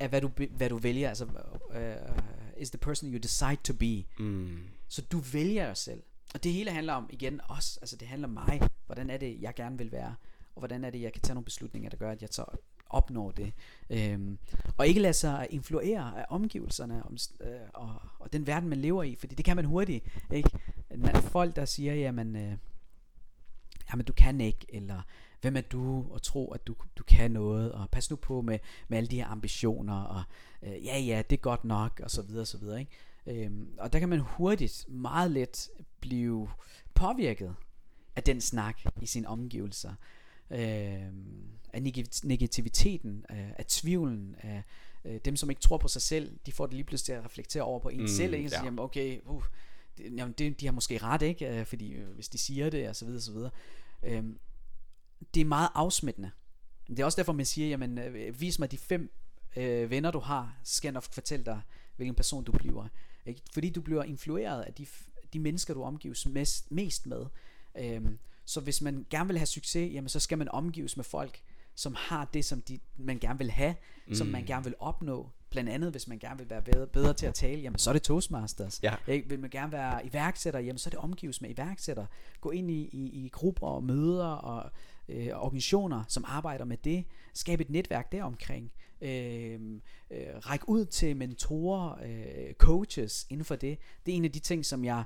[0.00, 1.26] er hvad du, hvad du vælger, altså,
[1.74, 1.96] øh,
[2.56, 4.04] is the person you decide to be.
[4.18, 4.58] Mm.
[4.88, 6.02] Så du vælger dig selv.
[6.34, 9.40] Og det hele handler om, igen, os, altså det handler om mig, hvordan er det,
[9.40, 10.14] jeg gerne vil være,
[10.54, 12.44] og hvordan er det, jeg kan tage nogle beslutninger, der gør, at jeg så
[12.90, 13.52] opnår det.
[13.90, 14.38] Øhm,
[14.76, 19.02] og ikke lade sig influere af omgivelserne om, øh, og, og den verden, man lever
[19.02, 20.04] i, fordi det kan man hurtigt.
[20.32, 20.50] Ikke?
[21.20, 22.56] Folk, der siger, jamen, øh,
[23.90, 25.02] jamen du kan ikke, eller
[25.40, 28.58] hvem er du og tro, at du, du kan noget, og pas nu på med,
[28.88, 30.22] med alle de her ambitioner, og
[30.62, 32.80] øh, ja, ja, det er godt nok, og så videre, og så videre.
[32.80, 33.44] Ikke?
[33.44, 35.68] Øhm, og der kan man hurtigt, meget let
[36.00, 36.48] blive
[36.94, 37.54] påvirket
[38.16, 39.94] af den snak i sine omgivelser.
[40.50, 41.82] Øhm, af
[42.24, 44.62] negativiteten, af, af tvivlen, af
[45.04, 47.24] øh, dem, som ikke tror på sig selv, de får det lige pludselig til at
[47.24, 48.46] reflektere over på en mm, selv, ikke?
[48.46, 48.82] Og siger, ja.
[48.82, 49.44] okay, uh,
[49.98, 51.60] det, jamen det, de har måske ret, ikke?
[51.60, 53.50] Øh, fordi øh, hvis de siger det, og så videre, og så videre.
[54.02, 54.38] Øhm,
[55.34, 56.30] det er meget afsmittende.
[56.88, 59.12] Det er også derfor, man siger, jamen, øh, vis mig de fem
[59.56, 61.60] øh, venner, du har, så skal jeg nok fortælle dig,
[61.96, 62.88] hvilken person du bliver.
[63.26, 63.40] Ikke?
[63.52, 64.86] Fordi du bliver influeret af de,
[65.32, 67.26] de mennesker, du omgives mest, mest med.
[67.78, 71.42] Øhm, så hvis man gerne vil have succes, jamen, så skal man omgives med folk,
[71.74, 73.74] som har det, som de, man gerne vil have,
[74.06, 74.14] mm.
[74.14, 74.46] som man mm.
[74.46, 75.30] gerne vil opnå.
[75.56, 77.92] Blandt andet, hvis man gerne vil være bedre, bedre til at tale, jamen så er
[77.92, 78.82] det Toastmasters.
[78.82, 78.94] Ja.
[79.06, 79.28] Ikke?
[79.28, 82.06] Vil man gerne være iværksætter, jamen så er det omgives med iværksætter.
[82.40, 84.70] Gå ind i, i, i grupper og møder og
[85.08, 87.04] øh, organisationer, som arbejder med det.
[87.34, 88.72] Skab et netværk deromkring.
[89.00, 89.60] Øh,
[90.10, 93.78] øh, ræk ud til mentorer, øh, coaches inden for det.
[94.06, 95.04] Det er en af de ting, som jeg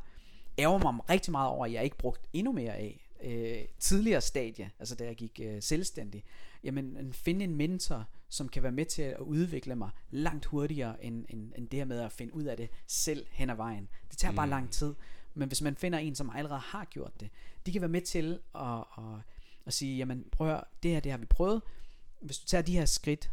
[0.58, 4.70] ærger mig rigtig meget over, at jeg ikke brugt endnu mere af øh, tidligere stadie,
[4.78, 6.24] altså da jeg gik øh, selvstændig,
[6.64, 11.26] jamen finde en mentor, som kan være med til at udvikle mig langt hurtigere, end,
[11.28, 13.88] end, end det her med at finde ud af det selv hen ad vejen.
[14.10, 14.36] Det tager mm.
[14.36, 14.94] bare lang tid.
[15.34, 17.30] Men hvis man finder en, som allerede har gjort det,
[17.66, 19.04] de kan være med til at, at,
[19.66, 21.62] at sige, jamen prøv at høre, det her, det har vi prøvet.
[22.20, 23.30] Hvis du tager de her skridt,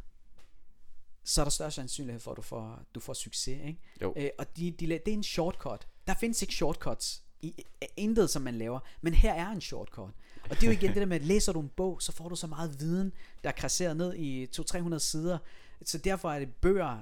[1.24, 3.60] så er der større sandsynlighed for, at du får, du får succes.
[3.68, 3.80] Ikke?
[4.02, 4.14] Jo.
[4.18, 5.88] Øh, og de, de, det er en shortcut.
[6.08, 7.66] Der findes ikke shortcuts i,
[7.98, 8.80] intet, som man laver.
[9.02, 10.12] Men her er en shortcut.
[10.44, 12.30] Og det er jo igen det der med, at læser du en bog, så får
[12.30, 13.14] du så meget viden,
[13.44, 15.38] der er krasseret ned i 200-300 sider.
[15.86, 17.00] Så derfor er det bøger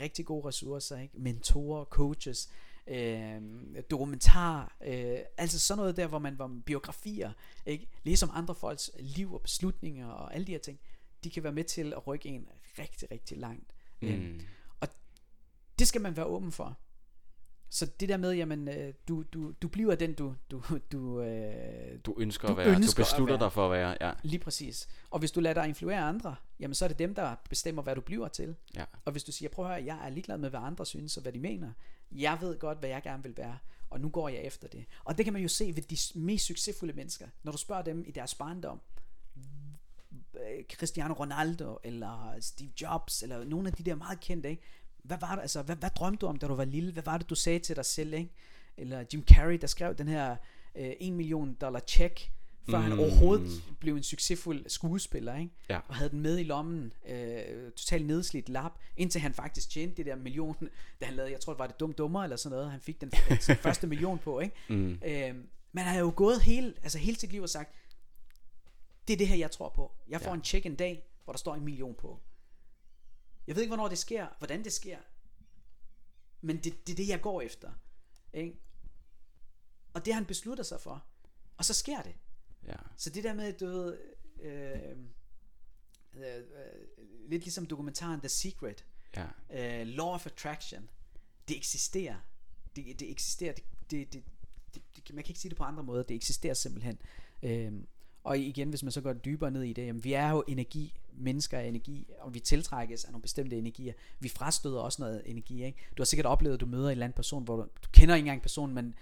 [0.00, 1.14] rigtig gode ressourcer, ikke?
[1.18, 2.50] mentorer, coaches,
[2.86, 3.42] øh,
[3.90, 7.32] dokumentar, øh, altså sådan noget der, hvor man var biografier,
[7.66, 7.88] ikke?
[8.02, 10.78] læser om andre folks liv og beslutninger og alle de her ting,
[11.24, 13.74] de kan være med til at rykke en rigtig, rigtig langt.
[14.00, 14.08] Mm.
[14.08, 14.40] Øh,
[14.80, 14.88] og
[15.78, 16.78] det skal man være åben for.
[17.74, 20.62] Så det der med, jamen, øh, du, du, du bliver den, du, du,
[20.92, 22.76] du, øh, du ønsker du at være.
[22.76, 23.96] Ønsker du beslutter dig for at være.
[24.00, 24.12] Ja.
[24.22, 24.88] Lige præcis.
[25.10, 27.94] Og hvis du lader dig influere andre, jamen så er det dem, der bestemmer, hvad
[27.94, 28.56] du bliver til.
[28.74, 28.84] Ja.
[29.04, 31.22] Og hvis du siger, prøv at høre, jeg er ligeglad med, hvad andre synes og
[31.22, 31.72] hvad de mener.
[32.12, 33.58] Jeg ved godt, hvad jeg gerne vil være,
[33.90, 34.84] og nu går jeg efter det.
[35.04, 37.26] Og det kan man jo se ved de mest succesfulde mennesker.
[37.42, 38.80] Når du spørger dem i deres barndom,
[40.72, 44.62] Cristiano Ronaldo, eller Steve Jobs, eller nogle af de der meget kendte, ikke?
[45.04, 46.92] Hvad var det, altså, hvad, hvad drømte du om, da du var lille?
[46.92, 48.30] Hvad var det, du sagde til dig selv, ikke?
[48.76, 50.36] Eller Jim Carrey, der skrev den her
[50.74, 52.30] øh, 1 million dollar check,
[52.70, 52.84] før mm.
[52.84, 55.52] han overhovedet blev en succesfuld skuespiller, ikke?
[55.68, 55.80] Ja.
[55.88, 60.06] Og havde den med i lommen, øh, totalt nedslidt lap, indtil han faktisk tjente det
[60.06, 60.56] der million,
[61.00, 63.00] da han lavede, jeg tror det var det dum dummer eller sådan noget, han fik
[63.00, 63.12] den
[63.64, 64.54] første million på, ikke?
[64.68, 64.98] Mm.
[65.06, 65.34] Øh,
[65.72, 67.74] man har jo gået hele, altså hele sit liv og sagt,
[69.08, 69.92] det er det her, jeg tror på.
[70.08, 70.34] Jeg får ja.
[70.34, 72.20] en check en dag, hvor der står en million på.
[73.46, 74.98] Jeg ved ikke, hvornår det sker, hvordan det sker.
[76.40, 77.72] Men det, det er det, jeg går efter.
[78.32, 78.60] Ikke?
[79.94, 81.04] Og det han beslutter sig for.
[81.56, 82.14] Og så sker det.
[82.66, 82.76] Ja.
[82.96, 83.98] Så det der med, du ved,
[84.40, 84.96] øh,
[86.12, 86.42] øh, øh,
[87.28, 88.84] lidt ligesom dokumentaren The Secret,
[89.16, 89.26] ja.
[89.50, 90.88] øh, Law of Attraction,
[91.48, 92.16] det eksisterer.
[92.76, 93.52] Det, det eksisterer.
[93.52, 96.02] Det, det, det, det, man kan ikke sige det på andre måder.
[96.02, 96.98] Det eksisterer simpelthen.
[97.42, 97.72] Øh,
[98.24, 101.00] og igen, hvis man så går dybere ned i det, jamen, vi er jo energi,
[101.12, 103.92] mennesker er energi, og vi tiltrækkes af nogle bestemte energier.
[104.20, 105.64] Vi frastøder også noget energi.
[105.64, 105.78] Ikke?
[105.96, 108.14] Du har sikkert oplevet, at du møder en eller anden person, hvor du, du kender
[108.14, 108.94] ikke engang personen, men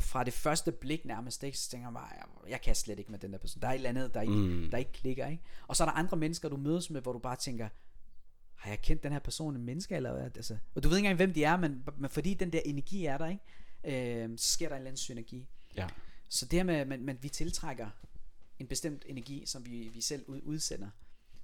[0.00, 3.10] fra det første blik nærmest, ikke, så tænker man bare, jeg, jeg kan slet ikke
[3.10, 3.62] med den der person.
[3.62, 4.70] Der er et eller andet, der ikke, mm.
[4.70, 5.26] der ikke klikker.
[5.26, 5.42] Ikke?
[5.66, 7.68] Og så er der andre mennesker, du mødes med, hvor du bare tænker,
[8.54, 9.96] har jeg kendt den her person en menneske?
[9.96, 10.24] Eller hvad?
[10.24, 13.04] Altså, og du ved ikke engang, hvem de er, men, men fordi den der energi
[13.04, 14.22] er der, ikke?
[14.22, 15.48] Øh, så sker der en eller anden synergi.
[15.76, 15.88] Ja.
[16.28, 17.88] Så det her med, at vi tiltrækker
[18.58, 20.90] en bestemt energi, som vi, vi selv udsender.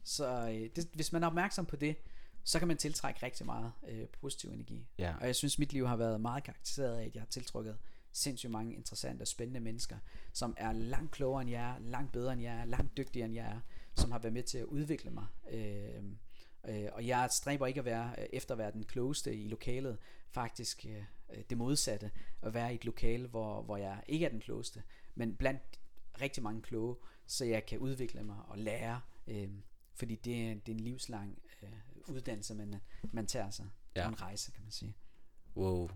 [0.05, 1.97] Så øh, det, hvis man er opmærksom på det,
[2.45, 4.87] så kan man tiltrække rigtig meget øh, positiv energi.
[4.99, 5.15] Ja.
[5.21, 7.77] Og jeg synes, mit liv har været meget karakteriseret af, at jeg har tiltrykket
[8.13, 9.99] sindssygt mange interessante og spændende mennesker,
[10.33, 13.35] som er langt klogere end jeg er, langt bedre end jeg er, langt dygtigere end
[13.35, 13.61] jeg er,
[13.95, 15.27] som har været med til at udvikle mig.
[15.51, 16.05] Øh,
[16.69, 19.99] øh, og jeg stræber ikke at være øh, efter at være den klogeste i lokalet,
[20.31, 22.11] faktisk øh, det modsatte,
[22.43, 24.83] at være i et lokale, hvor, hvor jeg ikke er den klogeste,
[25.15, 25.80] men blandt
[26.21, 29.49] rigtig mange kloge, så jeg kan udvikle mig og lære, øh,
[29.95, 31.69] fordi det er, det er en livslang øh,
[32.15, 32.75] uddannelse, man,
[33.13, 33.67] man tager sig
[33.97, 34.09] ja.
[34.09, 34.95] en rejse, kan man sige.
[35.57, 35.91] Wow.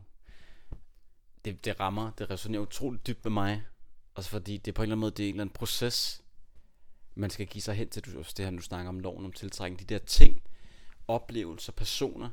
[1.45, 3.63] det, det rammer, det resonerer utroligt dybt med mig.
[4.15, 6.23] Også fordi det på en eller anden måde, det er en eller anden proces,
[7.15, 8.03] man skal give sig hen til.
[8.05, 9.81] Du, det her, nu snakker om loven om tiltrækning.
[9.89, 10.43] De der ting,
[11.09, 12.31] oplevelser, personer,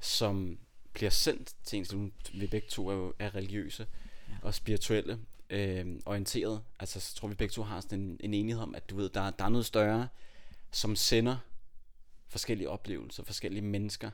[0.00, 0.58] som
[0.92, 2.12] bliver sendt til liv.
[2.32, 3.86] Vi begge to er, jo, er religiøse
[4.28, 4.34] ja.
[4.42, 5.18] og spirituelle
[5.50, 6.62] øh, orienteret.
[6.78, 9.08] Altså, så tror vi begge to har sådan en, en enighed om, at du ved,
[9.08, 10.08] der, der er noget større,
[10.70, 11.36] som sender
[12.28, 14.10] forskellige oplevelser, forskellige mennesker.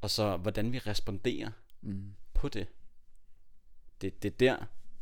[0.00, 1.50] Og så, hvordan vi responderer
[1.80, 2.14] mm.
[2.34, 2.66] på det.
[4.00, 4.22] det.
[4.22, 4.56] Det er der,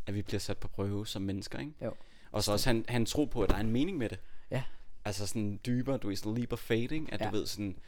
[0.07, 1.73] at vi bliver sat på prøve som mennesker, ikke?
[1.83, 1.95] Jo.
[2.33, 4.21] Og så også han, han tror på, at der er en mening med det.
[4.51, 4.63] Ja.
[5.05, 7.27] Altså sådan dybere, du er sådan leap of fading, at Ja.
[7.27, 7.79] du ved sådan,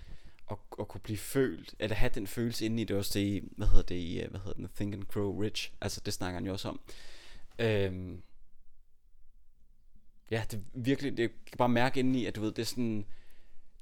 [0.51, 3.49] at, at kunne blive følt, eller have den følelse inde i det også det, i,
[3.57, 6.35] hvad hedder det, i, øh, hvad hedder den, Think and Grow Rich, altså det snakker
[6.35, 6.81] han jo også om.
[7.59, 8.23] Øhm,
[10.31, 12.67] ja, det er virkelig, det kan bare mærke inde i, at du ved, det er
[12.67, 13.07] sådan,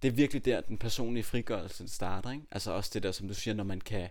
[0.02, 2.47] det er virkelig der, den personlige frigørelse starter, ikke?
[2.51, 4.09] Altså også det der, som du siger, når man kan,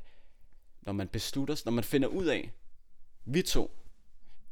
[0.82, 2.52] når man beslutter, sig- når man finder ud af,
[3.26, 3.72] vi to,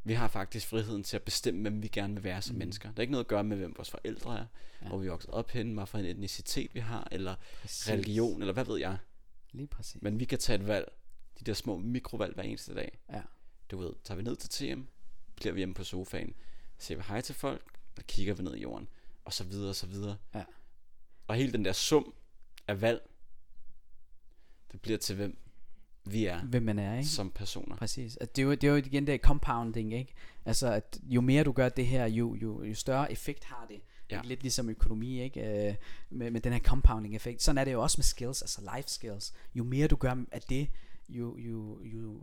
[0.04, 2.58] vi har faktisk friheden til at bestemme, hvem vi gerne vil være som mm.
[2.58, 2.88] mennesker.
[2.88, 4.46] Det er ikke noget at gøre med, hvem vores forældre er,
[4.82, 4.88] ja.
[4.88, 7.90] hvor vi er vokset op henne, hvad for en etnicitet vi har, eller Præcis.
[7.90, 8.98] religion, eller hvad ved jeg.
[9.52, 10.02] Lige præcis.
[10.02, 10.92] Men vi kan tage et valg,
[11.40, 12.98] de der små mikrovalg hver eneste dag.
[13.12, 13.22] Ja.
[13.70, 14.82] Du ved, tager vi ned til TM,
[15.36, 16.34] bliver vi hjemme på sofaen,
[16.78, 18.88] siger vi hej til folk, og kigger vi ned i jorden,
[19.24, 20.16] og så videre, og så videre.
[20.34, 20.44] Ja.
[21.26, 22.14] Og hele den der sum
[22.68, 23.10] af valg,
[24.72, 25.38] det bliver til, hvem
[26.04, 27.08] vi er Hvem man er, ikke?
[27.08, 27.76] som personer.
[27.76, 28.16] Præcis.
[28.16, 30.14] Altså, det, er jo, det er jo igen det compounding, ikke?
[30.44, 33.80] Altså, at jo mere du gør det her, jo, jo, jo større effekt har det.
[34.10, 34.20] Ja.
[34.24, 35.68] Lidt ligesom økonomi, ikke?
[35.68, 35.74] Øh,
[36.10, 37.42] med, med den her compounding effekt.
[37.42, 39.32] Sådan er det jo også med skills, altså life skills.
[39.54, 40.70] Jo mere du gør af det,
[41.08, 42.22] jo, jo, jo,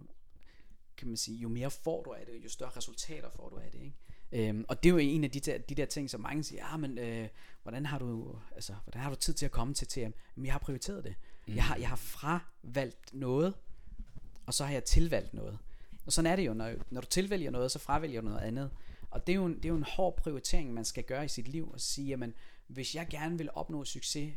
[0.97, 3.71] kan man sige, jo mere får du af det, jo større resultater får du af
[3.71, 3.95] det, ikke?
[4.31, 6.65] Øhm, og det er jo en af de der, de der ting, som mange siger,
[6.71, 7.27] ja, men øh,
[7.63, 10.11] hvordan, har du, altså, hvordan har du tid til at komme til TM?
[10.35, 11.15] Men jeg har prioriteret det.
[11.47, 11.55] Mm.
[11.55, 13.53] Jeg, har, jeg har fravalgt noget,
[14.47, 15.57] og så har jeg tilvalgt noget.
[16.05, 18.71] Og sådan er det jo, når, når du tilvælger noget, så fravælger du noget andet.
[19.11, 21.27] Og det er, jo en, det er jo en hård prioritering, man skal gøre i
[21.27, 22.33] sit liv, og sige, jamen,
[22.67, 24.33] hvis jeg gerne vil opnå succes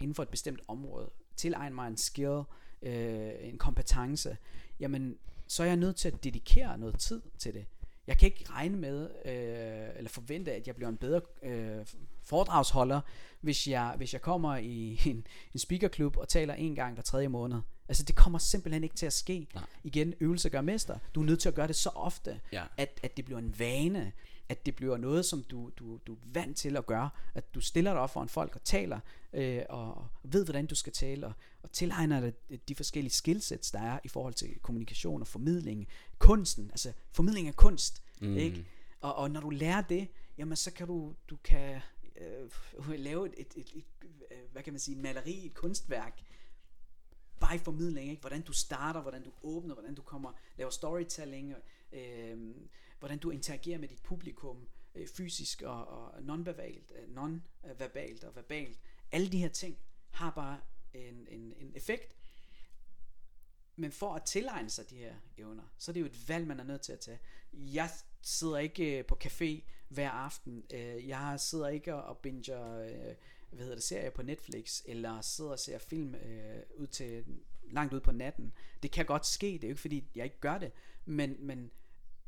[0.00, 2.42] inden for et bestemt område, tilegne mig en skill,
[2.82, 4.36] øh, en kompetence,
[4.80, 7.66] jamen, så er jeg nødt til at dedikere noget tid til det.
[8.06, 11.86] Jeg kan ikke regne med, øh, eller forvente, at jeg bliver en bedre øh,
[12.22, 13.00] foredragsholder,
[13.40, 17.28] hvis jeg, hvis jeg kommer i en, en speakerklub og taler en gang hver tredje
[17.28, 17.60] måned.
[17.90, 19.46] Altså det kommer simpelthen ikke til at ske.
[19.54, 19.64] Nej.
[19.84, 20.98] Igen, øvelse gør mester.
[21.14, 22.64] Du er nødt til at gøre det så ofte, Ja.
[22.76, 24.12] at, at det bliver en vane,
[24.48, 27.60] at det bliver noget, som du, du, du er vant til at gøre, at du
[27.60, 29.00] stiller dig op foran folk og taler,
[29.32, 32.32] øh, og, ved, hvordan du skal tale, og, og tilegner dig
[32.68, 35.88] de forskellige skillsets, der er i forhold til kommunikation og formidling,
[36.18, 38.36] kunsten, altså formidling af kunst, Mm.
[38.36, 38.66] ikke?
[39.00, 40.08] Og, og når du lærer det,
[40.38, 41.80] jamen så kan du, du kan
[42.20, 43.84] øh, lave et, et, et, et,
[44.52, 46.20] hvad kan man sige, maleri, et kunstværk,
[47.40, 48.20] bare i formidling, ikke?
[48.20, 51.54] hvordan du starter, hvordan du åbner, hvordan du kommer, laver storytelling,
[51.92, 52.54] øh,
[52.98, 58.78] hvordan du interagerer med dit publikum, øh, fysisk og, og non-verbalt, øh, non-verbalt og verbalt.
[59.12, 59.78] Alle de her ting
[60.10, 60.60] har bare
[60.94, 62.16] en, en, en effekt.
[63.76, 66.60] Men for at tilegne sig de her evner, så er det jo et valg, man
[66.60, 67.18] er nødt til at tage.
[67.52, 67.90] Jeg
[68.22, 70.64] sidder ikke øh, på café hver aften.
[70.72, 73.14] Øh, jeg sidder ikke og binger øh,
[73.50, 77.24] hvad hedder det, serier på Netflix, eller sidder og ser film øh, ud til
[77.70, 78.52] langt ud på natten.
[78.82, 80.72] Det kan godt ske, det er jo ikke fordi, jeg ikke gør det,
[81.04, 81.70] men, men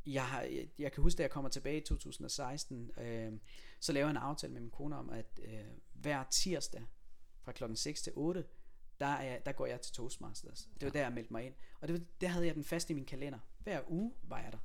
[0.05, 3.33] jeg, har, jeg, jeg kan huske, da jeg kommer tilbage i 2016, øh,
[3.79, 5.59] så laver jeg en aftale med min kone om, at øh,
[5.93, 6.83] hver tirsdag
[7.41, 8.45] fra klokken 6 til 8,
[8.99, 10.69] der, er, der går jeg til Toastmasters.
[10.73, 11.53] Det var der, jeg meldte mig ind.
[11.81, 13.39] Og det, var- der havde jeg den fast i min kalender.
[13.59, 14.57] Hver uge var jeg der.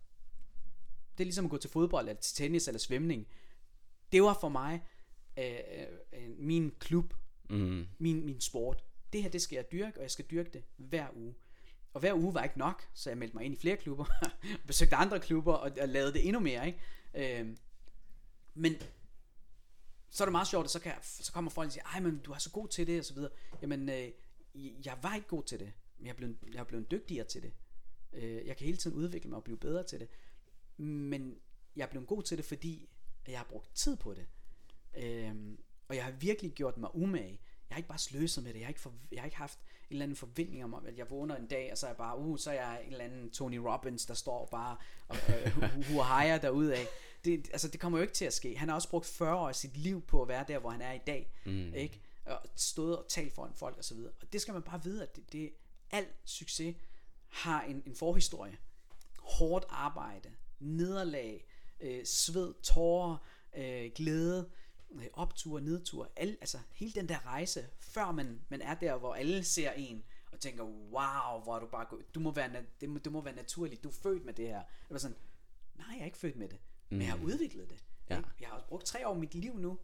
[1.18, 3.26] Det er ligesom at gå til fodbold, eller til tennis, eller svømning.
[4.12, 4.82] Det var for mig
[5.38, 7.14] øh, øh, min klub,
[7.50, 7.86] Mm.
[7.98, 8.84] min, min sport.
[9.12, 11.34] Det her, det skal jeg dyrke, og jeg skal dyrke det hver uge.
[11.92, 14.04] Og hver uge var ikke nok, så jeg meldte mig ind i flere klubber,
[14.66, 17.38] besøgte andre klubber, og, og lavede det endnu mere, ikke?
[17.40, 17.56] Øhm,
[18.54, 18.74] men
[20.10, 22.18] så er det meget sjovt, at så, kan, så kommer folk og siger, ej, men
[22.18, 23.30] du er så god til det, og så videre.
[23.62, 24.08] Jamen, øh,
[24.86, 27.42] jeg var ikke god til det, men jeg er blevet, jeg er blevet dygtigere til
[27.42, 27.52] det.
[28.12, 30.08] Øh, jeg kan hele tiden udvikle mig og blive bedre til det.
[30.76, 31.38] Men
[31.76, 32.88] jeg er blevet god til det, fordi
[33.28, 34.26] jeg har brugt tid på det.
[34.98, 35.58] Øhm,
[35.88, 37.40] og jeg har virkelig gjort mig umage.
[37.70, 38.58] Jeg har ikke bare sløset med det.
[38.58, 41.10] Jeg har ikke, for, jeg har ikke haft en eller anden forventning om, at jeg
[41.10, 43.30] vågner en dag, og så er jeg bare, uh, så er jeg en eller anden
[43.30, 44.76] Tony Robbins, der står bare
[45.08, 46.86] og uh, huahajer derude af.
[47.24, 48.58] Det, altså, det kommer jo ikke til at ske.
[48.58, 50.82] Han har også brugt 40 år af sit liv på at være der, hvor han
[50.82, 51.32] er i dag.
[51.44, 51.74] Mm.
[51.74, 52.00] Ikke?
[52.24, 54.12] Og stået og talt foran folk og så videre.
[54.20, 55.50] Og det skal man bare vide, at det, det
[55.90, 56.76] al succes
[57.28, 58.58] har en, en forhistorie.
[59.18, 60.30] Hårdt arbejde,
[60.60, 61.46] nederlag,
[61.80, 63.16] øh, sved, tårer,
[63.56, 64.67] øh, glæde, øh,
[65.12, 69.44] optur, nedtur, alle, altså hele den der rejse, før man, man er der, hvor alle
[69.44, 72.14] ser en, og tænker, wow, hvor er du bare gået.
[72.14, 73.84] Du må være, det, må, det må være naturligt.
[73.84, 74.56] Du er født med det her.
[74.56, 75.16] Jeg var sådan,
[75.74, 76.58] nej, jeg er ikke født med det.
[76.90, 77.84] Men jeg har udviklet det.
[78.10, 78.16] Ja.
[78.16, 78.28] Ikke?
[78.40, 79.78] Jeg har også brugt tre år af mit liv nu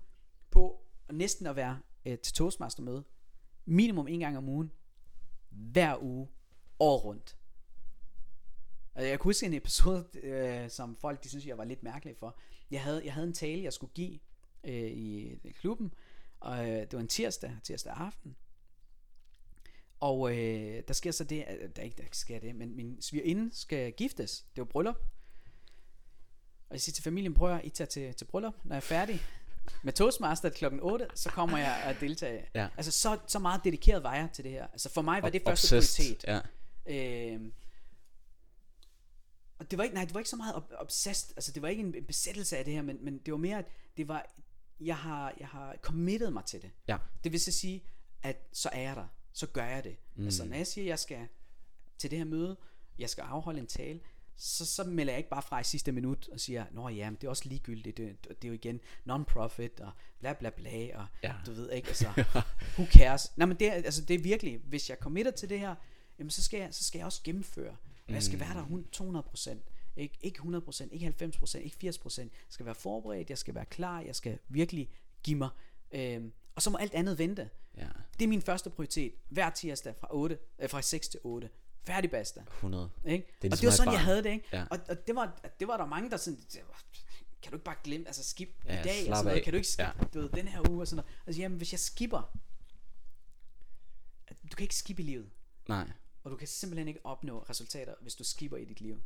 [0.50, 3.04] på at næsten at være øh, til Toastmaster møde.
[3.64, 4.72] Minimum en gang om ugen.
[5.50, 6.28] Hver uge.
[6.78, 7.36] År rundt.
[8.94, 12.16] Og jeg kunne huske en episode, øh, som folk de synes, jeg var lidt mærkelig
[12.16, 12.38] for.
[12.70, 14.18] Jeg havde, jeg havde en tale, jeg skulle give
[14.64, 15.94] øh, i klubben,
[16.40, 18.36] og øh, det var en tirsdag, tirsdag aften.
[20.00, 21.44] Og øh, der sker så det,
[21.76, 24.40] der ikke der sker det, men min svigerinde skal giftes.
[24.56, 24.96] Det var bryllup.
[26.68, 28.80] Og jeg siger til familien, prøv at I tager til, til bryllup, når jeg er
[28.80, 29.20] færdig
[29.82, 32.46] med Toastmaster klokken 8, så kommer jeg at deltage.
[32.54, 32.68] Ja.
[32.76, 34.66] Altså så, så meget dedikeret var jeg til det her.
[34.66, 36.16] Altså for mig var det første Obsessed.
[36.16, 36.24] prioritet.
[36.86, 37.34] Ja.
[37.36, 37.52] Øh,
[39.58, 41.68] og det var ikke, nej, det var ikke så meget ob- obsessed, altså det var
[41.68, 43.66] ikke en en besættelse af det her, men, men det var mere, at
[43.96, 44.34] det var,
[44.86, 46.70] jeg har, jeg har committed mig til det.
[46.88, 46.96] Ja.
[47.24, 47.84] Det vil så sige,
[48.22, 49.96] at så er jeg der, så gør jeg det.
[50.14, 50.24] Mm.
[50.24, 51.28] Altså når jeg siger, at jeg skal
[51.98, 52.56] til det her møde,
[52.98, 54.00] jeg skal afholde en tale,
[54.36, 57.16] så, så melder jeg ikke bare fra i sidste minut og siger, nå ja, men
[57.20, 61.06] det er også ligegyldigt, det, det er jo igen non-profit og bla bla bla, og
[61.22, 61.34] Ja.
[61.46, 62.08] du ved ikke, altså,
[62.78, 63.32] who cares?
[63.36, 65.74] Nej, men det er, altså, det er virkelig, hvis jeg committer til det her,
[66.18, 67.76] jamen, så, skal jeg, så skal jeg også gennemføre,
[68.08, 69.56] og jeg skal være der hun- 200%,
[69.96, 71.14] ikke, ikke 100%, ikke
[71.44, 74.90] 90%, ikke 80%, jeg skal være forberedt, jeg skal være klar, jeg skal virkelig
[75.22, 75.48] give mig,
[75.92, 77.50] øhm, og så må alt andet vente.
[77.76, 77.88] Ja.
[78.18, 81.50] Det er min første prioritet, hver tirsdag fra, 8, øh, fra 6 til 8.
[81.86, 82.40] Færdig basta.
[82.40, 82.90] 100.
[83.06, 83.26] Ikke?
[83.42, 84.30] Det er og ligesom det var at have sådan, jeg havde det.
[84.30, 84.48] Ikke?
[84.52, 84.64] Ja.
[84.70, 86.40] Og, og det, var, det var der mange, der sådan,
[87.42, 89.56] kan du ikke bare glemme, altså skip Ja, i dag, og sådan noget, kan du
[89.56, 89.90] ikke skip, Ja.
[90.14, 91.22] du ved, den her uge og sådan noget.
[91.26, 92.38] Altså, jamen, hvis jeg skipper,
[94.50, 95.30] du kan ikke skippe i livet,
[95.68, 95.90] Nej.
[96.24, 99.02] og du kan simpelthen ikke opnå resultater, hvis du skipper i dit liv.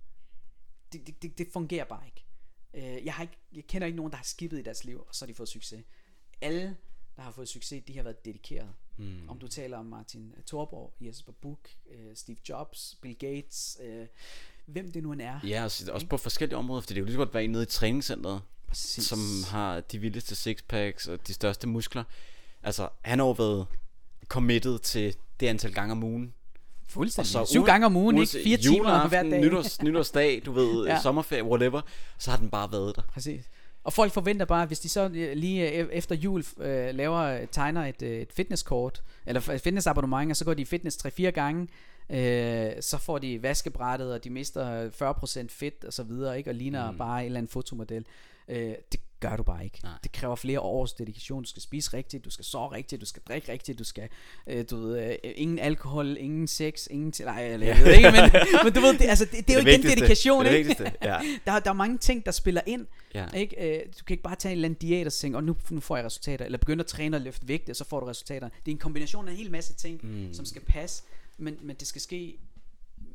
[0.92, 2.24] Det, det, det, det fungerer bare ikke.
[2.74, 3.38] Øh, jeg, har ikke.
[3.52, 5.48] jeg kender ikke nogen, der har skippet i deres liv, og så har de fået
[5.48, 5.84] succes.
[6.40, 6.76] Alle,
[7.16, 8.68] der har fået succes, de har været dedikeret.
[8.96, 9.28] Mm.
[9.28, 11.60] Om du taler om Martin Thorborg, Jesper Buch,
[11.90, 14.06] øh, Steve Jobs, Bill Gates, øh,
[14.66, 15.40] hvem det nu end er.
[15.44, 17.62] Ja, også, også på forskellige områder, fordi det er jo lige så godt være nede
[17.62, 19.04] i træningscenteret, Præcis.
[19.04, 19.18] som
[19.50, 22.04] har de vildeste sixpacks og de største muskler.
[22.62, 23.66] Altså, han har jo været
[24.28, 26.34] committed til det antal gange om ugen.
[26.88, 27.32] Fuldstændig.
[27.32, 28.20] så Syv uden- gange om ugen, ikke?
[28.20, 29.40] uanset Fire timer hver dag.
[29.40, 31.00] Nytårs, nytårsdag, du ved, Ja.
[31.00, 31.80] sommerferie, whatever,
[32.18, 33.02] så har den bare været der.
[33.12, 33.44] Præcis.
[33.84, 37.86] Og folk forventer bare, hvis de så øh, lige øh, efter jul øh, laver, tegner
[37.86, 41.68] et, øh, et fitnesskort, eller et fitnessabonnement, og så går de i fitness 3-4 gange,
[42.10, 44.90] øh, så får de vaskebrættet, og de mister
[45.42, 46.50] 40% fedt og så videre, ikke?
[46.50, 46.98] og ligner mm.
[46.98, 48.06] bare en eller anden fotomodel.
[48.48, 49.78] Øh, det gør du bare ikke.
[49.82, 49.92] Nej.
[50.02, 51.42] Det kræver flere års dedikation.
[51.42, 54.08] Du skal spise rigtigt, du skal sove rigtigt, du skal drikke rigtigt, du skal,
[54.46, 58.10] øh, du ved, øh, ingen alkohol, ingen sex, ingen til, nej, jeg ved det ikke,
[58.10, 58.30] men,
[58.64, 60.68] men du ved, det, altså, det, det er jo igen dedikation, Det er det ikke?
[60.68, 61.18] vigtigste, ja.
[61.52, 63.26] der, der er mange ting, der spiller ind, Ja.
[63.36, 63.78] ikke?
[63.78, 65.80] Øh, du kan ikke bare tage en eller anden diæt og tænke, og nu, nu
[65.80, 68.48] får jeg resultater, eller begynde at træne og løfte vægte, og så får du resultater.
[68.48, 70.34] Det er en kombination af en hel masse ting, mm.
[70.34, 71.02] som skal passe,
[71.38, 72.38] men, men det skal ske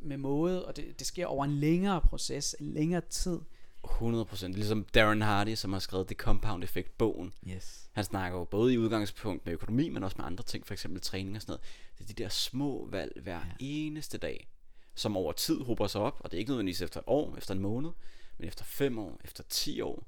[0.02, 3.40] med måde, og det, det sker over en længere proces, en længere tid.
[3.84, 4.46] 100%.
[4.46, 7.32] Ligesom Darren Hardy, som har skrevet The Compound Effect bogen.
[7.48, 7.90] Yes.
[7.92, 11.00] Han snakker jo både i udgangspunkt med økonomi, men også med andre ting, for eksempel
[11.00, 11.62] træning og sådan noget.
[11.98, 13.52] Det er de der små valg hver ja.
[13.58, 14.48] eneste dag,
[14.94, 17.54] som over tid hober sig op, og det er ikke nødvendigvis efter et år, efter
[17.54, 17.90] en måned,
[18.38, 20.06] men efter fem år, efter 10 år,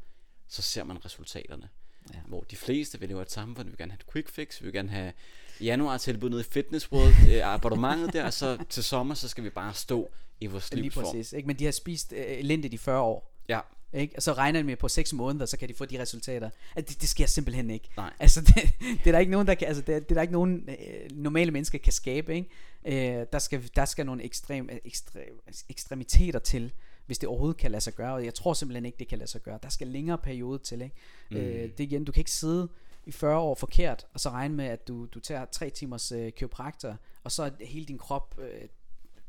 [0.49, 1.69] så ser man resultaterne.
[2.15, 2.21] Ja.
[2.27, 4.73] Hvor de fleste vil leve et samfund, vil gerne have et quick fix, vi vil
[4.73, 5.13] gerne have
[5.61, 9.45] januar tilbud nede i Fitness World, øh, abonnementet der, og så til sommer, så skal
[9.45, 10.09] vi bare stå
[10.41, 11.05] i vores Lige livsform.
[11.05, 11.33] præcis.
[11.33, 11.47] Ikke?
[11.47, 13.33] Men de har spist øh, elendigt i 40 år.
[13.49, 13.61] Ja,
[13.93, 14.17] Ikke?
[14.17, 16.51] Og så regner de med på 6 måneder, så kan de få de resultater.
[16.77, 17.89] At det, det sker simpelthen ikke.
[17.97, 18.13] Nej.
[18.19, 20.23] Altså, det, det er der ikke nogen, der kan, altså, det, er, det er der
[20.23, 22.35] ikke nogen øh, normale mennesker kan skabe.
[22.35, 23.19] Ikke?
[23.21, 26.73] Øh, der, skal, der skal nogle ekstrem, ekstrem, ekstremiteter til,
[27.07, 28.15] hvis det overhovedet kan lade sig gøre.
[28.15, 29.59] Og jeg tror simpelthen ikke, det kan lade sig gøre.
[29.63, 30.83] Der skal længere periode til.
[30.83, 30.95] Ikke?
[31.31, 31.37] Mm.
[31.37, 32.69] Øh, det igen, du kan ikke sidde
[33.07, 36.33] i 40 år forkert, og så regne med, at du, du tager 3 timers øh,
[36.33, 38.69] kiropraktor, og så er hele din krop øh,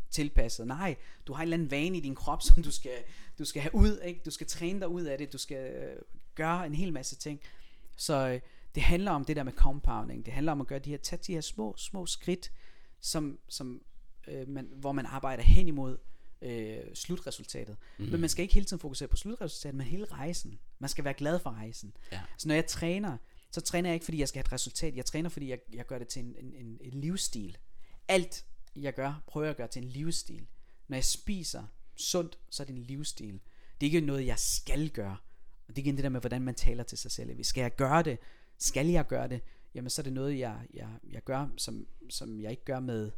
[0.10, 0.68] tilpasset.
[0.68, 0.96] Nej,
[1.28, 3.04] du har en eller anden vane i din krop, som du skal,
[3.40, 4.22] du skal have ud, ikke?
[4.26, 6.02] Du skal træne dig ud af det, du skal øh,
[6.36, 7.40] gøre en hel masse ting.
[7.98, 8.40] Så øh,
[8.76, 10.26] det handler om det der med compounding.
[10.26, 12.52] Det handler om at gøre de her, tage de her små, små skridt,
[13.02, 13.82] som, som,
[14.28, 15.98] øh, man, hvor man arbejder hen imod
[16.42, 17.78] øh, slutresultatet.
[17.98, 18.06] Mm.
[18.06, 20.60] Men man skal ikke hele tiden fokusere på slutresultatet, men hele rejsen.
[20.80, 21.94] Man skal være glad for rejsen.
[22.12, 22.22] Ja.
[22.38, 23.18] Så når jeg træner,
[23.58, 24.96] så træner jeg ikke, fordi jeg skal have et resultat.
[24.96, 27.58] Jeg træner, fordi jeg, jeg gør det til en, en, en, en livsstil.
[28.08, 30.48] Alt jeg gør, prøver jeg at gøre til en livsstil.
[30.88, 31.64] Når jeg spiser
[31.96, 33.42] sundt, så er det en livsstil.
[33.82, 35.18] Det er ikke noget, jeg skal gøre.
[35.68, 37.44] Og det er igen det der med, hvordan man taler til sig selv.
[37.44, 38.20] Skal jeg gøre det?
[38.58, 39.42] Skal jeg gøre det?
[39.76, 43.12] Jamen, så er det noget, jeg, jeg, jeg gør, som, som jeg ikke gør med,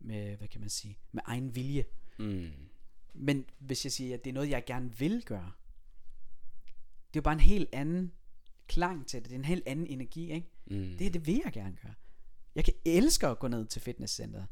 [0.00, 1.84] med, hvad kan man sige, med egen vilje.
[2.18, 2.50] mm.
[3.14, 5.52] Men hvis jeg siger, at det er noget, jeg gerne vil gøre,
[7.08, 8.12] det er jo bare en helt anden
[8.70, 9.28] klang til det.
[9.28, 10.48] Det er en helt anden energi, ikke?
[10.66, 10.94] Mm.
[10.98, 11.92] Det, det vil jeg gerne gøre.
[12.54, 14.46] Jeg kan elske at gå ned til fitnesscenteret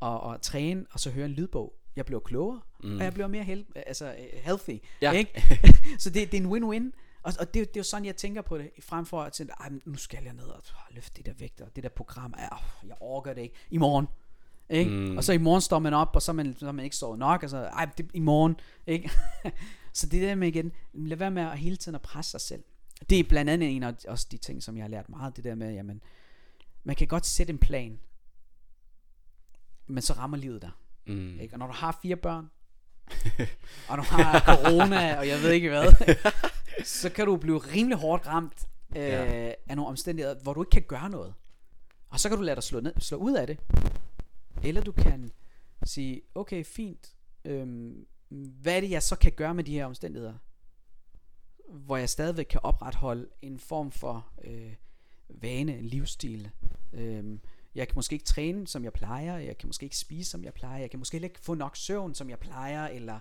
[0.00, 1.78] og, og træne, og så høre en lydbog.
[1.96, 2.96] Jeg bliver klogere, mm.
[2.96, 4.78] og jeg bliver mere hel, altså, øh, healthy.
[5.02, 5.10] Ja.
[5.12, 5.42] Ikke?
[6.02, 6.98] så det, det er en win-win.
[7.22, 9.22] Og, og det, er jo- det er jo sådan, jeg tænker på det, frem for
[9.22, 11.88] at tænke, "Ej, men nu skal jeg ned og løfte det der vægter, det der
[11.88, 14.06] program, oh, jeg orker det ikke, i morgen.
[14.70, 14.90] Ikke?
[14.90, 15.16] Mm.
[15.16, 16.96] Og så i morgen står man op, og så er man, så er man ikke
[16.96, 18.56] sovet nok, og så, ej, det, i morgen.
[18.86, 19.10] Ikke?
[19.92, 22.62] så det der med igen, lad være med at hele tiden at presse sig selv.
[23.10, 25.44] Det er blandt andet en af også de ting, som jeg har lært meget, det
[25.44, 26.02] der med, jamen,
[26.84, 28.00] man kan godt sætte en plan,
[29.86, 30.70] men så rammer livet dig.
[31.06, 31.40] Mm.
[31.40, 31.54] Ikke?
[31.54, 32.50] Og når du har fire børn,
[33.88, 36.16] og du har corona, og jeg ved ikke hvad,
[36.84, 39.52] så kan du blive rimelig hårdt ramt øh, ja.
[39.68, 41.34] af nogle omstændigheder, hvor du ikke kan gøre noget.
[42.08, 43.58] Og så kan du lade dig slå, ned, slå ud af det.
[44.62, 45.30] Eller du kan
[45.84, 50.34] sige, okay, fint, øhm, hvad er det, jeg så kan gøre med de her omstændigheder?
[51.68, 54.74] Hvor jeg stadigvæk kan opretholde en form for øh,
[55.28, 56.50] vane, en livsstil.
[56.92, 57.40] Øhm,
[57.74, 59.36] jeg kan måske ikke træne, som jeg plejer.
[59.38, 60.78] Jeg kan måske ikke spise, som jeg plejer.
[60.80, 62.86] Jeg kan måske ikke få nok søvn, som jeg plejer.
[62.86, 63.18] Eller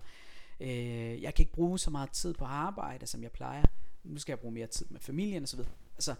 [0.60, 3.64] øh, jeg kan ikke bruge så meget tid på arbejde, som jeg plejer.
[4.04, 5.60] Nu skal jeg bruge mere tid med familien osv.
[5.96, 6.16] Altså,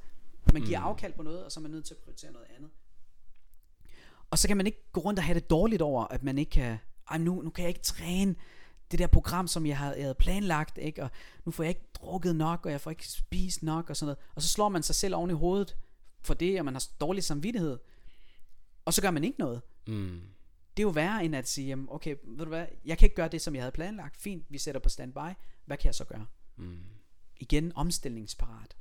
[0.54, 0.86] man giver Mm.
[0.86, 2.70] afkald på noget, og så er man nødt til at prioritere noget andet.
[4.32, 6.50] Og så kan man ikke gå rundt og have det dårligt over, at man ikke
[6.50, 6.78] kan,
[7.10, 8.36] ej nu, nu kan jeg ikke træne
[8.92, 11.04] det der program, som jeg havde, jeg havde planlagt, ikke?
[11.04, 11.10] og
[11.46, 14.18] nu får jeg ikke drukket nok, og jeg får ikke spist nok, og sådan noget.
[14.36, 15.78] Og så slår man sig selv oven i hovedet
[16.22, 17.80] for det, og man har dårlig samvittighed.
[18.86, 19.62] Og så gør man ikke noget.
[19.88, 20.22] Mm.
[20.78, 23.16] Det er jo værre end at sige, jamen, okay, ved du hvad, jeg kan ikke
[23.16, 24.18] gøre det, som jeg havde planlagt.
[24.18, 25.36] Fint, vi sætter på standby.
[25.66, 26.26] Hvad kan jeg så gøre?
[26.56, 26.80] Mm.
[27.40, 28.76] igen omstillingsparat.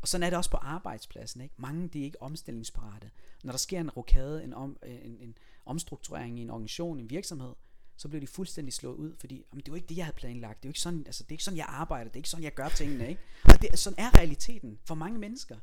[0.00, 1.40] Og sådan er det også på arbejdspladsen.
[1.40, 1.54] Ikke?
[1.58, 3.10] Mange de er ikke omstillingsparate.
[3.44, 7.52] Når der sker en rokade, en, om, en, en omstrukturering i en organisation, en virksomhed,
[7.96, 10.62] så bliver de fuldstændig slået ud, fordi jamen, det var ikke det, jeg havde planlagt.
[10.62, 12.04] Det er ikke sådan, altså, det er ikke sådan, jeg arbejder.
[12.10, 13.08] Det er ikke sådan, jeg gør tingene.
[13.08, 13.20] Ikke?
[13.44, 15.58] Og det, sådan er realiteten for mange mennesker.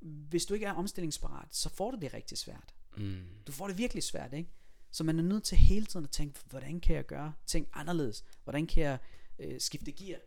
[0.00, 2.74] Hvis du ikke er omstillingsparat, så får du det rigtig svært.
[2.96, 3.24] Mm.
[3.46, 4.50] Du får det virkelig svært, ikke?
[4.90, 8.24] Så man er nødt til hele tiden at tænke, hvordan kan jeg gøre ting anderledes?
[8.44, 8.98] Hvordan kan jeg
[9.38, 10.18] øh, skifte gear?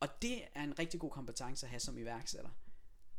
[0.00, 2.50] Og det er en rigtig god kompetence at have som iværksætter.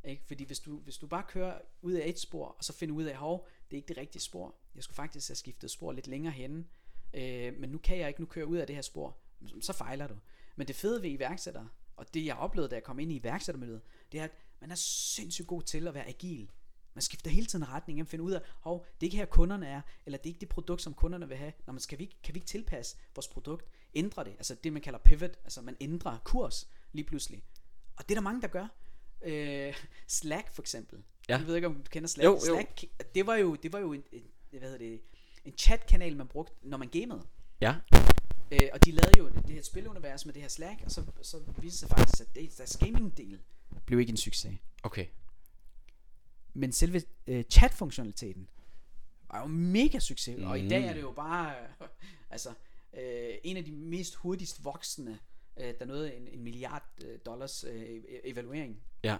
[0.03, 0.23] Ikke?
[0.27, 3.03] Fordi hvis du, hvis du bare kører ud af et spor, og så finder ud
[3.03, 4.55] af, hov, det er ikke det rigtige spor.
[4.75, 6.65] Jeg skulle faktisk have skiftet spor lidt længere henne.
[7.13, 9.17] Øh, men nu kan jeg ikke nu køre ud af det her spor.
[9.61, 10.15] Så fejler du.
[10.55, 13.81] Men det fede ved iværksættere, og det jeg oplevede, da jeg kom ind i iværksættermiljøet,
[14.11, 14.31] det er, at
[14.61, 16.51] man er sindssygt god til at være agil.
[16.93, 19.67] Man skifter hele tiden retning, og finder ud af, hov, det er ikke her kunderne
[19.67, 21.53] er, eller det er ikke det produkt, som kunderne vil have.
[21.65, 23.65] Når man skal vi, ikke- kan vi ikke tilpasse vores produkt,
[23.95, 27.43] ændre det, altså det man kalder pivot, altså man ændrer kurs lige pludselig.
[27.95, 28.67] Og det er der mange, der gør.
[29.21, 29.75] Øh,
[30.07, 31.03] Slack for eksempel.
[31.29, 31.37] Ja.
[31.37, 32.25] Jeg ved ikke, om du kender Slack.
[32.25, 32.39] Jo, jo.
[32.39, 32.83] Slack,
[33.15, 35.01] det var jo, det var jo en, en, hvad hedder det,
[35.45, 37.21] en chatkanal, man brugte, når man gamede.
[37.61, 37.75] Ja.
[38.51, 41.37] Øh, og de lavede jo det, her spilunivers med det her Slack, og så, så
[41.37, 43.39] viste det sig faktisk, at det, deres gaming-del
[43.85, 44.57] blev ikke en succes.
[44.83, 45.05] Okay.
[46.53, 48.47] Men selve øh, chat-funktionaliteten
[49.31, 50.47] var jo mega succes, mm.
[50.47, 51.87] og i dag er det jo bare øh,
[52.29, 52.49] altså,
[52.93, 55.19] øh, en af de mest hurtigst voksende,
[55.57, 58.81] øh, der nåede en, en milliard øh, dollars øh, e- evaluering.
[59.03, 59.17] Ja.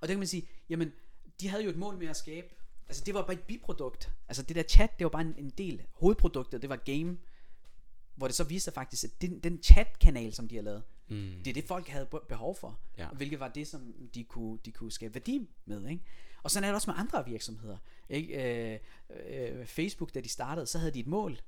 [0.00, 0.92] Og det kan man sige, jamen,
[1.40, 2.54] de havde jo et mål med at skabe,
[2.88, 4.12] altså det var bare et biprodukt.
[4.28, 5.82] Altså det der chat, det var bare en, en del.
[5.92, 7.16] Hovedproduktet, det var game,
[8.14, 11.32] hvor det så viste sig faktisk, at den, den chat-kanal, som de har lavet, Mm.
[11.44, 12.78] det er det, folk havde be- behov for.
[12.98, 13.08] Ja.
[13.08, 15.88] Hvilket var det, som de kunne, de kunne skabe værdi med.
[15.88, 16.02] Ikke?
[16.42, 17.76] Og sådan er det også med andre virksomheder.
[18.08, 18.72] Ikke?
[18.74, 18.78] Øh,
[19.58, 21.40] øh, Facebook, da de startede, så havde de et mål.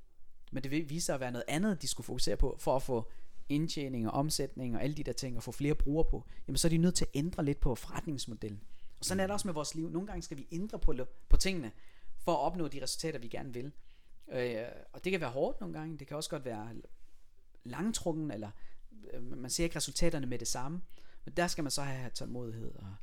[0.53, 3.11] Men det viste sig at være noget andet, de skulle fokusere på, for at få
[3.49, 6.27] indtjening og omsætning og alle de der ting, og få flere brugere på.
[6.49, 8.61] Jamen så er de nødt til at ændre lidt på forretningsmodellen.
[9.07, 9.91] Og sådan er det også med vores liv.
[9.91, 10.95] Nogle gange skal vi ændre på,
[11.29, 11.73] på tingene,
[12.19, 13.73] for at opnå de resultater, vi gerne vil.
[14.29, 14.63] Øh,
[14.93, 15.99] og det kan være hårdt nogle gange.
[15.99, 16.75] Det kan også godt være
[17.65, 18.51] langtrukken, eller
[19.13, 20.83] øh, man ser ikke resultaterne med det samme.
[21.25, 22.95] Men der skal man så have tålmodighed og,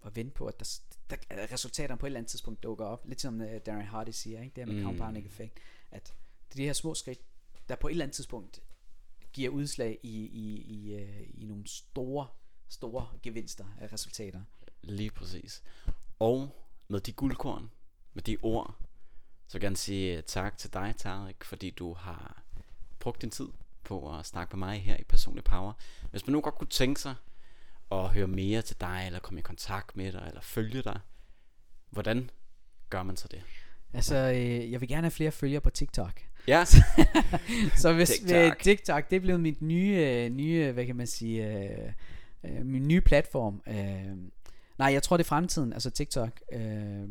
[0.00, 0.78] og vente på, at der,
[1.10, 3.06] der, at resultaterne på et eller andet tidspunkt dukker op.
[3.08, 4.54] Lidt som uh, Darren Hardy siger, ikke?
[4.56, 4.86] det her med Mm.
[4.88, 5.58] compounding effekt.
[5.90, 6.14] At
[6.48, 7.20] det er de her små skridt,
[7.68, 8.62] der på et eller andet tidspunkt
[9.32, 12.26] giver udslag i, i, i, uh, i nogle store,
[12.68, 14.42] store gevinster af resultater.
[14.82, 15.62] Lige præcis.
[16.18, 16.56] Og
[16.88, 17.70] med de guldkorn,
[18.14, 18.74] med de ord,
[19.48, 22.42] så vil jeg gerne sige øh, tak til dig, Tarek, fordi du har
[22.98, 23.48] brugt din tid
[23.84, 25.72] på at snakke med mig her i Personlig Power.
[26.10, 27.14] Hvis man nu godt kunne tænke sig
[27.92, 31.00] at høre mere til dig, eller komme i kontakt med dig, eller følge dig,
[31.90, 32.30] hvordan
[32.90, 33.42] gør man så det?
[33.92, 36.20] Altså, øh, jeg vil gerne have flere følgere på TikTok.
[36.48, 36.64] Ja,
[37.82, 38.28] Så hvis TikTok.
[38.28, 41.92] TikTok, TikTok det er blevet mit nye, øh, nye hvad kan man sige, øh,
[42.44, 43.62] øh, min nye platform.
[43.66, 44.16] Øh,
[44.78, 46.40] nej, jeg tror det er fremtiden, altså TikTok.
[46.52, 47.08] Øh,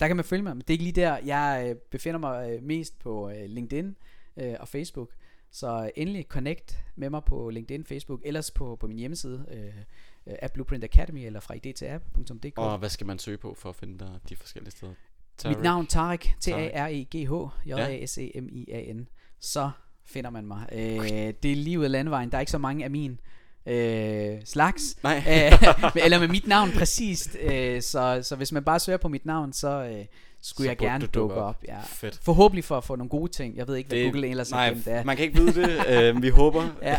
[0.00, 1.16] der kan man følge mig, men det er ikke lige der.
[1.24, 3.96] Jeg øh, befinder mig øh, mest på øh, LinkedIn
[4.36, 5.10] øh, og Facebook.
[5.50, 10.52] Så endelig connect med mig på LinkedIn, Facebook, ellers på, på min hjemmeside, øh, at
[10.52, 12.58] Blueprint Academy, eller fra id til app.dk.
[12.58, 14.92] og hvad skal man søge på for at finde dig de forskellige steder?
[15.38, 15.56] Tarek.
[15.56, 17.32] Mit navn Tarek, T-A-R-E-G-H,
[17.66, 19.08] J-A-S-E-M-I-A-N.
[19.40, 19.70] Så
[20.04, 20.68] finder man mig.
[20.72, 22.30] Øh, det er lige ud af landevejen.
[22.30, 23.20] Der er ikke så mange af min
[23.66, 24.82] øh, slags.
[25.02, 25.16] Nej.
[25.16, 27.36] Øh, eller med mit navn præcist.
[27.40, 30.04] Øh, så, så hvis man bare søger på mit navn, så øh,
[30.40, 31.48] skulle Så jeg gerne du dukke op.
[31.48, 31.64] op.
[31.68, 31.78] Ja.
[31.86, 32.18] Fedt.
[32.22, 33.56] Forhåbentlig for at få nogle gode ting.
[33.56, 35.04] Jeg ved ikke, hvad det, Google ellers har nej, gemt af.
[35.06, 35.86] man kan ikke vide det.
[36.14, 36.68] øh, vi håber.
[36.82, 36.96] Ja.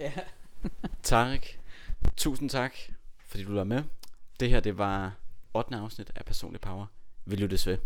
[0.00, 0.10] Ja.
[1.02, 1.58] Tarek,
[2.16, 2.74] tusind tak,
[3.28, 3.82] fordi du var med.
[4.40, 5.12] Det her, det var
[5.54, 5.76] 8.
[5.76, 6.86] afsnit af Personlig Power.
[7.24, 7.78] Vi lyttes ved.